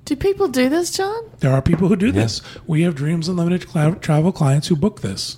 Do 0.05 0.15
people 0.15 0.47
do 0.47 0.67
this, 0.69 0.91
John? 0.91 1.23
There 1.39 1.51
are 1.51 1.61
people 1.61 1.87
who 1.87 1.95
do 1.95 2.11
this. 2.11 2.41
We 2.65 2.81
have 2.81 2.95
Dreams 2.95 3.27
Unlimited 3.29 3.67
cla- 3.67 3.95
travel 3.95 4.31
clients 4.31 4.67
who 4.67 4.75
book 4.75 5.01
this. 5.01 5.37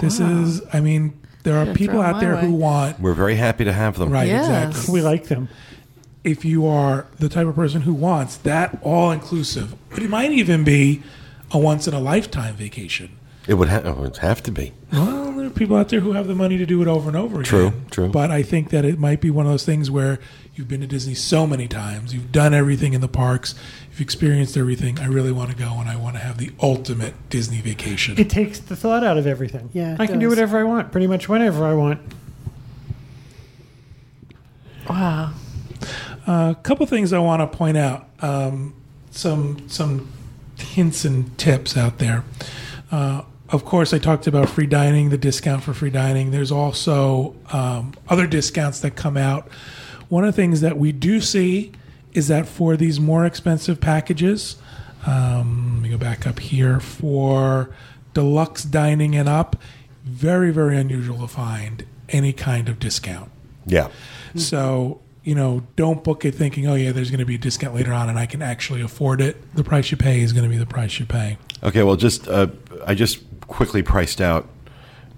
This 0.00 0.20
is, 0.20 0.60
I 0.72 0.80
mean, 0.80 1.18
there 1.42 1.56
are 1.58 1.72
people 1.74 2.00
out 2.00 2.14
my 2.16 2.20
there 2.20 2.36
who 2.36 2.52
want, 2.52 3.00
We're 3.00 3.14
very 3.14 3.34
happy 3.36 3.64
to 3.64 3.72
have 3.72 3.98
them. 3.98 4.10
right, 4.10 4.26
Yes. 4.28 4.46
exactly. 4.68 4.92
We 4.94 5.02
like 5.02 5.24
them. 5.28 5.48
If 6.24 6.44
you 6.44 6.66
are 6.66 7.06
the 7.18 7.28
type 7.28 7.46
of 7.48 7.56
person 7.56 7.82
who 7.82 7.92
wants 7.94 8.36
that 8.38 8.78
all 8.82 9.10
inclusive, 9.10 9.74
but 9.90 10.02
it 10.02 10.08
might 10.10 10.30
even 10.30 10.62
be 10.62 11.02
a 11.50 11.58
once 11.58 11.88
in 11.88 11.94
a 11.94 12.00
lifetime 12.00 12.54
vacation. 12.54 13.10
It 13.48 13.54
would, 13.54 13.68
ha- 13.68 13.78
it 13.84 13.96
would 13.96 14.16
have 14.18 14.40
to 14.44 14.52
be. 14.52 14.72
Well, 14.92 15.32
there 15.32 15.46
are 15.46 15.50
people 15.50 15.76
out 15.76 15.88
there 15.88 15.98
who 15.98 16.12
have 16.12 16.28
the 16.28 16.34
money 16.36 16.58
to 16.58 16.64
do 16.66 16.80
it 16.80 16.86
over 16.86 17.08
and 17.08 17.16
over 17.16 17.40
again. 17.40 17.44
True, 17.44 17.72
true. 17.90 18.08
But 18.08 18.30
I 18.30 18.44
think 18.44 18.70
that 18.70 18.84
it 18.84 19.00
might 19.00 19.20
be 19.20 19.30
one 19.30 19.46
of 19.46 19.52
those 19.52 19.64
things 19.64 19.90
where 19.90 20.20
you've 20.54 20.68
been 20.68 20.80
to 20.80 20.86
Disney 20.86 21.14
so 21.14 21.46
many 21.46 21.66
times, 21.66 22.12
you've 22.12 22.32
done 22.32 22.52
everything 22.52 22.92
in 22.92 23.00
the 23.00 23.08
parks, 23.08 23.54
you've 23.90 24.00
experienced 24.00 24.56
everything. 24.56 24.98
I 24.98 25.06
really 25.06 25.32
want 25.32 25.50
to 25.50 25.56
go 25.56 25.78
and 25.78 25.88
I 25.88 25.96
want 25.96 26.16
to 26.16 26.20
have 26.20 26.38
the 26.38 26.50
ultimate 26.60 27.14
Disney 27.30 27.60
vacation. 27.60 28.18
It 28.18 28.28
takes 28.28 28.58
the 28.58 28.76
thought 28.76 29.02
out 29.04 29.16
of 29.16 29.26
everything. 29.26 29.70
Yeah, 29.72 29.94
it 29.94 30.00
I 30.00 30.06
can 30.06 30.18
do 30.18 30.28
whatever 30.28 30.58
I 30.58 30.64
want, 30.64 30.92
pretty 30.92 31.06
much 31.06 31.28
whenever 31.28 31.64
I 31.64 31.74
want. 31.74 32.00
Wow. 34.88 35.32
A 36.26 36.56
couple 36.62 36.86
things 36.86 37.12
I 37.12 37.18
want 37.18 37.40
to 37.40 37.56
point 37.56 37.76
out. 37.76 38.08
Um, 38.20 38.74
some 39.10 39.68
some 39.68 40.10
hints 40.56 41.04
and 41.04 41.36
tips 41.38 41.76
out 41.76 41.98
there. 41.98 42.24
Uh, 42.90 43.22
of 43.48 43.64
course, 43.64 43.92
I 43.92 43.98
talked 43.98 44.26
about 44.26 44.48
free 44.48 44.66
dining, 44.66 45.10
the 45.10 45.18
discount 45.18 45.62
for 45.62 45.74
free 45.74 45.90
dining. 45.90 46.30
There's 46.30 46.52
also 46.52 47.34
um, 47.52 47.94
other 48.08 48.26
discounts 48.26 48.80
that 48.80 48.92
come 48.92 49.16
out. 49.16 49.48
One 50.12 50.24
of 50.24 50.36
the 50.36 50.42
things 50.42 50.60
that 50.60 50.76
we 50.76 50.92
do 50.92 51.22
see 51.22 51.72
is 52.12 52.28
that 52.28 52.46
for 52.46 52.76
these 52.76 53.00
more 53.00 53.24
expensive 53.24 53.80
packages, 53.80 54.56
um, 55.06 55.76
let 55.76 55.82
me 55.84 55.88
go 55.88 55.96
back 55.96 56.26
up 56.26 56.38
here 56.38 56.80
for 56.80 57.74
deluxe 58.12 58.62
dining 58.62 59.16
and 59.16 59.26
up. 59.26 59.56
Very 60.04 60.50
very 60.50 60.76
unusual 60.76 61.20
to 61.20 61.28
find 61.28 61.86
any 62.10 62.34
kind 62.34 62.68
of 62.68 62.78
discount. 62.78 63.30
Yeah. 63.64 63.88
So, 64.34 65.00
you 65.24 65.34
know, 65.34 65.62
don't 65.76 66.04
book 66.04 66.26
it 66.26 66.34
thinking, 66.34 66.66
oh, 66.66 66.74
yeah, 66.74 66.92
there's 66.92 67.10
going 67.10 67.20
to 67.20 67.24
be 67.24 67.36
a 67.36 67.38
discount 67.38 67.74
later 67.74 67.94
on 67.94 68.10
and 68.10 68.18
I 68.18 68.26
can 68.26 68.42
actually 68.42 68.82
afford 68.82 69.22
it. 69.22 69.38
The 69.56 69.64
price 69.64 69.90
you 69.90 69.96
pay 69.96 70.20
is 70.20 70.34
going 70.34 70.44
to 70.44 70.50
be 70.50 70.58
the 70.58 70.66
price 70.66 71.00
you 71.00 71.06
pay. 71.06 71.38
Okay, 71.62 71.82
well, 71.82 71.96
just 71.96 72.28
uh, 72.28 72.48
I 72.86 72.94
just 72.94 73.22
quickly 73.46 73.82
priced 73.82 74.20
out 74.20 74.46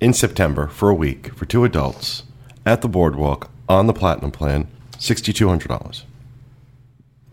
in 0.01 0.13
September 0.13 0.69
for 0.69 0.89
a 0.89 0.95
week 0.95 1.35
for 1.35 1.47
two 1.47 1.65
adults 1.65 2.23
at 2.65 2.81
the 2.81 2.89
boardwalk 2.89 3.51
on 3.69 3.89
the 3.89 3.93
platinum 3.93 4.31
plan, 4.31 4.69
sixty 5.05 5.33
two 5.33 5.49
hundred 5.49 5.69
dollars, 5.69 6.05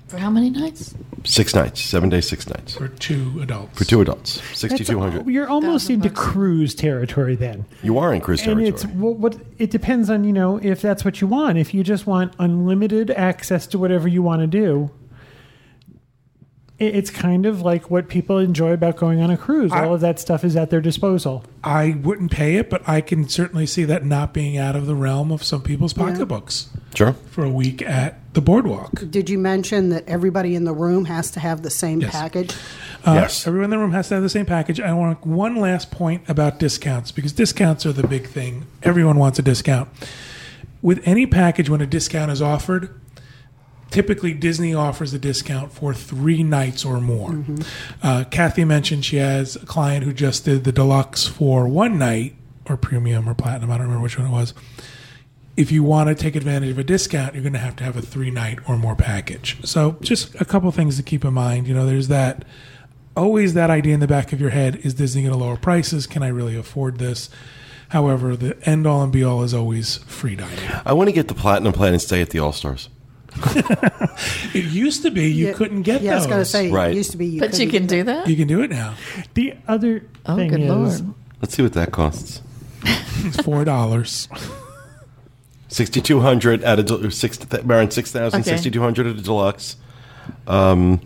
For 0.08 0.18
how 0.18 0.30
many 0.30 0.50
nights? 0.50 0.94
six 1.24 1.54
nights, 1.56 1.80
seven 1.82 2.10
days, 2.10 2.28
six 2.28 2.50
nights 2.50 2.76
For 2.76 2.88
two 2.88 3.40
adults. 3.42 3.78
for 3.78 3.86
two 3.86 4.02
adults, 4.02 4.42
sixty 4.58 4.84
That's 4.84 4.90
two. 5.24 5.32
You're 5.32 5.48
almost 5.48 5.84
Thousand 5.86 5.96
into 5.96 6.10
bucks. 6.10 6.20
cruise 6.20 6.76
territory 6.76 7.36
then. 7.36 7.66
You 7.84 7.98
are 8.00 8.14
in 8.14 8.22
cruise 8.22 8.42
territory. 8.42 8.68
And 8.68 8.78
territory. 8.78 8.94
it's 8.94 9.02
what, 9.02 9.16
what 9.36 9.46
it 9.58 9.72
depends 9.72 10.10
on, 10.10 10.24
you 10.24 10.34
know, 10.34 10.58
if 10.58 10.82
that's 10.82 11.06
what 11.06 11.22
you 11.22 11.28
want. 11.28 11.58
If 11.58 11.74
you 11.74 11.84
just 11.84 12.06
want 12.08 12.34
unlimited 12.40 13.12
access 13.12 13.68
to 13.68 13.78
whatever 13.80 14.08
you 14.08 14.22
want 14.24 14.42
to 14.42 14.48
do, 14.48 14.86
it, 14.86 15.01
it's 16.88 17.10
kind 17.10 17.46
of 17.46 17.62
like 17.62 17.90
what 17.92 18.08
people 18.08 18.38
enjoy 18.40 18.72
about 18.74 18.98
going 18.98 19.22
on 19.22 19.30
a 19.30 19.38
cruise. 19.38 19.72
I- 19.72 19.86
All 19.86 19.94
of 19.94 20.02
that 20.02 20.20
stuff 20.20 20.44
is 20.44 20.56
at 20.56 20.70
their 20.70 20.82
disposal. 20.82 21.44
I 21.64 21.98
wouldn't 22.02 22.32
pay 22.32 22.56
it, 22.56 22.70
but 22.70 22.82
I 22.88 23.02
can 23.02 23.28
certainly 23.30 23.66
see 23.66 23.84
that 23.86 24.06
not 24.06 24.34
being 24.34 24.58
out 24.58 24.76
of 24.76 24.88
the 24.88 24.96
realm 24.96 25.32
of 25.32 25.44
some 25.44 25.62
people's 25.62 25.94
pocketbooks 25.94 26.70
sure. 26.96 27.14
for 27.30 27.44
a 27.44 27.50
week 27.50 27.82
at 27.84 28.18
the 28.34 28.42
boardwalk. 28.42 29.04
Did 29.10 29.30
you 29.30 29.38
mention 29.38 29.90
that 29.90 30.08
everybody 30.08 30.56
in 30.56 30.64
the 30.64 30.74
room 30.74 31.06
has 31.06 31.30
to 31.32 31.40
have 31.40 31.62
the 31.62 31.70
same 31.70 32.02
Yes. 32.02 32.12
package? 32.12 32.56
Uh, 33.06 33.14
Yes. 33.14 33.46
Everyone 33.46 33.66
in 33.66 33.70
the 33.72 33.78
room 33.78 33.92
has 33.92 34.08
to 34.10 34.16
have 34.16 34.24
the 34.24 34.30
same 34.30 34.46
package. 34.46 34.80
I 34.80 34.94
want 34.94 35.26
one 35.26 35.56
last 35.58 35.92
point 35.92 36.24
about 36.28 36.60
discounts 36.60 37.12
because 37.12 37.32
discounts 37.34 37.86
are 37.86 37.92
the 37.94 38.08
big 38.08 38.28
thing. 38.28 38.66
Everyone 38.84 39.18
wants 39.18 39.38
a 39.38 39.42
discount. 39.42 39.90
With 40.82 41.02
any 41.06 41.26
package, 41.28 41.70
when 41.70 41.82
a 41.82 41.86
discount 41.86 42.32
is 42.32 42.42
offered, 42.42 42.90
typically 43.92 44.34
Disney 44.34 44.74
offers 44.74 45.14
a 45.14 45.20
discount 45.20 45.72
for 45.72 45.94
three 45.94 46.44
nights 46.44 46.84
or 46.84 47.00
more. 47.00 47.44
Uh, 48.02 48.24
Kathy 48.32 48.66
mentioned 48.66 49.06
she 49.06 49.18
has 49.18 49.56
a 49.56 49.66
client 49.66 50.04
who 50.04 50.14
just 50.14 50.46
did 50.46 50.64
the 50.64 50.72
deluxe 50.72 51.28
for 51.28 51.68
one 51.68 52.00
night 52.00 52.36
or 52.68 52.78
premium 52.78 53.30
or 53.30 53.36
platinum. 53.36 53.70
I 53.70 53.78
don't 53.78 53.88
remember 53.88 54.04
which 54.04 54.18
one 54.18 54.28
it 54.28 54.32
was. 54.32 54.54
If 55.58 55.72
you 55.72 55.84
want 55.84 56.08
to 56.08 56.16
take 56.16 56.36
advantage 56.36 56.72
of 56.72 56.80
a 56.80 56.84
discount, 56.84 57.36
you're 57.36 57.44
going 57.44 57.54
to 57.54 57.60
have 57.60 57.76
to 57.76 57.84
have 57.84 57.98
a 57.98 58.02
three 58.02 58.32
night 58.32 58.60
or 58.68 58.78
more 58.78 58.96
package. 58.96 59.58
So, 59.68 59.98
just 60.02 60.34
a 60.40 60.46
couple 60.46 60.72
things 60.72 60.96
to 60.96 61.04
keep 61.04 61.26
in 61.26 61.34
mind. 61.34 61.68
You 61.68 61.74
know, 61.74 61.86
there's 61.86 62.08
that 62.08 62.46
always 63.16 63.54
that 63.54 63.70
idea 63.70 63.94
in 63.94 64.00
the 64.00 64.08
back 64.08 64.34
of 64.34 64.40
your 64.40 64.52
head 64.52 64.78
is 64.78 64.94
Disney 64.94 65.24
going 65.24 65.34
to 65.34 65.38
lower 65.38 65.58
prices? 65.58 66.08
Can 66.08 66.24
I 66.24 66.28
really 66.28 66.56
afford 66.56 66.98
this? 66.98 67.30
However, 67.90 68.38
the 68.38 68.58
end 68.68 68.88
all 68.88 69.04
and 69.04 69.12
be 69.12 69.24
all 69.24 69.44
is 69.44 69.54
always 69.54 69.98
free 69.98 70.38
dining. 70.38 70.70
I 70.86 70.94
want 70.94 71.10
to 71.10 71.14
get 71.14 71.28
the 71.28 71.34
platinum 71.34 71.74
plan 71.74 71.92
and 71.92 72.02
stay 72.02 72.22
at 72.22 72.30
the 72.30 72.40
All 72.40 72.54
Stars. 72.54 72.88
It 74.54 74.66
used 74.66 75.04
to 75.04 75.12
be 75.12 75.32
you 75.32 75.48
Yeah, 75.48 75.54
couldn't 75.54 75.84
get 75.84 76.02
Yeah, 76.02 76.14
I 76.14 76.16
was 76.16 76.26
going 76.26 76.34
to 76.36 76.38
those. 76.40 76.50
say, 76.50 76.70
Right. 76.72 76.92
it 76.92 76.96
used 76.98 77.12
to 77.12 77.18
be 77.18 77.26
you 77.28 77.40
but 77.40 77.58
you 77.58 77.70
can 77.70 77.86
do 77.88 78.04
that? 78.04 78.28
You 78.28 78.36
can 78.36 78.48
do 78.48 78.62
it 78.62 78.70
now. 78.70 78.96
The 79.34 79.54
other 79.68 80.04
Oh, 80.26 80.36
thing 80.36 80.50
good 80.50 80.62
is, 80.62 81.02
lord. 81.02 81.14
Let's 81.42 81.56
see 81.56 81.64
what 81.64 81.74
that 81.74 81.92
costs. 81.92 82.42
It's 82.84 83.42
four 83.42 83.64
dollars. 83.66 84.28
Sixty 85.68 86.02
two 86.02 86.20
hundred 86.20 86.64
at 86.64 86.80
a 86.80 86.84
del- 86.84 87.10
six 87.12 87.40
around 87.54 87.94
six 87.94 88.12
thousand, 88.12 88.42
Okay. 88.42 88.50
sixty 88.52 88.70
two 88.70 88.82
hundred 88.82 89.08
at 89.08 89.16
a 89.18 89.22
deluxe. 89.22 89.78
Um, 90.48 91.00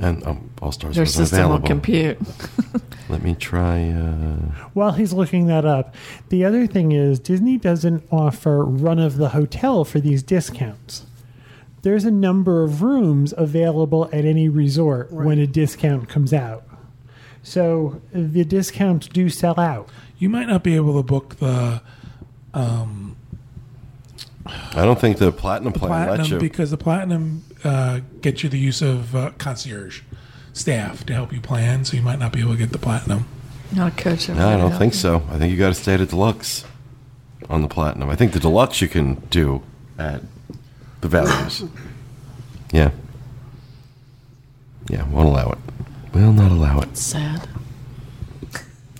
and 0.00 0.26
um, 0.26 0.50
All 0.62 0.72
Stars 0.72 0.96
Their 0.96 1.02
wasn't 1.04 1.28
system 1.28 1.48
will 1.48 1.56
available. 1.56 1.68
compute. 1.68 2.18
Let 3.08 3.22
me 3.22 3.34
try. 3.34 3.90
Uh, 3.90 4.36
while 4.72 4.92
he's 4.92 5.12
looking 5.12 5.46
that 5.46 5.64
up, 5.64 5.94
the 6.30 6.44
other 6.44 6.66
thing 6.66 6.92
is 6.92 7.18
Disney 7.20 7.58
doesn't 7.58 8.02
offer 8.10 8.64
run 8.64 8.98
of 8.98 9.16
the 9.16 9.30
hotel 9.30 9.84
for 9.84 10.00
these 10.00 10.22
discounts. 10.22 11.04
There's 11.82 12.04
a 12.04 12.10
number 12.10 12.62
of 12.62 12.82
rooms 12.82 13.32
available 13.36 14.08
at 14.12 14.24
any 14.24 14.48
resort 14.48 15.12
when 15.12 15.38
a 15.38 15.46
discount 15.46 16.08
comes 16.08 16.32
out. 16.32 16.64
So 17.42 18.02
the 18.12 18.44
discounts 18.44 19.08
do 19.08 19.30
sell 19.30 19.58
out. 19.58 19.88
You 20.18 20.28
might 20.28 20.46
not 20.46 20.62
be 20.62 20.76
able 20.76 20.96
to 20.98 21.02
book 21.02 21.36
the 21.36 21.80
I 24.74 24.84
don't 24.84 25.00
think 25.00 25.18
the 25.18 25.32
platinum 25.32 25.72
plan 25.72 25.90
lets 25.90 26.06
platinum 26.06 26.32
you. 26.32 26.38
because 26.38 26.70
the 26.70 26.76
platinum 26.76 27.44
uh, 27.64 28.00
gets 28.20 28.42
you 28.42 28.48
the 28.48 28.58
use 28.58 28.82
of 28.82 29.14
uh, 29.14 29.30
concierge 29.38 30.02
staff 30.52 31.04
to 31.06 31.14
help 31.14 31.32
you 31.32 31.40
plan. 31.40 31.84
So 31.84 31.96
you 31.96 32.02
might 32.02 32.18
not 32.18 32.32
be 32.32 32.40
able 32.40 32.52
to 32.52 32.58
get 32.58 32.72
the 32.72 32.78
platinum. 32.78 33.26
Not 33.72 33.92
a 33.92 34.02
coach. 34.02 34.28
No, 34.28 34.48
I 34.48 34.56
don't 34.56 34.72
think 34.72 34.94
so. 34.94 35.22
I 35.30 35.38
think 35.38 35.52
you 35.52 35.58
got 35.58 35.68
to 35.68 35.74
stay 35.74 35.94
at 35.94 36.00
a 36.00 36.06
deluxe 36.06 36.64
on 37.48 37.62
the 37.62 37.68
platinum. 37.68 38.10
I 38.10 38.16
think 38.16 38.32
the 38.32 38.40
deluxe 38.40 38.80
you 38.80 38.88
can 38.88 39.14
do 39.30 39.62
at 39.98 40.22
the 41.00 41.08
values. 41.08 41.64
yeah. 42.72 42.90
Yeah, 44.88 45.08
won't 45.08 45.28
allow 45.28 45.50
it. 45.52 45.58
Will 46.12 46.32
not 46.32 46.50
allow 46.50 46.80
it. 46.80 46.96
Sad. 46.96 47.48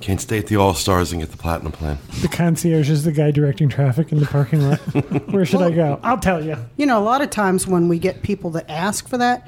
Can't 0.00 0.20
stay 0.20 0.38
at 0.38 0.46
the 0.46 0.56
All 0.56 0.72
Stars 0.72 1.12
and 1.12 1.20
get 1.20 1.30
the 1.30 1.36
platinum 1.36 1.72
plan. 1.72 1.98
The 2.22 2.28
concierge 2.28 2.88
is 2.88 3.04
the 3.04 3.12
guy 3.12 3.30
directing 3.30 3.68
traffic 3.68 4.12
in 4.12 4.18
the 4.18 4.26
parking 4.26 4.62
lot. 4.62 4.78
Where 5.30 5.44
should 5.44 5.60
I 5.60 5.70
go? 5.70 6.00
I'll 6.02 6.18
tell 6.18 6.42
you. 6.42 6.56
You 6.78 6.86
know, 6.86 6.98
a 6.98 7.04
lot 7.04 7.20
of 7.20 7.28
times 7.28 7.66
when 7.66 7.88
we 7.88 7.98
get 7.98 8.22
people 8.22 8.50
that 8.50 8.70
ask 8.70 9.08
for 9.08 9.18
that, 9.18 9.46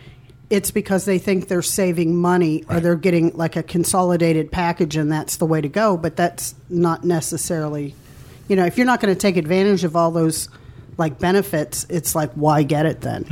it's 0.51 0.71
because 0.71 1.07
they 1.07 1.19
think 1.19 1.49
they're 1.49 1.63
saving 1.63 2.17
money 2.17 2.65
or 2.69 2.81
they're 2.81 2.97
getting 2.97 3.35
like 3.35 3.57
a 3.57 3.63
consolidated 3.63 4.53
package 4.53 4.97
and 4.97 5.11
that's 5.11 5.37
the 5.37 5.47
way 5.47 5.63
to 5.63 5.69
go. 5.69 5.97
But 5.97 6.17
that's 6.17 6.55
not 6.69 7.03
necessarily, 7.03 7.95
you 8.49 8.57
know, 8.57 8.67
if 8.67 8.77
you're 8.77 8.87
not 8.87 9.01
going 9.01 9.15
to 9.15 9.19
take 9.19 9.39
advantage 9.39 9.85
of 9.85 9.97
all 9.97 10.11
those 10.11 10.51
like 10.99 11.19
benefits, 11.19 11.87
it's 11.89 12.15
like, 12.15 12.31
why 12.33 12.63
get 12.63 12.87
it 12.87 13.01
then? 13.01 13.25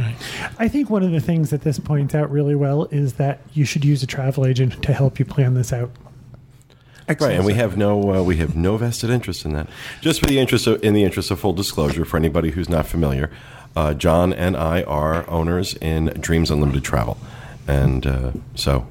I 0.58 0.68
think 0.68 0.88
one 0.90 1.02
of 1.02 1.10
the 1.12 1.20
things 1.20 1.50
that 1.50 1.60
this 1.62 1.78
points 1.78 2.14
out 2.14 2.30
really 2.30 2.54
well 2.54 2.84
is 2.86 3.14
that 3.14 3.40
you 3.52 3.64
should 3.64 3.84
use 3.84 4.02
a 4.02 4.06
travel 4.06 4.46
agent 4.46 4.82
to 4.82 4.92
help 4.92 5.18
you 5.18 5.24
plan 5.24 5.54
this 5.54 5.72
out. 5.72 5.90
Right, 7.08 7.32
and 7.32 7.44
we 7.44 7.54
have 7.54 7.76
no 7.76 8.14
uh, 8.14 8.22
we 8.22 8.36
have 8.36 8.54
no 8.54 8.76
vested 8.76 9.10
interest 9.10 9.44
in 9.44 9.52
that. 9.54 9.68
Just 10.00 10.20
for 10.20 10.26
the 10.26 10.38
interest 10.38 10.68
of, 10.68 10.82
in 10.84 10.94
the 10.94 11.02
interest 11.02 11.32
of 11.32 11.40
full 11.40 11.52
disclosure, 11.52 12.04
for 12.04 12.16
anybody 12.16 12.52
who's 12.52 12.68
not 12.68 12.86
familiar, 12.86 13.32
uh, 13.74 13.94
John 13.94 14.32
and 14.32 14.56
I 14.56 14.84
are 14.84 15.28
owners 15.28 15.74
in 15.80 16.06
Dreams 16.20 16.52
Unlimited 16.52 16.84
Travel, 16.84 17.18
and 17.66 18.06
uh, 18.06 18.30
so 18.54 18.86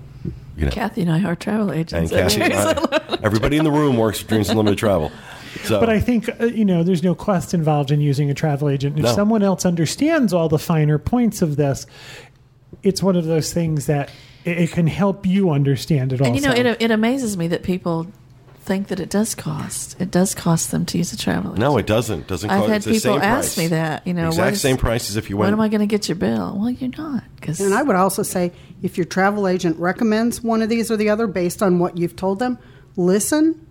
you 0.58 0.66
know, 0.66 0.72
Kathy 0.72 1.02
and 1.04 1.10
I 1.12 1.24
are 1.24 1.36
travel 1.38 1.70
and 1.70 1.80
agents. 1.80 2.12
Kathy, 2.12 2.42
and 2.42 2.54
I- 2.54 3.20
everybody 3.24 3.56
in 3.56 3.64
the 3.64 3.72
room 3.72 3.96
works 3.96 4.22
at 4.22 4.28
Dreams 4.28 4.50
Unlimited 4.50 4.78
Travel. 4.78 5.14
So, 5.64 5.80
But 5.80 5.90
I 5.90 6.00
think 6.00 6.30
uh, 6.40 6.46
you 6.46 6.66
know 6.66 6.84
there's 6.84 7.04
no 7.04 7.16
quest 7.16 7.54
involved 7.54 7.92
in 7.92 8.02
using 8.02 8.30
a 8.30 8.34
travel 8.34 8.70
agent. 8.70 8.98
If 8.98 9.04
No. 9.06 9.14
someone 9.14 9.44
else 9.44 9.66
understands 9.66 10.34
all 10.34 10.50
the 10.50 10.60
finer 10.60 10.98
points 10.98 11.42
of 11.42 11.56
this, 11.56 11.86
it's 12.84 13.02
one 13.04 13.16
of 13.16 13.26
those 13.26 13.52
things 13.54 13.86
that 13.88 14.10
it, 14.46 14.58
it 14.60 14.72
can 14.72 14.88
help 14.88 15.26
you 15.26 15.50
understand 15.52 16.14
it. 16.14 16.22
And 16.22 16.36
you 16.36 16.42
know, 16.42 16.52
it, 16.52 16.66
it 16.82 16.92
amazes 16.92 17.36
me 17.38 17.48
that 17.50 17.64
people 17.64 18.08
think 18.62 18.90
that 18.90 19.00
it 19.00 19.10
does 19.10 19.34
cost. 19.34 20.00
It 20.00 20.12
does 20.12 20.36
cost 20.36 20.70
them 20.70 20.86
to 20.88 20.98
use 21.00 21.12
a 21.12 21.18
travel 21.18 21.52
agent. 21.52 21.60
No, 21.60 21.78
it 21.78 21.88
doesn't. 21.88 22.28
Doesn't 22.28 22.50
I've 22.52 22.60
cost. 22.60 22.70
had 22.70 22.76
it's 22.78 22.86
the 22.86 22.92
people 22.92 23.14
same 23.16 23.22
ask 23.22 23.56
price. 23.56 23.58
me 23.58 23.68
that. 23.68 24.06
You 24.06 24.14
know, 24.14 24.28
exact 24.28 24.46
what 24.46 24.54
is- 24.54 24.62
same 24.62 24.78
price 24.78 25.10
as 25.10 25.16
if 25.18 25.30
you 25.30 25.38
When 25.38 25.52
am 25.52 25.60
I 25.60 25.70
going 25.70 25.80
to 25.82 25.88
get 25.88 26.08
your 26.08 26.18
bill? 26.18 26.56
Well, 26.60 26.70
you're 26.70 26.92
not 26.98 27.24
because 27.36 27.60
And 27.60 27.74
I 27.74 27.82
would 27.82 27.96
also 27.96 28.22
say 28.22 28.52
if 28.84 28.98
your 28.98 29.06
travel 29.06 29.48
agent 29.48 29.78
recommends 29.80 30.44
one 30.44 30.62
of 30.62 30.70
these 30.70 30.92
or 30.92 30.98
the 30.98 31.10
other 31.10 31.26
based 31.26 31.64
on 31.64 31.80
what 31.80 31.98
you've 31.98 32.16
told 32.16 32.38
them, 32.40 32.60
listen. 32.96 33.66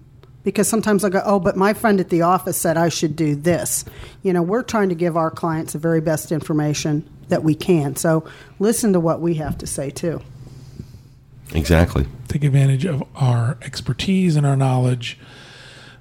Because 0.45 0.69
sometimes 0.69 1.05
I 1.05 1.11
go, 1.11 1.21
oh, 1.25 1.41
but 1.41 1.57
my 1.57 1.75
friend 1.75 2.01
at 2.01 2.11
the 2.11 2.23
office 2.23 2.57
said 2.57 2.77
I 2.77 2.89
should 2.89 3.17
do 3.17 3.35
this. 3.35 3.85
You 4.23 4.33
know, 4.33 4.43
we're 4.43 4.63
trying 4.63 4.89
to 4.89 4.95
give 4.95 5.17
our 5.17 5.31
clients 5.31 5.73
the 5.73 5.79
very 5.79 6.01
best 6.01 6.33
information 6.33 7.09
that 7.29 7.43
we 7.43 7.55
can. 7.55 7.97
So 7.97 8.25
listen 8.59 8.93
to 8.95 9.01
what 9.01 9.21
we 9.21 9.35
have 9.35 9.59
to 9.59 9.67
say, 9.67 9.91
too. 9.91 10.23
exactly. 11.55 12.07
take 12.29 12.45
advantage 12.45 12.85
of 12.87 13.03
our 13.17 13.59
expertise 13.63 14.37
and 14.37 14.47
our 14.47 14.57
knowledge. 14.57 15.19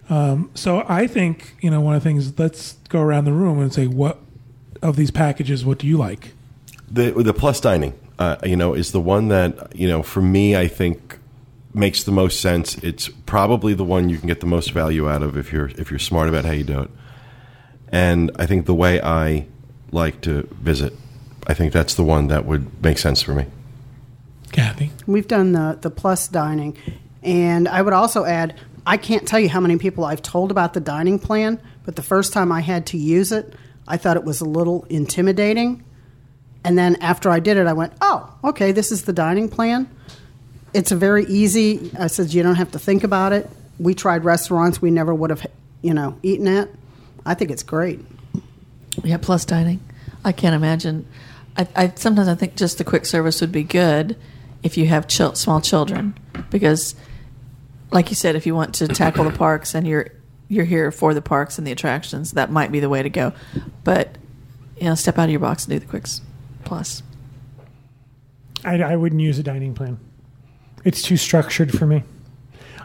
Um, 0.10 0.50
so 0.54 0.86
I 0.88 1.08
think 1.08 1.56
you 1.62 1.70
know 1.70 1.82
one 1.82 1.96
of 1.96 2.04
the 2.04 2.10
things. 2.10 2.38
Let's 2.40 2.74
go 2.90 3.02
around 3.02 3.26
the 3.26 3.34
room 3.34 3.60
and 3.60 3.74
say 3.74 3.88
what 3.88 4.20
of 4.82 4.96
these 4.96 5.12
packages. 5.12 5.66
What 5.66 5.80
do 5.80 5.88
you 5.88 5.98
like? 5.98 6.34
The 6.90 7.12
the 7.12 7.34
plus 7.34 7.60
dining, 7.60 7.94
uh, 8.18 8.38
you 8.44 8.56
know, 8.56 8.74
is 8.74 8.92
the 8.92 9.02
one 9.02 9.28
that 9.28 9.76
you 9.76 9.88
know 9.88 10.04
for 10.04 10.22
me 10.22 10.56
I 10.56 10.68
think 10.68 11.20
makes 11.78 12.04
the 12.04 12.12
most 12.12 12.42
sense. 12.42 12.78
It's 12.80 13.10
probably 13.10 13.74
the 13.74 13.84
one 13.84 14.10
you 14.10 14.18
can 14.18 14.28
get 14.28 14.40
the 14.40 14.46
most 14.46 14.72
value 14.72 15.10
out 15.10 15.24
of 15.24 15.38
if 15.38 15.54
you're 15.54 15.70
if 15.70 15.90
you're 15.90 16.00
smart 16.00 16.30
about 16.30 16.46
how 16.46 16.52
you 16.52 16.64
do 16.64 16.82
it. 16.82 16.90
And 17.90 18.32
I 18.36 18.46
think 18.46 18.66
the 18.66 18.76
way 18.76 19.02
I 19.02 19.48
like 19.92 20.22
to 20.22 20.44
visit, 20.62 20.94
I 21.48 21.54
think 21.54 21.72
that's 21.72 21.94
the 21.94 22.04
one 22.04 22.28
that 22.28 22.46
would 22.46 22.84
make 22.84 22.98
sense 22.98 23.22
for 23.22 23.34
me. 23.34 23.46
Kathy, 24.52 24.92
We've 25.06 25.28
done 25.28 25.52
the, 25.52 25.78
the 25.82 25.90
plus 25.90 26.28
dining. 26.28 26.78
And 27.24 27.68
I 27.68 27.82
would 27.82 27.94
also 27.94 28.26
add, 28.26 28.60
I 28.86 28.98
can't 28.98 29.28
tell 29.28 29.40
you 29.40 29.50
how 29.50 29.60
many 29.60 29.78
people 29.78 30.06
I've 30.06 30.22
told 30.22 30.52
about 30.52 30.74
the 30.74 30.80
dining 30.80 31.20
plan, 31.20 31.62
but 31.86 31.96
the 31.96 32.02
first 32.02 32.34
time 32.34 32.52
I 32.52 32.62
had 32.62 32.86
to 32.88 32.98
use 32.98 33.32
it, 33.32 33.54
I 33.88 33.98
thought 33.98 34.18
it 34.18 34.24
was 34.24 34.42
a 34.42 34.46
little 34.46 34.86
intimidating. 34.90 35.84
And 36.64 36.78
then 36.78 36.98
after 37.02 37.30
I 37.30 37.40
did 37.40 37.58
it, 37.58 37.68
I 37.68 37.74
went, 37.74 37.94
oh, 38.02 38.34
okay, 38.44 38.72
this 38.72 38.92
is 38.92 39.04
the 39.04 39.14
dining 39.14 39.50
plan. 39.50 39.90
It's 40.78 40.92
a 40.92 40.96
very 40.96 41.26
easy, 41.26 41.90
I 42.00 42.06
said, 42.06 42.32
you 42.32 42.44
don't 42.44 42.54
have 42.54 42.74
to 42.74 42.78
think 42.78 43.04
about 43.04 43.34
it. 43.34 43.50
We 43.80 43.96
tried 43.96 44.24
restaurants 44.24 44.80
we 44.80 44.92
never 44.92 45.12
would 45.12 45.32
have, 45.32 45.44
you 45.82 45.92
know, 45.92 46.20
eaten 46.22 46.48
at. 46.48 46.70
I 47.26 47.34
think 47.34 47.50
it's 47.50 47.64
great. 47.64 48.00
yeah, 49.04 49.18
plus 49.18 49.44
dining. 49.44 49.80
I 50.24 50.34
can't 50.34 50.54
imagine. 50.54 51.08
I, 51.58 51.68
I 51.76 51.94
sometimes 51.96 52.28
I 52.28 52.36
think 52.36 52.56
just 52.56 52.78
the 52.78 52.84
quick 52.84 53.08
service 53.08 53.42
would 53.42 53.52
be 53.52 53.64
good 53.64 54.18
if 54.62 54.78
you 54.78 54.86
have 54.86 55.08
chil- 55.08 55.34
small 55.34 55.62
children 55.62 56.16
because, 56.52 56.94
like 57.90 58.10
you 58.12 58.16
said, 58.16 58.36
if 58.36 58.46
you 58.46 58.54
want 58.54 58.76
to 58.76 58.88
tackle 58.88 59.24
the 59.24 59.36
parks 59.36 59.74
and 59.74 59.88
you're 59.88 60.12
you're 60.48 60.66
here 60.66 60.92
for 60.92 61.16
the 61.16 61.24
parks 61.24 61.58
and 61.58 61.66
the 61.66 61.72
attractions, 61.72 62.34
that 62.34 62.52
might 62.52 62.72
be 62.72 62.80
the 62.80 62.90
way 62.90 63.02
to 63.02 63.10
go. 63.10 63.34
But 63.84 64.16
you 64.78 64.84
know, 64.84 64.94
step 64.94 65.18
out 65.18 65.24
of 65.24 65.32
your 65.32 65.40
box 65.40 65.66
and 65.66 65.74
do 65.74 65.80
the 65.80 65.88
quicks 65.88 66.22
plus. 66.66 67.02
I, 68.64 68.80
I 68.84 68.96
wouldn't 68.96 69.22
use 69.22 69.40
a 69.40 69.44
dining 69.44 69.74
plan. 69.74 70.00
It's 70.88 71.02
too 71.02 71.18
structured 71.18 71.78
for 71.78 71.86
me. 71.86 72.06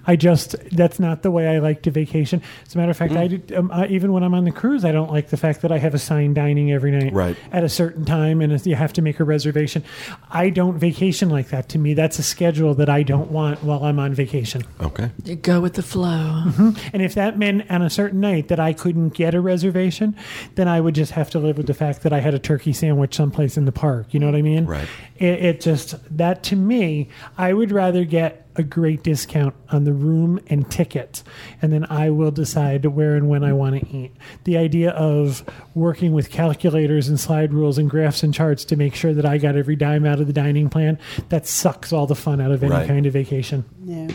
I 0.07 0.17
just 0.17 0.57
that's 0.71 0.99
not 0.99 1.23
the 1.23 1.31
way 1.31 1.47
I 1.49 1.59
like 1.59 1.83
to 1.83 1.91
vacation. 1.91 2.43
As 2.67 2.75
a 2.75 2.79
matter 2.79 2.91
of 2.91 2.97
fact, 2.97 3.13
I, 3.15 3.29
did, 3.29 3.53
um, 3.53 3.71
I 3.73 3.87
even 3.87 4.13
when 4.13 4.23
I'm 4.23 4.35
on 4.35 4.45
the 4.45 4.51
cruise, 4.53 4.85
I 4.85 4.93
don't 4.93 5.11
like 5.11 5.29
the 5.31 5.37
fact 5.37 5.63
that 5.63 5.71
I 5.73 5.79
have 5.79 5.95
assigned 5.95 6.35
dining 6.35 6.73
every 6.73 6.91
night 6.91 7.13
Right. 7.13 7.37
at 7.53 7.63
a 7.65 7.69
certain 7.69 8.05
time, 8.05 8.41
and 8.41 8.65
you 8.67 8.75
have 8.75 8.93
to 8.95 9.03
make 9.03 9.21
a 9.21 9.25
reservation. 9.25 9.85
I 10.31 10.51
don't 10.51 10.79
vacation 10.79 11.31
like 11.31 11.49
that. 11.51 11.69
To 11.71 11.79
me, 11.79 11.95
that's 11.95 12.19
a 12.19 12.23
schedule 12.23 12.75
that 12.75 12.89
I 12.89 13.03
don't 13.03 13.31
want 13.31 13.63
while 13.63 13.85
I'm 13.85 13.99
on 13.99 14.13
vacation. 14.15 14.63
Okay. 14.81 15.11
You 15.25 15.37
go 15.37 15.61
with 15.61 15.75
the 15.75 15.83
flow. 15.83 16.45
And 16.93 17.03
if 17.03 17.15
that 17.15 17.39
meant 17.39 17.71
on 17.71 17.83
a 17.83 17.91
certain 17.91 18.21
night 18.21 18.49
that 18.49 18.59
I 18.61 18.73
couldn't 18.73 19.11
get 19.11 19.35
a 19.35 19.41
reservation, 19.41 20.17
then 20.57 20.69
I 20.69 20.81
would 20.81 20.95
just 20.95 21.13
have 21.13 21.31
to 21.31 21.39
live 21.39 21.57
with 21.57 21.67
the 21.67 21.75
fact 21.75 22.03
that 22.03 22.13
I 22.13 22.21
had 22.21 22.35
a 22.35 22.39
turkey 22.39 22.73
sandwich 22.73 23.15
someplace 23.15 23.57
in 23.57 23.65
the 23.65 23.73
park. 23.73 24.13
You 24.13 24.21
know 24.21 24.27
what 24.27 24.35
I 24.35 24.43
mean? 24.43 24.67
Right. 24.67 24.89
It, 25.17 25.45
it 25.45 25.61
just, 25.61 25.95
that 26.17 26.43
to 26.45 26.57
me, 26.57 27.09
I 27.39 27.53
would 27.53 27.71
rather 27.71 28.05
get 28.05 28.42
a 28.57 28.63
great 28.63 29.03
discount 29.03 29.55
on 29.71 29.85
the 29.85 29.93
room 29.93 30.39
and 30.49 30.71
ticket, 30.71 31.23
and 31.63 31.73
then 31.73 31.87
I 31.89 32.11
will 32.11 32.31
decide 32.31 32.85
where 32.85 33.15
and 33.15 33.29
when 33.29 33.43
I 33.45 33.53
want 33.53 33.81
to 33.81 33.97
eat. 33.97 34.13
The 34.45 34.57
idea 34.59 34.91
of 34.91 35.43
working 35.75 36.13
with 36.13 36.31
calculators 36.31 37.09
and 37.09 37.19
slide 37.19 37.53
rules 37.53 37.79
and 37.79 37.89
graphs 37.89 38.23
and 38.23 38.35
charts 38.35 38.65
to 38.67 38.77
make 38.77 38.95
sure 38.95 39.15
that 39.15 39.25
I 39.25 39.39
got 39.39 39.57
every 39.57 39.77
dime 39.77 40.05
out 40.05 40.21
of 40.21 40.27
the 40.27 40.33
dining 40.33 40.69
plan, 40.69 40.99
that 41.31 41.47
sucks 41.47 41.93
all 41.93 42.07
the 42.07 42.15
fun 42.15 42.41
out 42.41 42.51
of 42.51 42.63
any 42.63 42.73
Right. 42.73 42.87
kind 42.87 43.07
of 43.07 43.13
vacation. 43.13 43.65
Yeah. 43.85 44.09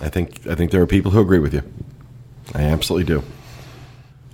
I 0.00 0.08
think 0.10 0.46
I 0.46 0.54
think 0.54 0.70
there 0.70 0.82
are 0.82 0.86
people 0.86 1.10
who 1.10 1.20
agree 1.20 1.38
with 1.38 1.54
you. 1.54 1.62
I 2.54 2.62
absolutely 2.62 3.12
do. 3.14 3.22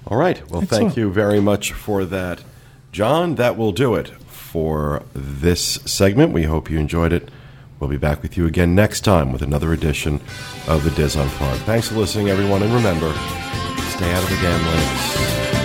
All 0.08 0.18
right. 0.18 0.42
Well, 0.50 0.62
thank 0.62 0.96
you 0.96 1.10
very 1.10 1.40
much 1.40 1.72
for 1.72 2.04
that, 2.04 2.42
John. 2.90 3.36
That 3.36 3.56
will 3.56 3.72
do 3.72 3.94
it 3.94 4.08
for 4.26 5.04
this 5.14 5.78
segment. 5.86 6.32
We 6.32 6.42
hope 6.42 6.68
you 6.70 6.78
enjoyed 6.78 7.12
it. 7.12 7.30
We'll 7.82 7.90
be 7.90 7.96
back 7.96 8.22
with 8.22 8.36
you 8.36 8.46
again 8.46 8.76
next 8.76 9.00
time 9.00 9.32
with 9.32 9.42
another 9.42 9.72
edition 9.72 10.20
of 10.68 10.84
the 10.84 10.90
DIS 10.92 11.16
Unplugged. 11.16 11.62
Thanks 11.62 11.88
for 11.88 11.96
listening, 11.96 12.28
everyone, 12.28 12.62
and 12.62 12.72
remember, 12.72 13.12
stay 13.90 14.12
out 14.12 14.22
of 14.22 14.30
the 14.30 14.36
lanes. 14.36 15.61